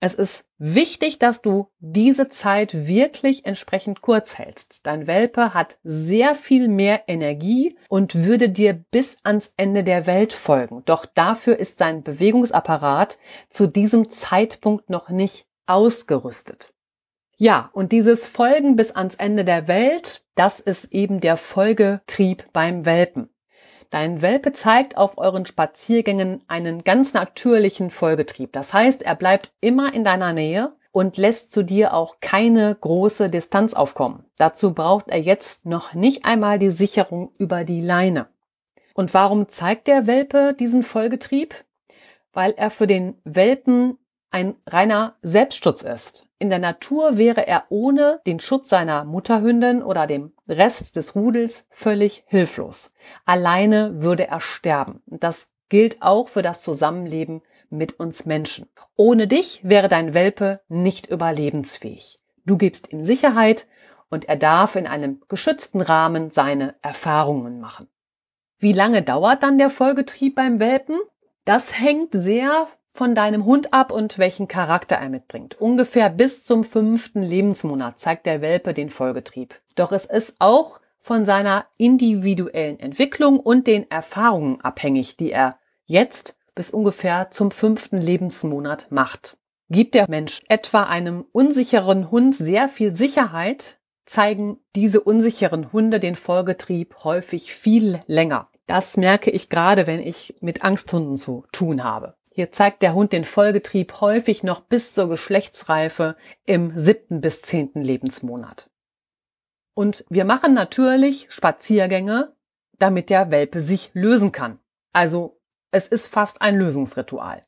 Es 0.05 0.13
ist 0.13 0.45
wichtig, 0.59 1.17
dass 1.17 1.41
du 1.41 1.71
diese 1.79 2.29
Zeit 2.29 2.85
wirklich 2.87 3.47
entsprechend 3.47 4.01
kurz 4.01 4.37
hältst. 4.37 4.85
Dein 4.85 5.07
Welpe 5.07 5.55
hat 5.55 5.79
sehr 5.83 6.35
viel 6.35 6.67
mehr 6.67 7.05
Energie 7.07 7.75
und 7.89 8.13
würde 8.13 8.49
dir 8.49 8.73
bis 8.91 9.17
ans 9.23 9.51
Ende 9.57 9.83
der 9.83 10.05
Welt 10.05 10.31
folgen. 10.31 10.83
Doch 10.85 11.07
dafür 11.07 11.57
ist 11.57 11.79
sein 11.79 12.03
Bewegungsapparat 12.03 13.17
zu 13.49 13.65
diesem 13.65 14.11
Zeitpunkt 14.11 14.91
noch 14.91 15.09
nicht 15.09 15.47
ausgerüstet. 15.65 16.71
Ja, 17.37 17.71
und 17.73 17.91
dieses 17.91 18.27
Folgen 18.27 18.75
bis 18.75 18.91
ans 18.91 19.15
Ende 19.15 19.43
der 19.43 19.67
Welt, 19.67 20.23
das 20.35 20.59
ist 20.59 20.93
eben 20.93 21.19
der 21.19 21.35
Folgetrieb 21.35 22.45
beim 22.53 22.85
Welpen. 22.85 23.29
Dein 23.95 24.21
Welpe 24.21 24.51
zeigt 24.51 24.97
auf 24.97 25.17
euren 25.17 25.45
Spaziergängen 25.45 26.43
einen 26.49 26.83
ganz 26.83 27.13
natürlichen 27.13 27.91
Folgetrieb. 27.91 28.51
Das 28.51 28.73
heißt, 28.73 29.03
er 29.03 29.15
bleibt 29.15 29.53
immer 29.61 29.93
in 29.93 30.03
deiner 30.03 30.33
Nähe 30.33 30.73
und 30.91 31.15
lässt 31.15 31.53
zu 31.53 31.63
dir 31.63 31.93
auch 31.93 32.17
keine 32.19 32.75
große 32.75 33.29
Distanz 33.29 33.73
aufkommen. 33.73 34.25
Dazu 34.35 34.73
braucht 34.73 35.07
er 35.07 35.21
jetzt 35.21 35.65
noch 35.65 35.93
nicht 35.93 36.25
einmal 36.25 36.59
die 36.59 36.71
Sicherung 36.71 37.31
über 37.39 37.63
die 37.63 37.79
Leine. 37.79 38.27
Und 38.95 39.13
warum 39.13 39.47
zeigt 39.47 39.87
der 39.87 40.07
Welpe 40.07 40.53
diesen 40.53 40.83
Folgetrieb? 40.83 41.63
Weil 42.33 42.51
er 42.57 42.71
für 42.71 42.87
den 42.87 43.15
Welpen 43.23 43.97
ein 44.29 44.57
reiner 44.67 45.15
Selbstschutz 45.21 45.83
ist. 45.83 46.24
In 46.45 46.51
der 46.51 46.59
Natur 46.59 47.17
wäre 47.17 47.47
er 47.47 47.63
ohne 47.69 48.21
den 48.27 48.39
Schutz 48.39 48.69
seiner 48.69 49.03
Mutterhündin 49.03 49.81
oder 49.81 50.05
dem 50.05 50.31
Rest 50.47 50.95
des 50.95 51.15
Rudels 51.15 51.65
völlig 51.71 52.23
hilflos. 52.27 52.93
Alleine 53.25 54.03
würde 54.03 54.27
er 54.27 54.39
sterben. 54.39 55.01
Das 55.07 55.49
gilt 55.69 56.03
auch 56.03 56.27
für 56.27 56.43
das 56.43 56.61
Zusammenleben 56.61 57.41
mit 57.71 57.99
uns 57.99 58.27
Menschen. 58.27 58.69
Ohne 58.95 59.25
dich 59.25 59.61
wäre 59.63 59.87
dein 59.87 60.13
Welpe 60.13 60.61
nicht 60.67 61.07
überlebensfähig. 61.07 62.19
Du 62.45 62.57
gibst 62.57 62.93
ihm 62.93 63.01
Sicherheit 63.01 63.65
und 64.11 64.25
er 64.25 64.37
darf 64.37 64.75
in 64.75 64.85
einem 64.85 65.23
geschützten 65.27 65.81
Rahmen 65.81 66.29
seine 66.29 66.75
Erfahrungen 66.83 67.59
machen. 67.59 67.87
Wie 68.59 68.73
lange 68.73 69.01
dauert 69.01 69.41
dann 69.41 69.57
der 69.57 69.71
Folgetrieb 69.71 70.35
beim 70.35 70.59
Welpen? 70.59 70.99
Das 71.43 71.79
hängt 71.79 72.13
sehr 72.13 72.67
von 72.95 73.13
deinem 73.13 73.43
Hund 73.43 73.73
ab 73.73 73.91
und 73.91 74.17
welchen 74.17 74.47
Charakter 74.47 74.95
er 74.95 75.09
mitbringt. 75.09 75.59
Ungefähr 75.59 76.09
bis 76.09 76.45
zum 76.45 76.63
fünften 76.63 77.21
Lebensmonat 77.21 77.99
zeigt 77.99 78.25
der 78.25 78.39
Welpe 78.41 78.73
den 78.73 78.89
Folgetrieb. 78.89 79.59
Doch 79.75 79.91
es 79.91 80.05
ist 80.05 80.35
auch 80.39 80.79
von 80.97 81.25
seiner 81.25 81.65
individuellen 81.77 82.79
Entwicklung 82.79 83.39
und 83.39 83.67
den 83.67 83.91
Erfahrungen 83.91 84.61
abhängig, 84.61 85.17
die 85.17 85.31
er 85.31 85.59
jetzt 85.85 86.37
bis 86.55 86.71
ungefähr 86.71 87.29
zum 87.31 87.51
fünften 87.51 87.97
Lebensmonat 87.97 88.87
macht. 88.91 89.37
Gibt 89.69 89.93
der 89.93 90.09
Mensch 90.09 90.41
etwa 90.47 90.83
einem 90.83 91.25
unsicheren 91.33 92.11
Hund 92.11 92.33
sehr 92.33 92.69
viel 92.69 92.95
Sicherheit, 92.95 93.77
zeigen 94.05 94.59
diese 94.75 95.01
unsicheren 95.01 95.73
Hunde 95.73 95.99
den 95.99 96.15
Folgetrieb 96.15 96.95
häufig 97.03 97.53
viel 97.53 97.99
länger. 98.07 98.47
Das 98.67 98.95
merke 98.95 99.31
ich 99.31 99.49
gerade, 99.49 99.85
wenn 99.85 99.99
ich 99.99 100.35
mit 100.39 100.63
Angsthunden 100.63 101.17
zu 101.17 101.45
tun 101.51 101.83
habe. 101.83 102.15
Hier 102.35 102.51
zeigt 102.51 102.81
der 102.81 102.93
Hund 102.93 103.13
den 103.13 103.23
Folgetrieb 103.23 104.01
häufig 104.01 104.43
noch 104.43 104.59
bis 104.59 104.93
zur 104.93 105.07
Geschlechtsreife 105.07 106.17
im 106.45 106.77
siebten 106.77 107.21
bis 107.21 107.41
zehnten 107.41 107.81
Lebensmonat. 107.81 108.69
Und 109.73 110.03
wir 110.09 110.25
machen 110.25 110.53
natürlich 110.53 111.27
Spaziergänge, 111.31 112.35
damit 112.77 113.09
der 113.09 113.31
Welpe 113.31 113.61
sich 113.61 113.91
lösen 113.93 114.33
kann. 114.33 114.59
Also 114.91 115.39
es 115.71 115.87
ist 115.87 116.07
fast 116.07 116.41
ein 116.41 116.57
Lösungsritual. 116.57 117.41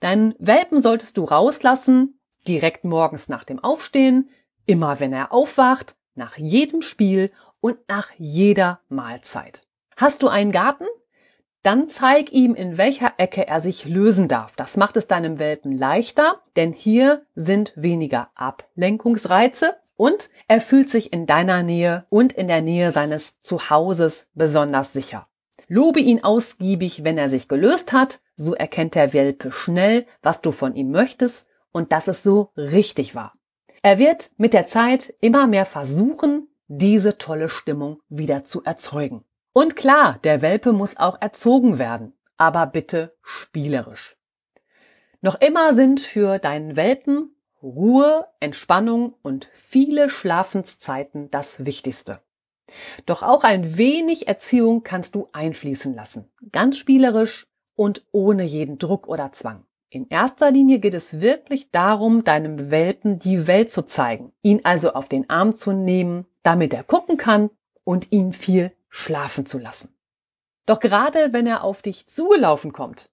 Deinen 0.00 0.34
Welpen 0.38 0.82
solltest 0.82 1.16
du 1.16 1.24
rauslassen, 1.24 2.20
direkt 2.46 2.84
morgens 2.84 3.30
nach 3.30 3.44
dem 3.44 3.58
Aufstehen, 3.58 4.28
immer 4.66 5.00
wenn 5.00 5.14
er 5.14 5.32
aufwacht, 5.32 5.96
nach 6.14 6.36
jedem 6.36 6.82
Spiel 6.82 7.32
und 7.60 7.78
nach 7.88 8.10
jeder 8.18 8.80
Mahlzeit. 8.90 9.66
Hast 9.96 10.22
du 10.22 10.28
einen 10.28 10.52
Garten? 10.52 10.84
Dann 11.66 11.88
zeig 11.88 12.30
ihm, 12.30 12.54
in 12.54 12.78
welcher 12.78 13.14
Ecke 13.16 13.48
er 13.48 13.60
sich 13.60 13.86
lösen 13.86 14.28
darf. 14.28 14.54
Das 14.54 14.76
macht 14.76 14.96
es 14.96 15.08
deinem 15.08 15.40
Welpen 15.40 15.76
leichter, 15.76 16.40
denn 16.54 16.72
hier 16.72 17.26
sind 17.34 17.72
weniger 17.74 18.30
Ablenkungsreize 18.36 19.74
und 19.96 20.30
er 20.46 20.60
fühlt 20.60 20.88
sich 20.88 21.12
in 21.12 21.26
deiner 21.26 21.64
Nähe 21.64 22.06
und 22.08 22.32
in 22.32 22.46
der 22.46 22.60
Nähe 22.60 22.92
seines 22.92 23.40
Zuhauses 23.40 24.28
besonders 24.34 24.92
sicher. 24.92 25.26
Lobe 25.66 25.98
ihn 25.98 26.22
ausgiebig, 26.22 27.02
wenn 27.02 27.18
er 27.18 27.28
sich 27.28 27.48
gelöst 27.48 27.92
hat, 27.92 28.20
so 28.36 28.54
erkennt 28.54 28.94
der 28.94 29.12
Welpe 29.12 29.50
schnell, 29.50 30.06
was 30.22 30.42
du 30.42 30.52
von 30.52 30.76
ihm 30.76 30.92
möchtest 30.92 31.48
und 31.72 31.90
dass 31.90 32.06
es 32.06 32.22
so 32.22 32.52
richtig 32.56 33.16
war. 33.16 33.32
Er 33.82 33.98
wird 33.98 34.30
mit 34.36 34.54
der 34.54 34.66
Zeit 34.66 35.14
immer 35.20 35.48
mehr 35.48 35.64
versuchen, 35.64 36.46
diese 36.68 37.18
tolle 37.18 37.48
Stimmung 37.48 37.98
wieder 38.08 38.44
zu 38.44 38.62
erzeugen. 38.62 39.24
Und 39.56 39.74
klar, 39.74 40.18
der 40.22 40.42
Welpe 40.42 40.74
muss 40.74 40.98
auch 40.98 41.18
erzogen 41.18 41.78
werden, 41.78 42.12
aber 42.36 42.66
bitte 42.66 43.16
spielerisch. 43.22 44.18
Noch 45.22 45.40
immer 45.40 45.72
sind 45.72 46.00
für 46.00 46.38
deinen 46.38 46.76
Welpen 46.76 47.34
Ruhe, 47.62 48.26
Entspannung 48.38 49.14
und 49.22 49.48
viele 49.54 50.10
Schlafenszeiten 50.10 51.30
das 51.30 51.64
Wichtigste. 51.64 52.20
Doch 53.06 53.22
auch 53.22 53.44
ein 53.44 53.78
wenig 53.78 54.28
Erziehung 54.28 54.82
kannst 54.82 55.14
du 55.14 55.26
einfließen 55.32 55.94
lassen. 55.94 56.28
Ganz 56.52 56.76
spielerisch 56.76 57.46
und 57.76 58.04
ohne 58.12 58.44
jeden 58.44 58.76
Druck 58.76 59.08
oder 59.08 59.32
Zwang. 59.32 59.64
In 59.88 60.06
erster 60.10 60.50
Linie 60.50 60.80
geht 60.80 60.92
es 60.92 61.22
wirklich 61.22 61.70
darum, 61.70 62.24
deinem 62.24 62.70
Welpen 62.70 63.18
die 63.20 63.46
Welt 63.46 63.72
zu 63.72 63.86
zeigen, 63.86 64.34
ihn 64.42 64.60
also 64.64 64.92
auf 64.92 65.08
den 65.08 65.30
Arm 65.30 65.56
zu 65.56 65.72
nehmen, 65.72 66.26
damit 66.42 66.74
er 66.74 66.84
gucken 66.84 67.16
kann 67.16 67.48
und 67.84 68.12
ihn 68.12 68.34
viel 68.34 68.75
schlafen 68.96 69.44
zu 69.44 69.58
lassen. 69.58 69.94
Doch 70.64 70.80
gerade 70.80 71.32
wenn 71.32 71.46
er 71.46 71.62
auf 71.62 71.82
dich 71.82 72.08
zugelaufen 72.08 72.72
kommt, 72.72 73.10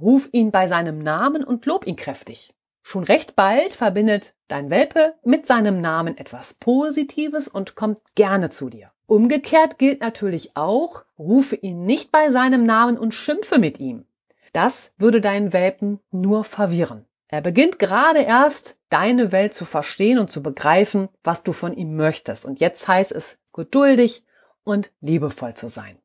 ruf 0.00 0.28
ihn 0.32 0.52
bei 0.52 0.68
seinem 0.68 1.00
Namen 1.00 1.42
und 1.42 1.66
lob 1.66 1.86
ihn 1.86 1.96
kräftig. 1.96 2.54
Schon 2.82 3.02
recht 3.02 3.34
bald 3.34 3.74
verbindet 3.74 4.34
dein 4.46 4.70
Welpe 4.70 5.14
mit 5.24 5.46
seinem 5.46 5.80
Namen 5.80 6.16
etwas 6.16 6.54
Positives 6.54 7.48
und 7.48 7.74
kommt 7.74 7.98
gerne 8.14 8.50
zu 8.50 8.70
dir. 8.70 8.92
Umgekehrt 9.06 9.78
gilt 9.78 10.00
natürlich 10.02 10.56
auch, 10.56 11.04
rufe 11.18 11.56
ihn 11.56 11.84
nicht 11.84 12.12
bei 12.12 12.30
seinem 12.30 12.64
Namen 12.64 12.96
und 12.96 13.12
schimpfe 13.12 13.58
mit 13.58 13.80
ihm. 13.80 14.06
Das 14.52 14.94
würde 14.98 15.20
deinen 15.20 15.52
Welpen 15.52 15.98
nur 16.10 16.44
verwirren. 16.44 17.06
Er 17.26 17.40
beginnt 17.40 17.80
gerade 17.80 18.20
erst, 18.20 18.78
deine 18.88 19.32
Welt 19.32 19.52
zu 19.52 19.64
verstehen 19.64 20.20
und 20.20 20.30
zu 20.30 20.42
begreifen, 20.42 21.08
was 21.24 21.42
du 21.42 21.52
von 21.52 21.72
ihm 21.72 21.96
möchtest. 21.96 22.44
Und 22.44 22.60
jetzt 22.60 22.86
heißt 22.86 23.10
es, 23.10 23.38
geduldig 23.52 24.24
und 24.64 24.90
liebevoll 25.00 25.54
zu 25.54 25.68
sein. 25.68 25.98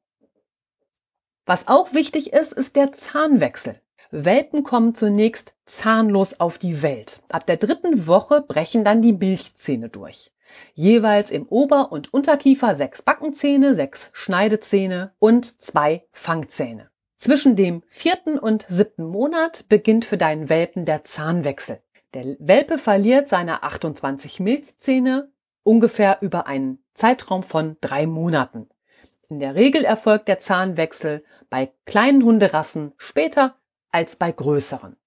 Was 1.45 1.67
auch 1.67 1.93
wichtig 1.93 2.33
ist, 2.33 2.53
ist 2.53 2.75
der 2.75 2.91
Zahnwechsel. 2.93 3.81
Welpen 4.11 4.63
kommen 4.63 4.95
zunächst 4.95 5.55
zahnlos 5.65 6.39
auf 6.39 6.57
die 6.57 6.81
Welt. 6.81 7.21
Ab 7.29 7.45
der 7.45 7.57
dritten 7.57 8.07
Woche 8.07 8.41
brechen 8.41 8.83
dann 8.83 9.01
die 9.01 9.13
Milchzähne 9.13 9.89
durch. 9.89 10.31
Jeweils 10.73 11.31
im 11.31 11.47
Ober- 11.47 11.91
und 11.91 12.13
Unterkiefer 12.13 12.73
sechs 12.73 13.01
Backenzähne, 13.01 13.75
sechs 13.75 14.09
Schneidezähne 14.13 15.13
und 15.19 15.61
zwei 15.61 16.05
Fangzähne. 16.11 16.89
Zwischen 17.17 17.55
dem 17.55 17.83
vierten 17.87 18.39
und 18.39 18.65
siebten 18.69 19.03
Monat 19.03 19.65
beginnt 19.69 20.05
für 20.05 20.17
deinen 20.17 20.49
Welpen 20.49 20.85
der 20.85 21.03
Zahnwechsel. 21.03 21.81
Der 22.13 22.35
Welpe 22.39 22.77
verliert 22.77 23.27
seine 23.27 23.61
28 23.63 24.39
Milchzähne 24.39 25.31
ungefähr 25.63 26.17
über 26.21 26.47
einen 26.47 26.83
Zeitraum 26.99 27.43
von 27.43 27.77
drei 27.79 28.05
Monaten. 28.05 28.69
In 29.29 29.39
der 29.39 29.55
Regel 29.55 29.85
erfolgt 29.85 30.27
der 30.27 30.39
Zahnwechsel 30.39 31.23
bei 31.49 31.71
kleinen 31.85 32.23
Hunderassen 32.23 32.91
später 32.97 33.55
als 33.89 34.17
bei 34.17 34.33
größeren. 34.33 34.97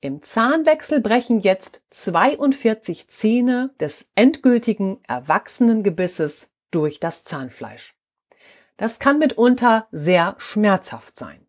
Im 0.00 0.22
Zahnwechsel 0.22 1.00
brechen 1.00 1.38
jetzt 1.38 1.84
42 1.90 3.08
Zähne 3.08 3.72
des 3.78 4.10
endgültigen 4.16 4.98
erwachsenen 5.06 5.84
Gebisses 5.84 6.54
durch 6.72 6.98
das 6.98 7.22
Zahnfleisch. 7.22 7.96
Das 8.76 8.98
kann 8.98 9.20
mitunter 9.20 9.86
sehr 9.92 10.34
schmerzhaft 10.38 11.16
sein. 11.16 11.46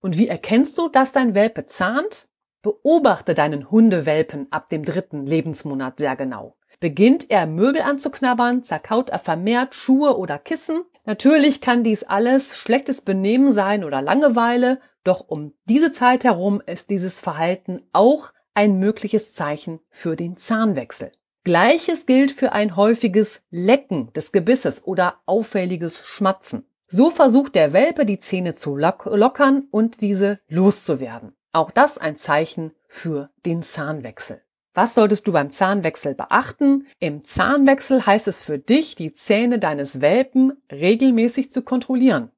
Und 0.00 0.18
wie 0.18 0.28
erkennst 0.28 0.76
du, 0.76 0.90
dass 0.90 1.12
dein 1.12 1.34
Welpe 1.34 1.64
zahnt? 1.64 2.28
Beobachte 2.60 3.34
deinen 3.34 3.70
Hundewelpen 3.70 4.52
ab 4.52 4.68
dem 4.68 4.84
dritten 4.84 5.24
Lebensmonat 5.24 5.98
sehr 5.98 6.14
genau. 6.14 6.58
Beginnt 6.80 7.30
er 7.30 7.46
Möbel 7.46 7.82
anzuknabbern, 7.82 8.62
zerkaut 8.62 9.10
er 9.10 9.18
vermehrt 9.18 9.74
Schuhe 9.74 10.16
oder 10.16 10.38
Kissen? 10.38 10.84
Natürlich 11.06 11.60
kann 11.60 11.84
dies 11.84 12.02
alles 12.02 12.56
schlechtes 12.56 13.02
Benehmen 13.02 13.52
sein 13.52 13.84
oder 13.84 14.00
Langeweile 14.00 14.80
doch 15.04 15.28
um 15.28 15.52
diese 15.66 15.92
Zeit 15.92 16.24
herum 16.24 16.62
ist 16.64 16.90
dieses 16.90 17.20
Verhalten 17.20 17.82
auch 17.92 18.32
ein 18.54 18.78
mögliches 18.78 19.34
Zeichen 19.34 19.80
für 19.90 20.16
den 20.16 20.36
Zahnwechsel. 20.38 21.12
Gleiches 21.44 22.06
gilt 22.06 22.32
für 22.32 22.52
ein 22.52 22.74
häufiges 22.74 23.42
Lecken 23.50 24.10
des 24.14 24.32
Gebisses 24.32 24.86
oder 24.86 25.20
auffälliges 25.26 26.06
Schmatzen. 26.06 26.64
So 26.86 27.10
versucht 27.10 27.54
der 27.54 27.74
Welpe 27.74 28.06
die 28.06 28.18
Zähne 28.18 28.54
zu 28.54 28.76
lockern 28.76 29.68
und 29.70 30.00
diese 30.00 30.40
loszuwerden. 30.48 31.34
Auch 31.52 31.70
das 31.70 31.98
ein 31.98 32.16
Zeichen 32.16 32.72
für 32.88 33.30
den 33.44 33.62
Zahnwechsel. 33.62 34.40
Was 34.74 34.94
solltest 34.94 35.28
du 35.28 35.32
beim 35.32 35.52
Zahnwechsel 35.52 36.16
beachten? 36.16 36.88
Im 36.98 37.22
Zahnwechsel 37.22 38.04
heißt 38.04 38.26
es 38.26 38.42
für 38.42 38.58
dich, 38.58 38.96
die 38.96 39.12
Zähne 39.12 39.60
deines 39.60 40.00
Welpen 40.00 40.60
regelmäßig 40.70 41.52
zu 41.52 41.62
kontrollieren. 41.62 42.32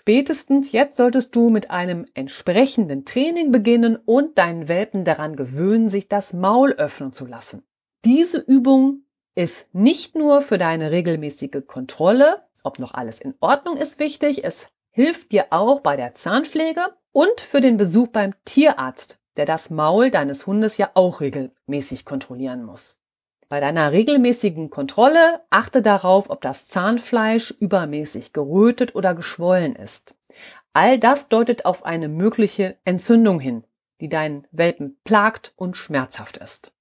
Spätestens 0.00 0.72
jetzt 0.72 0.98
solltest 0.98 1.34
du 1.34 1.48
mit 1.48 1.70
einem 1.70 2.06
entsprechenden 2.12 3.06
Training 3.06 3.50
beginnen 3.50 3.96
und 3.96 4.36
deinen 4.36 4.68
Welpen 4.68 5.04
daran 5.04 5.36
gewöhnen, 5.36 5.88
sich 5.88 6.08
das 6.08 6.34
Maul 6.34 6.72
öffnen 6.72 7.14
zu 7.14 7.24
lassen. 7.24 7.62
Diese 8.04 8.38
Übung 8.38 9.04
ist 9.34 9.74
nicht 9.74 10.14
nur 10.14 10.42
für 10.42 10.58
deine 10.58 10.90
regelmäßige 10.90 11.62
Kontrolle, 11.66 12.42
ob 12.62 12.78
noch 12.78 12.92
alles 12.92 13.20
in 13.20 13.34
Ordnung 13.40 13.78
ist, 13.78 13.98
wichtig, 13.98 14.44
es 14.44 14.68
hilft 14.90 15.32
dir 15.32 15.46
auch 15.50 15.80
bei 15.80 15.96
der 15.96 16.12
Zahnpflege 16.12 16.82
und 17.12 17.40
für 17.40 17.62
den 17.62 17.78
Besuch 17.78 18.08
beim 18.08 18.34
Tierarzt, 18.44 19.18
der 19.36 19.46
das 19.46 19.70
Maul 19.70 20.10
deines 20.10 20.46
Hundes 20.46 20.78
ja 20.78 20.90
auch 20.94 21.20
regelmäßig 21.20 22.04
kontrollieren 22.04 22.64
muss. 22.64 22.98
Bei 23.48 23.60
deiner 23.60 23.92
regelmäßigen 23.92 24.70
Kontrolle 24.70 25.40
achte 25.50 25.82
darauf, 25.82 26.30
ob 26.30 26.40
das 26.40 26.66
Zahnfleisch 26.66 27.50
übermäßig 27.50 28.32
gerötet 28.32 28.94
oder 28.94 29.14
geschwollen 29.14 29.76
ist. 29.76 30.16
All 30.72 30.98
das 30.98 31.28
deutet 31.28 31.64
auf 31.64 31.84
eine 31.84 32.08
mögliche 32.08 32.78
Entzündung 32.84 33.38
hin, 33.38 33.64
die 34.00 34.08
deinen 34.08 34.46
Welpen 34.50 34.98
plagt 35.04 35.52
und 35.56 35.76
schmerzhaft 35.76 36.36
ist. 36.38 36.72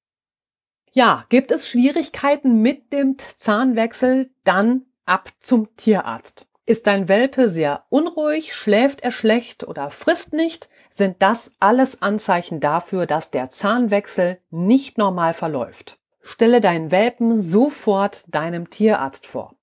Ja, 0.91 1.25
gibt 1.29 1.51
es 1.51 1.69
Schwierigkeiten 1.69 2.61
mit 2.61 2.93
dem 2.93 3.17
Zahnwechsel, 3.17 4.29
dann 4.43 4.85
ab 5.05 5.29
zum 5.39 5.75
Tierarzt. 5.75 6.47
Ist 6.65 6.87
dein 6.87 7.09
Welpe 7.09 7.49
sehr 7.49 7.85
unruhig, 7.89 8.53
schläft 8.55 9.01
er 9.01 9.11
schlecht 9.11 9.67
oder 9.67 9.89
frisst 9.89 10.33
nicht, 10.33 10.69
sind 10.93 11.21
das 11.21 11.53
alles 11.59 12.01
Anzeichen 12.01 12.59
dafür, 12.59 13.05
dass 13.05 13.31
der 13.31 13.49
Zahnwechsel 13.49 14.37
nicht 14.51 14.97
normal 14.97 15.33
verläuft. 15.33 15.97
Stelle 16.21 16.61
deinen 16.61 16.91
Welpen 16.91 17.41
sofort 17.41 18.23
deinem 18.33 18.69
Tierarzt 18.69 19.27
vor. 19.27 19.55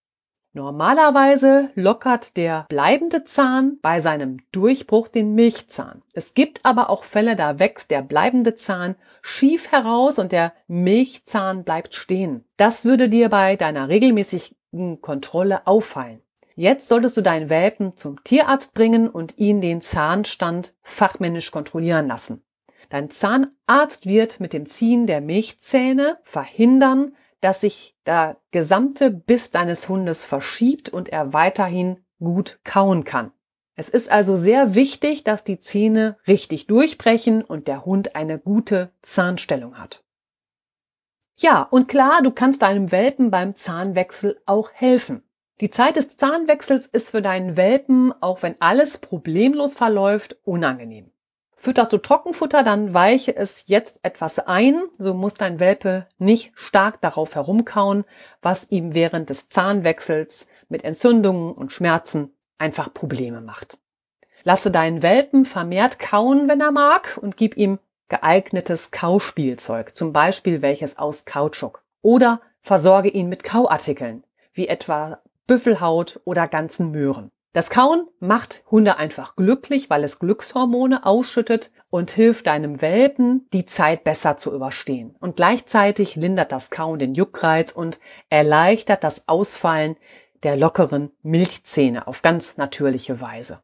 Normalerweise 0.52 1.70
lockert 1.76 2.36
der 2.36 2.66
bleibende 2.68 3.22
Zahn 3.22 3.78
bei 3.82 4.00
seinem 4.00 4.38
Durchbruch 4.50 5.06
den 5.06 5.36
Milchzahn. 5.36 6.02
Es 6.12 6.34
gibt 6.34 6.64
aber 6.64 6.90
auch 6.90 7.04
Fälle, 7.04 7.36
da 7.36 7.60
wächst 7.60 7.92
der 7.92 8.02
bleibende 8.02 8.56
Zahn 8.56 8.96
schief 9.22 9.70
heraus 9.70 10.18
und 10.18 10.32
der 10.32 10.52
Milchzahn 10.66 11.62
bleibt 11.62 11.94
stehen. 11.94 12.44
Das 12.56 12.84
würde 12.84 13.08
dir 13.08 13.28
bei 13.28 13.54
deiner 13.54 13.88
regelmäßig 13.88 14.56
Kontrolle 15.00 15.66
auffallen. 15.68 16.20
Jetzt 16.60 16.90
solltest 16.90 17.16
du 17.16 17.22
deinen 17.22 17.48
Welpen 17.48 17.96
zum 17.96 18.22
Tierarzt 18.22 18.74
bringen 18.74 19.08
und 19.08 19.38
ihn 19.38 19.62
den 19.62 19.80
Zahnstand 19.80 20.74
fachmännisch 20.82 21.52
kontrollieren 21.52 22.06
lassen. 22.06 22.44
Dein 22.90 23.08
Zahnarzt 23.08 24.04
wird 24.04 24.40
mit 24.40 24.52
dem 24.52 24.66
Ziehen 24.66 25.06
der 25.06 25.22
Milchzähne 25.22 26.18
verhindern, 26.20 27.16
dass 27.40 27.62
sich 27.62 27.96
der 28.04 28.36
gesamte 28.50 29.10
Biss 29.10 29.50
deines 29.50 29.88
Hundes 29.88 30.26
verschiebt 30.26 30.90
und 30.90 31.08
er 31.08 31.32
weiterhin 31.32 32.04
gut 32.18 32.60
kauen 32.62 33.04
kann. 33.04 33.32
Es 33.74 33.88
ist 33.88 34.10
also 34.10 34.36
sehr 34.36 34.74
wichtig, 34.74 35.24
dass 35.24 35.44
die 35.44 35.60
Zähne 35.60 36.18
richtig 36.28 36.66
durchbrechen 36.66 37.42
und 37.42 37.68
der 37.68 37.86
Hund 37.86 38.14
eine 38.14 38.38
gute 38.38 38.92
Zahnstellung 39.00 39.78
hat. 39.78 40.04
Ja, 41.38 41.62
und 41.62 41.88
klar, 41.88 42.20
du 42.22 42.30
kannst 42.32 42.60
deinem 42.60 42.92
Welpen 42.92 43.30
beim 43.30 43.54
Zahnwechsel 43.54 44.42
auch 44.44 44.70
helfen. 44.74 45.22
Die 45.60 45.68
Zeit 45.68 45.96
des 45.96 46.16
Zahnwechsels 46.16 46.86
ist 46.86 47.10
für 47.10 47.20
deinen 47.20 47.56
Welpen, 47.56 48.14
auch 48.22 48.42
wenn 48.42 48.56
alles 48.60 48.96
problemlos 48.96 49.74
verläuft, 49.74 50.38
unangenehm. 50.44 51.10
Fütterst 51.54 51.92
du 51.92 51.98
Trockenfutter, 51.98 52.62
dann 52.62 52.94
weiche 52.94 53.36
es 53.36 53.64
jetzt 53.66 54.00
etwas 54.02 54.38
ein, 54.38 54.82
so 54.96 55.12
muss 55.12 55.34
dein 55.34 55.60
Welpe 55.60 56.06
nicht 56.16 56.52
stark 56.54 57.02
darauf 57.02 57.34
herumkauen, 57.34 58.04
was 58.40 58.70
ihm 58.70 58.94
während 58.94 59.28
des 59.28 59.50
Zahnwechsels 59.50 60.48
mit 60.70 60.84
Entzündungen 60.84 61.52
und 61.52 61.70
Schmerzen 61.70 62.34
einfach 62.56 62.94
Probleme 62.94 63.42
macht. 63.42 63.76
Lasse 64.42 64.70
deinen 64.70 65.02
Welpen 65.02 65.44
vermehrt 65.44 65.98
kauen, 65.98 66.48
wenn 66.48 66.62
er 66.62 66.70
mag, 66.70 67.18
und 67.20 67.36
gib 67.36 67.58
ihm 67.58 67.78
geeignetes 68.08 68.90
Kauspielzeug, 68.90 69.94
zum 69.94 70.14
Beispiel 70.14 70.62
welches 70.62 70.96
aus 70.96 71.26
Kautschuk. 71.26 71.84
Oder 72.00 72.40
versorge 72.62 73.10
ihn 73.10 73.28
mit 73.28 73.44
Kauartikeln, 73.44 74.24
wie 74.54 74.66
etwa 74.66 75.20
Büffelhaut 75.50 76.20
oder 76.24 76.46
ganzen 76.46 76.92
Möhren. 76.92 77.32
Das 77.52 77.70
Kauen 77.70 78.06
macht 78.20 78.62
Hunde 78.70 78.98
einfach 78.98 79.34
glücklich, 79.34 79.90
weil 79.90 80.04
es 80.04 80.20
Glückshormone 80.20 81.04
ausschüttet 81.04 81.72
und 81.90 82.12
hilft 82.12 82.46
deinem 82.46 82.80
Welpen, 82.80 83.48
die 83.52 83.66
Zeit 83.66 84.04
besser 84.04 84.36
zu 84.36 84.54
überstehen. 84.54 85.16
Und 85.18 85.34
gleichzeitig 85.34 86.14
lindert 86.14 86.52
das 86.52 86.70
Kauen 86.70 87.00
den 87.00 87.14
Juckreiz 87.14 87.72
und 87.72 87.98
erleichtert 88.28 89.02
das 89.02 89.26
Ausfallen 89.26 89.96
der 90.44 90.56
lockeren 90.56 91.10
Milchzähne 91.24 92.06
auf 92.06 92.22
ganz 92.22 92.56
natürliche 92.56 93.20
Weise. 93.20 93.58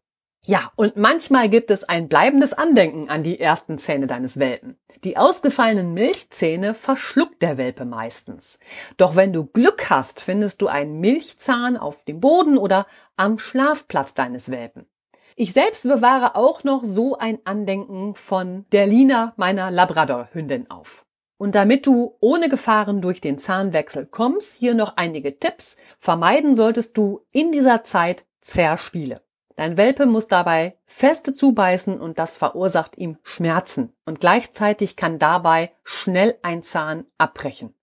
Ja, 0.49 0.71
und 0.77 0.97
manchmal 0.97 1.49
gibt 1.49 1.73
es 1.73 1.83
ein 1.83 2.09
bleibendes 2.09 2.53
Andenken 2.53 3.09
an 3.11 3.25
die 3.25 3.41
ersten 3.41 3.79
Zähne 3.79 4.07
deines 4.07 4.39
Welpen. 4.39 4.79
Die 5.03 5.17
ausgefallenen 5.17 5.93
Milchzähne 5.93 6.73
verschluckt 6.73 7.43
der 7.43 7.59
Welpe 7.59 7.85
meistens. 7.85 8.61
Doch 8.97 9.17
wenn 9.17 9.33
du 9.33 9.47
Glück 9.47 9.91
hast, 9.91 10.21
findest 10.21 10.63
du 10.63 10.69
einen 10.69 11.01
Milchzahn 11.01 11.77
auf 11.77 12.05
dem 12.05 12.21
Boden 12.21 12.59
oder 12.59 12.87
am 13.17 13.41
Schlafplatz 13.41 14.15
deines 14.15 14.53
Welpen. 14.53 14.87
Ich 15.35 15.53
selbst 15.53 15.83
bewahre 15.83 16.37
auch 16.37 16.63
noch 16.63 16.85
so 16.85 17.19
ein 17.19 17.41
Andenken 17.43 18.15
von 18.15 18.67
der 18.71 18.87
Lina, 18.87 19.35
meiner 19.37 19.73
Labrador-Hündin 19.73 20.71
auf. 20.71 21.05
Und 21.39 21.57
damit 21.57 21.87
du 21.87 22.17
ohne 22.21 22.49
Gefahren 22.49 23.03
durch 23.03 23.21
den 23.21 23.39
Zahnwechsel 23.39 24.07
kommst, 24.07 24.55
hier 24.55 24.75
noch 24.75 24.97
einige 24.97 25.41
Tipps. 25.41 25.77
Vermeiden 25.99 26.55
solltest 26.55 26.97
du 26.97 27.27
in 27.33 27.51
dieser 27.51 27.83
Zeit 27.83 28.27
Zerspiele. 28.41 29.26
Dein 29.57 29.79
Welpe 29.79 30.05
muss 30.05 30.29
dabei 30.29 30.77
feste 30.85 31.33
zubeißen 31.33 31.99
und 31.99 32.19
das 32.19 32.37
verursacht 32.37 32.99
ihm 32.99 33.17
Schmerzen 33.23 33.95
und 34.05 34.21
gleichzeitig 34.21 34.97
kann 34.97 35.19
dabei 35.19 35.73
schnell 35.83 36.39
ein 36.43 36.63
Zahn 36.63 37.07
abbrechen. 37.17 37.75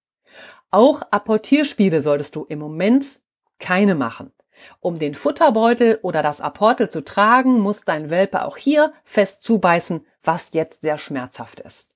Auch 0.70 1.02
Apportierspiele 1.10 2.02
solltest 2.02 2.36
du 2.36 2.46
im 2.46 2.60
Moment 2.60 3.22
keine 3.60 3.96
machen. 3.96 4.32
Um 4.80 5.00
den 5.00 5.16
Futterbeutel 5.16 6.00
oder 6.04 6.22
das 6.22 6.42
Apportel 6.42 6.90
zu 6.90 7.04
tragen, 7.04 7.60
muss 7.60 7.82
dein 7.82 8.12
Welpe 8.12 8.46
auch 8.46 8.58
hier 8.58 8.94
fest 9.04 9.42
zubeißen, 9.42 10.06
was 10.22 10.52
jetzt 10.54 10.84
sehr 10.84 11.00
schmerzhaft 11.00 11.60
ist. 11.60 11.96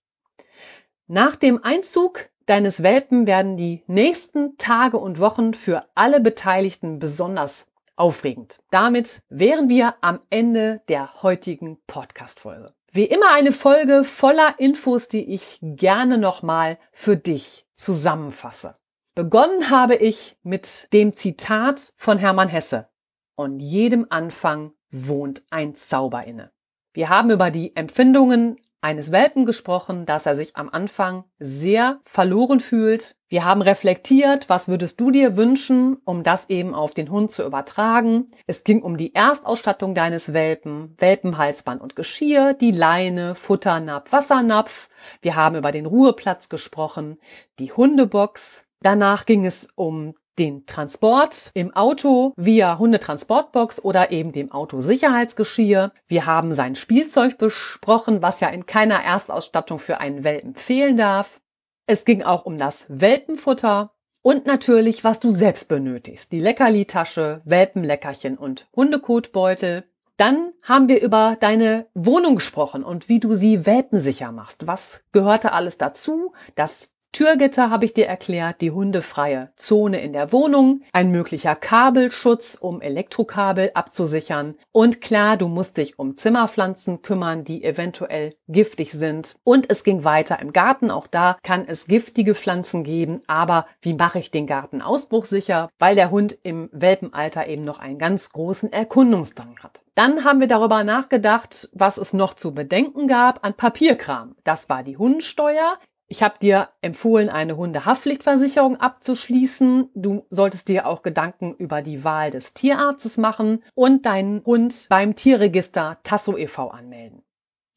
Nach 1.05 1.35
dem 1.35 1.63
Einzug 1.63 2.29
deines 2.47 2.81
Welpen 2.81 3.27
werden 3.27 3.57
die 3.57 3.83
nächsten 3.85 4.57
Tage 4.57 4.97
und 4.97 5.19
Wochen 5.19 5.53
für 5.53 5.85
alle 5.93 6.19
Beteiligten 6.19 6.97
besonders 6.97 7.67
aufregend. 7.97 8.59
Damit 8.71 9.21
wären 9.29 9.69
wir 9.69 9.95
am 10.01 10.21
Ende 10.29 10.81
der 10.87 11.21
heutigen 11.23 11.77
Podcast-Folge. 11.87 12.73
Wie 12.91 13.05
immer 13.05 13.33
eine 13.33 13.51
Folge 13.51 14.03
voller 14.03 14.55
Infos, 14.59 15.07
die 15.07 15.33
ich 15.33 15.59
gerne 15.61 16.17
nochmal 16.17 16.77
für 16.91 17.17
dich 17.17 17.65
zusammenfasse. 17.73 18.73
Begonnen 19.13 19.69
habe 19.69 19.95
ich 19.95 20.37
mit 20.43 20.93
dem 20.93 21.15
Zitat 21.15 21.93
von 21.97 22.17
Hermann 22.17 22.47
Hesse. 22.47 22.87
Und 23.35 23.59
jedem 23.59 24.07
Anfang 24.09 24.73
wohnt 24.89 25.43
ein 25.49 25.75
Zauber 25.75 26.23
inne. 26.25 26.51
Wir 26.93 27.09
haben 27.09 27.29
über 27.29 27.51
die 27.51 27.75
Empfindungen 27.75 28.57
eines 28.81 29.11
Welpen 29.11 29.45
gesprochen, 29.45 30.05
dass 30.05 30.25
er 30.25 30.35
sich 30.35 30.55
am 30.55 30.69
Anfang 30.69 31.23
sehr 31.39 31.99
verloren 32.03 32.59
fühlt. 32.59 33.15
Wir 33.27 33.43
haben 33.43 33.61
reflektiert, 33.61 34.49
was 34.49 34.67
würdest 34.67 34.99
du 34.99 35.11
dir 35.11 35.35
wünschen, 35.35 35.97
um 36.05 36.23
das 36.23 36.49
eben 36.49 36.73
auf 36.73 36.93
den 36.93 37.09
Hund 37.09 37.31
zu 37.31 37.43
übertragen. 37.43 38.27
Es 38.45 38.63
ging 38.63 38.81
um 38.81 38.95
die 38.95 39.13
Erstausstattung 39.13 39.93
deines 39.95 40.33
Welpen, 40.33 40.95
Welpenhalsband 40.97 41.81
und 41.81 41.95
Geschirr, 41.95 42.53
die 42.53 42.71
Leine, 42.71 43.35
Futternapf, 43.35 44.11
Wassernapf. 44.11 44.89
Wir 45.21 45.35
haben 45.35 45.55
über 45.55 45.71
den 45.71 45.85
Ruheplatz 45.85 46.47
gesprochen, 46.47 47.17
die 47.59 47.71
Hundebox. 47.71 48.67
Danach 48.81 49.25
ging 49.25 49.45
es 49.45 49.69
um 49.75 50.13
den 50.39 50.65
Transport 50.65 51.51
im 51.53 51.75
Auto 51.75 52.33
via 52.35 52.77
Hundetransportbox 52.77 53.83
oder 53.83 54.11
eben 54.11 54.31
dem 54.31 54.51
Autosicherheitsgeschirr. 54.51 55.91
Wir 56.07 56.25
haben 56.25 56.53
sein 56.53 56.75
Spielzeug 56.75 57.37
besprochen, 57.37 58.21
was 58.21 58.39
ja 58.39 58.49
in 58.49 58.65
keiner 58.65 59.03
Erstausstattung 59.03 59.79
für 59.79 59.99
einen 59.99 60.23
Welpen 60.23 60.55
fehlen 60.55 60.97
darf. 60.97 61.41
Es 61.85 62.05
ging 62.05 62.21
auch 62.23 62.45
um 62.45 62.57
das 62.57 62.85
Welpenfutter 62.89 63.91
und 64.21 64.45
natürlich, 64.45 65.03
was 65.03 65.21
du 65.21 65.31
selbst 65.31 65.69
benötigst. 65.69 66.33
Die 66.33 66.41
Leckerli-Tasche, 66.41 67.41
Welpenleckerchen 67.45 68.37
und 68.37 68.67
Hundekotbeutel. 68.75 69.85
Dann 70.17 70.51
haben 70.63 70.89
wir 70.89 71.01
über 71.01 71.37
deine 71.39 71.87
Wohnung 71.93 72.35
gesprochen 72.35 72.83
und 72.83 73.07
wie 73.07 73.19
du 73.19 73.35
sie 73.35 73.65
welpensicher 73.65 74.31
machst. 74.31 74.67
Was 74.67 75.03
gehörte 75.13 75.53
alles 75.53 75.77
dazu? 75.77 76.33
Das 76.55 76.89
Türgitter 77.17 77.71
habe 77.71 77.83
ich 77.83 77.95
dir 77.95 78.05
erklärt, 78.05 78.61
die 78.61 78.69
hundefreie 78.69 79.49
Zone 79.55 79.99
in 80.01 80.13
der 80.13 80.31
Wohnung, 80.31 80.83
ein 80.93 81.09
möglicher 81.09 81.55
Kabelschutz, 81.55 82.59
um 82.61 82.79
Elektrokabel 82.79 83.71
abzusichern 83.73 84.53
und 84.71 85.01
klar, 85.01 85.35
du 85.35 85.47
musst 85.47 85.77
dich 85.77 85.97
um 85.97 86.15
Zimmerpflanzen 86.15 87.01
kümmern, 87.01 87.43
die 87.43 87.63
eventuell 87.63 88.35
giftig 88.47 88.91
sind. 88.91 89.35
Und 89.43 89.71
es 89.71 89.83
ging 89.83 90.03
weiter 90.03 90.39
im 90.39 90.53
Garten, 90.53 90.91
auch 90.91 91.07
da 91.07 91.39
kann 91.41 91.65
es 91.67 91.87
giftige 91.87 92.35
Pflanzen 92.35 92.83
geben, 92.83 93.21
aber 93.25 93.65
wie 93.81 93.95
mache 93.95 94.19
ich 94.19 94.29
den 94.29 94.45
Garten 94.45 94.83
ausbruchsicher, 94.83 95.71
weil 95.79 95.95
der 95.95 96.11
Hund 96.11 96.37
im 96.43 96.69
Welpenalter 96.71 97.47
eben 97.47 97.63
noch 97.63 97.79
einen 97.79 97.97
ganz 97.97 98.29
großen 98.29 98.71
Erkundungsdrang 98.71 99.57
hat. 99.63 99.81
Dann 99.95 100.23
haben 100.23 100.39
wir 100.39 100.47
darüber 100.47 100.83
nachgedacht, 100.83 101.69
was 101.73 101.97
es 101.97 102.13
noch 102.13 102.35
zu 102.35 102.53
bedenken 102.53 103.07
gab 103.07 103.43
an 103.43 103.55
Papierkram. 103.55 104.35
Das 104.43 104.69
war 104.69 104.83
die 104.83 104.97
Hundesteuer. 104.97 105.79
Ich 106.09 106.23
habe 106.23 106.39
dir 106.41 106.69
empfohlen, 106.81 107.27
eine 107.27 107.57
Hundehaftpflichtversicherung 107.57 108.77
abzuschließen. 108.77 109.89
Du 109.93 110.25
solltest 110.29 110.69
dir 110.69 110.87
auch 110.87 111.01
Gedanken 111.01 111.53
über 111.55 111.81
die 111.81 112.05
Wahl 112.05 112.31
des 112.31 112.53
Tierarztes 112.53 113.17
machen 113.17 113.61
und 113.75 114.05
deinen 114.05 114.41
Hund 114.45 114.87
beim 114.89 115.15
Tierregister 115.15 115.97
Tasso 116.03 116.37
e.V. 116.37 116.69
anmelden. 116.69 117.23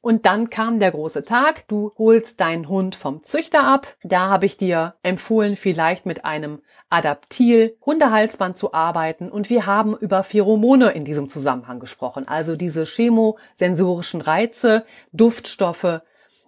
Und 0.01 0.26
dann 0.26 0.49
kam 0.49 0.78
der 0.78 0.93
große 0.93 1.22
Tag. 1.22 1.66
Du 1.66 1.93
holst 1.99 2.41
deinen 2.41 2.68
Hund 2.68 2.95
vom 2.95 3.22
Züchter 3.24 3.64
ab. 3.64 3.97
Da 4.03 4.31
habe 4.31 4.47
ich 4.47 4.57
dir 4.57 4.95
empfohlen, 5.03 5.57
vielleicht 5.57 6.07
mit 6.07 6.24
einem 6.24 6.62
Adaptil 6.89 7.76
Hundehalsband 7.85 8.57
zu 8.57 8.72
arbeiten. 8.72 9.28
Und 9.28 9.51
wir 9.51 9.66
haben 9.66 9.97
über 9.97 10.22
Pheromone 10.22 10.91
in 10.93 11.05
diesem 11.05 11.28
Zusammenhang 11.28 11.81
gesprochen. 11.81 12.26
Also 12.28 12.55
diese 12.57 12.85
chemosensorischen 12.85 14.20
Reize, 14.20 14.85
Duftstoffe, 15.12 16.01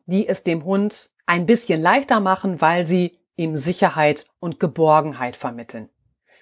die 0.06 0.28
es 0.28 0.44
dem 0.44 0.64
Hund 0.64 1.10
ein 1.32 1.46
bisschen 1.46 1.80
leichter 1.80 2.20
machen, 2.20 2.60
weil 2.60 2.86
sie 2.86 3.18
ihm 3.36 3.56
Sicherheit 3.56 4.26
und 4.38 4.60
Geborgenheit 4.60 5.34
vermitteln. 5.34 5.88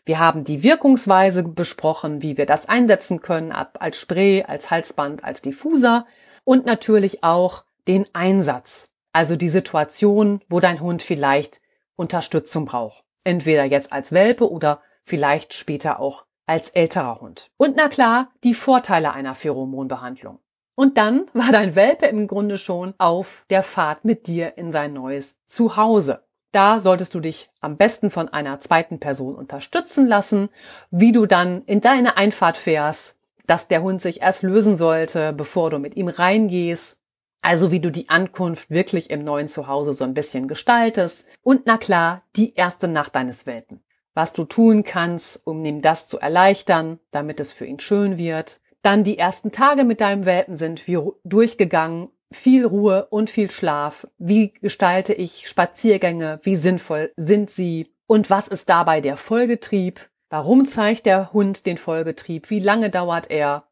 Wir 0.04 0.18
haben 0.18 0.42
die 0.42 0.64
Wirkungsweise 0.64 1.44
besprochen, 1.44 2.22
wie 2.22 2.36
wir 2.36 2.44
das 2.44 2.68
einsetzen 2.68 3.20
können, 3.20 3.52
als 3.52 3.96
Spray, 3.96 4.42
als 4.42 4.72
Halsband, 4.72 5.22
als 5.22 5.42
Diffuser 5.42 6.06
und 6.42 6.66
natürlich 6.66 7.22
auch 7.22 7.64
den 7.86 8.04
Einsatz, 8.14 8.90
also 9.12 9.36
die 9.36 9.48
Situation, 9.48 10.40
wo 10.48 10.58
dein 10.58 10.80
Hund 10.80 11.02
vielleicht 11.02 11.60
Unterstützung 11.94 12.64
braucht. 12.64 13.04
Entweder 13.22 13.62
jetzt 13.62 13.92
als 13.92 14.10
Welpe 14.10 14.50
oder 14.50 14.80
vielleicht 15.04 15.54
später 15.54 16.00
auch 16.00 16.24
als 16.46 16.70
älterer 16.70 17.20
Hund. 17.20 17.52
Und 17.56 17.76
na 17.76 17.88
klar, 17.88 18.32
die 18.42 18.54
Vorteile 18.54 19.12
einer 19.12 19.36
Pheromonbehandlung. 19.36 20.40
Und 20.80 20.96
dann 20.96 21.26
war 21.34 21.52
dein 21.52 21.74
Welpe 21.74 22.06
im 22.06 22.26
Grunde 22.26 22.56
schon 22.56 22.94
auf 22.96 23.44
der 23.50 23.62
Fahrt 23.62 24.06
mit 24.06 24.26
dir 24.26 24.56
in 24.56 24.72
sein 24.72 24.94
neues 24.94 25.36
Zuhause. 25.44 26.24
Da 26.52 26.80
solltest 26.80 27.12
du 27.12 27.20
dich 27.20 27.50
am 27.60 27.76
besten 27.76 28.08
von 28.08 28.30
einer 28.30 28.60
zweiten 28.60 28.98
Person 28.98 29.34
unterstützen 29.34 30.06
lassen, 30.06 30.48
wie 30.90 31.12
du 31.12 31.26
dann 31.26 31.64
in 31.66 31.82
deine 31.82 32.16
Einfahrt 32.16 32.56
fährst, 32.56 33.18
dass 33.46 33.68
der 33.68 33.82
Hund 33.82 34.00
sich 34.00 34.22
erst 34.22 34.42
lösen 34.42 34.74
sollte, 34.74 35.34
bevor 35.34 35.68
du 35.68 35.78
mit 35.78 35.96
ihm 35.96 36.08
reingehst. 36.08 36.98
Also 37.42 37.70
wie 37.70 37.80
du 37.80 37.92
die 37.92 38.08
Ankunft 38.08 38.70
wirklich 38.70 39.10
im 39.10 39.22
neuen 39.22 39.48
Zuhause 39.48 39.92
so 39.92 40.04
ein 40.04 40.14
bisschen 40.14 40.48
gestaltest. 40.48 41.26
Und 41.42 41.66
na 41.66 41.76
klar, 41.76 42.22
die 42.36 42.54
erste 42.54 42.88
Nacht 42.88 43.14
deines 43.14 43.44
Welpen. 43.44 43.84
Was 44.14 44.32
du 44.32 44.44
tun 44.44 44.82
kannst, 44.82 45.46
um 45.46 45.62
ihm 45.62 45.82
das 45.82 46.06
zu 46.06 46.18
erleichtern, 46.18 47.00
damit 47.10 47.38
es 47.38 47.52
für 47.52 47.66
ihn 47.66 47.80
schön 47.80 48.16
wird. 48.16 48.62
Dann 48.82 49.04
die 49.04 49.18
ersten 49.18 49.52
Tage 49.52 49.84
mit 49.84 50.00
deinem 50.00 50.24
Welpen 50.24 50.56
sind 50.56 50.86
wir 50.86 51.12
durchgegangen 51.24 52.08
viel 52.32 52.64
Ruhe 52.64 53.06
und 53.10 53.28
viel 53.28 53.50
Schlaf. 53.50 54.06
Wie 54.18 54.52
gestalte 54.54 55.12
ich 55.12 55.48
Spaziergänge? 55.48 56.40
Wie 56.42 56.56
sinnvoll 56.56 57.12
sind 57.16 57.50
sie? 57.50 57.92
Und 58.06 58.30
was 58.30 58.48
ist 58.48 58.68
dabei 58.68 59.00
der 59.00 59.16
Folgetrieb? 59.16 60.08
Warum 60.30 60.66
zeigt 60.66 61.06
der 61.06 61.32
Hund 61.32 61.66
den 61.66 61.76
Folgetrieb? 61.76 62.50
Wie 62.50 62.60
lange 62.60 62.90
dauert 62.90 63.30
er? 63.30 63.64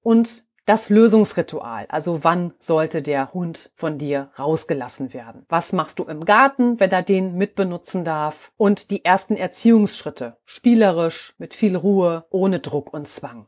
Und 0.00 0.44
das 0.64 0.90
Lösungsritual, 0.90 1.86
also 1.88 2.24
wann 2.24 2.52
sollte 2.58 3.00
der 3.00 3.32
Hund 3.32 3.72
von 3.74 3.96
dir 3.96 4.30
rausgelassen 4.38 5.14
werden? 5.14 5.46
Was 5.48 5.72
machst 5.72 5.98
du 5.98 6.04
im 6.04 6.26
Garten, 6.26 6.78
wenn 6.78 6.90
er 6.90 7.02
den 7.02 7.36
mitbenutzen 7.36 8.04
darf? 8.04 8.52
Und 8.58 8.90
die 8.90 9.04
ersten 9.04 9.34
Erziehungsschritte, 9.34 10.36
spielerisch, 10.44 11.34
mit 11.38 11.54
viel 11.54 11.74
Ruhe, 11.74 12.26
ohne 12.30 12.60
Druck 12.60 12.92
und 12.92 13.08
Zwang. 13.08 13.46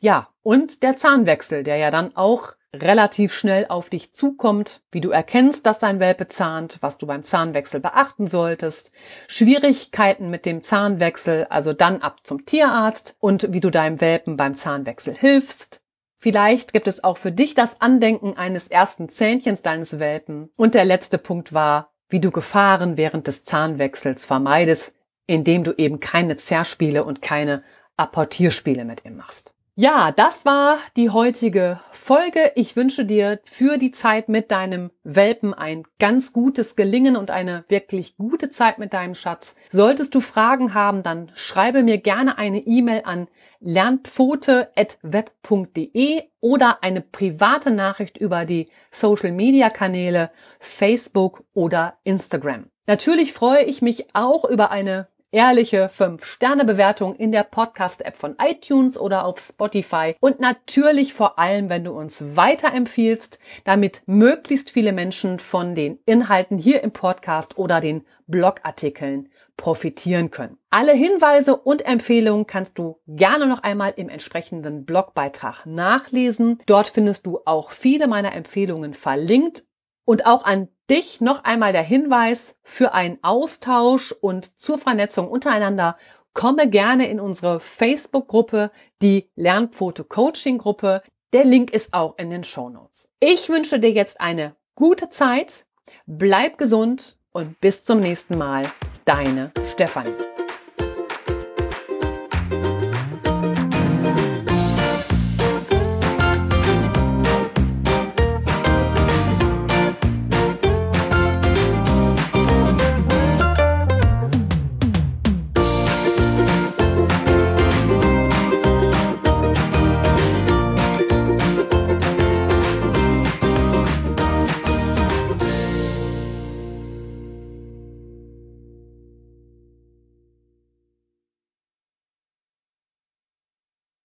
Ja, 0.00 0.28
und 0.42 0.82
der 0.82 0.96
Zahnwechsel, 0.96 1.64
der 1.64 1.76
ja 1.76 1.90
dann 1.90 2.16
auch 2.16 2.54
relativ 2.74 3.34
schnell 3.34 3.66
auf 3.68 3.88
dich 3.90 4.12
zukommt, 4.12 4.82
wie 4.92 5.00
du 5.00 5.10
erkennst, 5.10 5.66
dass 5.66 5.78
dein 5.78 6.00
Welpe 6.00 6.28
zahnt, 6.28 6.78
was 6.80 6.98
du 6.98 7.06
beim 7.06 7.22
Zahnwechsel 7.22 7.80
beachten 7.80 8.26
solltest, 8.26 8.92
Schwierigkeiten 9.26 10.30
mit 10.30 10.44
dem 10.44 10.62
Zahnwechsel, 10.62 11.46
also 11.48 11.72
dann 11.72 12.02
ab 12.02 12.20
zum 12.24 12.44
Tierarzt 12.44 13.16
und 13.20 13.52
wie 13.52 13.60
du 13.60 13.70
deinem 13.70 14.00
Welpen 14.00 14.36
beim 14.36 14.54
Zahnwechsel 14.54 15.14
hilfst. 15.14 15.82
Vielleicht 16.20 16.72
gibt 16.72 16.88
es 16.88 17.02
auch 17.04 17.16
für 17.16 17.32
dich 17.32 17.54
das 17.54 17.80
Andenken 17.80 18.36
eines 18.36 18.68
ersten 18.68 19.08
Zähnchens 19.08 19.62
deines 19.62 19.98
Welpen. 19.98 20.50
Und 20.56 20.74
der 20.74 20.84
letzte 20.84 21.16
Punkt 21.16 21.52
war, 21.52 21.92
wie 22.08 22.20
du 22.20 22.30
Gefahren 22.30 22.96
während 22.96 23.28
des 23.28 23.44
Zahnwechsels 23.44 24.26
vermeidest, 24.26 24.94
indem 25.26 25.62
du 25.62 25.72
eben 25.76 26.00
keine 26.00 26.36
Zerspiele 26.36 27.04
und 27.04 27.22
keine 27.22 27.62
Apportierspiele 27.96 28.84
mit 28.84 29.04
ihm 29.04 29.16
machst. 29.16 29.54
Ja, 29.80 30.10
das 30.10 30.44
war 30.44 30.78
die 30.96 31.10
heutige 31.10 31.78
Folge. 31.92 32.50
Ich 32.56 32.74
wünsche 32.74 33.04
dir 33.04 33.38
für 33.44 33.78
die 33.78 33.92
Zeit 33.92 34.28
mit 34.28 34.50
deinem 34.50 34.90
Welpen 35.04 35.54
ein 35.54 35.84
ganz 36.00 36.32
gutes 36.32 36.74
Gelingen 36.74 37.14
und 37.14 37.30
eine 37.30 37.64
wirklich 37.68 38.16
gute 38.16 38.50
Zeit 38.50 38.80
mit 38.80 38.92
deinem 38.92 39.14
Schatz. 39.14 39.54
Solltest 39.70 40.16
du 40.16 40.20
Fragen 40.20 40.74
haben, 40.74 41.04
dann 41.04 41.30
schreibe 41.34 41.84
mir 41.84 41.98
gerne 41.98 42.38
eine 42.38 42.58
E-Mail 42.58 43.02
an 43.04 43.28
lernpfote.web.de 43.60 46.22
oder 46.40 46.82
eine 46.82 47.00
private 47.00 47.70
Nachricht 47.70 48.18
über 48.18 48.46
die 48.46 48.68
Social 48.90 49.30
Media 49.30 49.70
Kanäle 49.70 50.32
Facebook 50.58 51.44
oder 51.54 51.98
Instagram. 52.02 52.66
Natürlich 52.88 53.32
freue 53.32 53.62
ich 53.62 53.80
mich 53.80 54.08
auch 54.12 54.44
über 54.44 54.72
eine 54.72 55.06
ehrliche 55.30 55.90
5-Sterne-Bewertung 55.94 57.14
in 57.14 57.32
der 57.32 57.42
Podcast-App 57.42 58.16
von 58.16 58.36
iTunes 58.40 58.98
oder 58.98 59.24
auf 59.24 59.38
Spotify 59.38 60.14
und 60.20 60.40
natürlich 60.40 61.12
vor 61.12 61.38
allem, 61.38 61.68
wenn 61.68 61.84
du 61.84 61.92
uns 61.92 62.36
weiterempfiehlst, 62.36 63.38
damit 63.64 64.02
möglichst 64.06 64.70
viele 64.70 64.92
Menschen 64.92 65.38
von 65.38 65.74
den 65.74 65.98
Inhalten 66.06 66.56
hier 66.56 66.82
im 66.82 66.92
Podcast 66.92 67.58
oder 67.58 67.80
den 67.80 68.04
Blogartikeln 68.26 69.28
profitieren 69.56 70.30
können. 70.30 70.56
Alle 70.70 70.92
Hinweise 70.92 71.56
und 71.56 71.84
Empfehlungen 71.84 72.46
kannst 72.46 72.78
du 72.78 73.00
gerne 73.06 73.46
noch 73.46 73.62
einmal 73.62 73.92
im 73.96 74.08
entsprechenden 74.08 74.84
Blogbeitrag 74.84 75.66
nachlesen. 75.66 76.58
Dort 76.66 76.88
findest 76.88 77.26
du 77.26 77.40
auch 77.44 77.70
viele 77.70 78.06
meiner 78.06 78.34
Empfehlungen 78.34 78.94
verlinkt 78.94 79.64
und 80.04 80.26
auch 80.26 80.44
an 80.44 80.68
dich 80.90 81.20
noch 81.20 81.44
einmal 81.44 81.72
der 81.72 81.82
Hinweis 81.82 82.58
für 82.62 82.94
einen 82.94 83.18
Austausch 83.22 84.12
und 84.12 84.58
zur 84.58 84.78
Vernetzung 84.78 85.28
untereinander. 85.28 85.96
Komme 86.34 86.68
gerne 86.68 87.08
in 87.08 87.20
unsere 87.20 87.60
Facebook-Gruppe, 87.60 88.70
die 89.02 89.30
Lernpfote 89.34 90.04
Coaching 90.04 90.58
Gruppe. 90.58 91.02
Der 91.32 91.44
Link 91.44 91.72
ist 91.72 91.94
auch 91.94 92.16
in 92.18 92.30
den 92.30 92.44
Show 92.44 92.68
Notes. 92.68 93.08
Ich 93.20 93.48
wünsche 93.48 93.80
dir 93.80 93.90
jetzt 93.90 94.20
eine 94.20 94.54
gute 94.74 95.10
Zeit. 95.10 95.66
Bleib 96.06 96.58
gesund 96.58 97.18
und 97.32 97.60
bis 97.60 97.84
zum 97.84 98.00
nächsten 98.00 98.38
Mal. 98.38 98.70
Deine 99.04 99.52
Stefanie. 99.64 100.37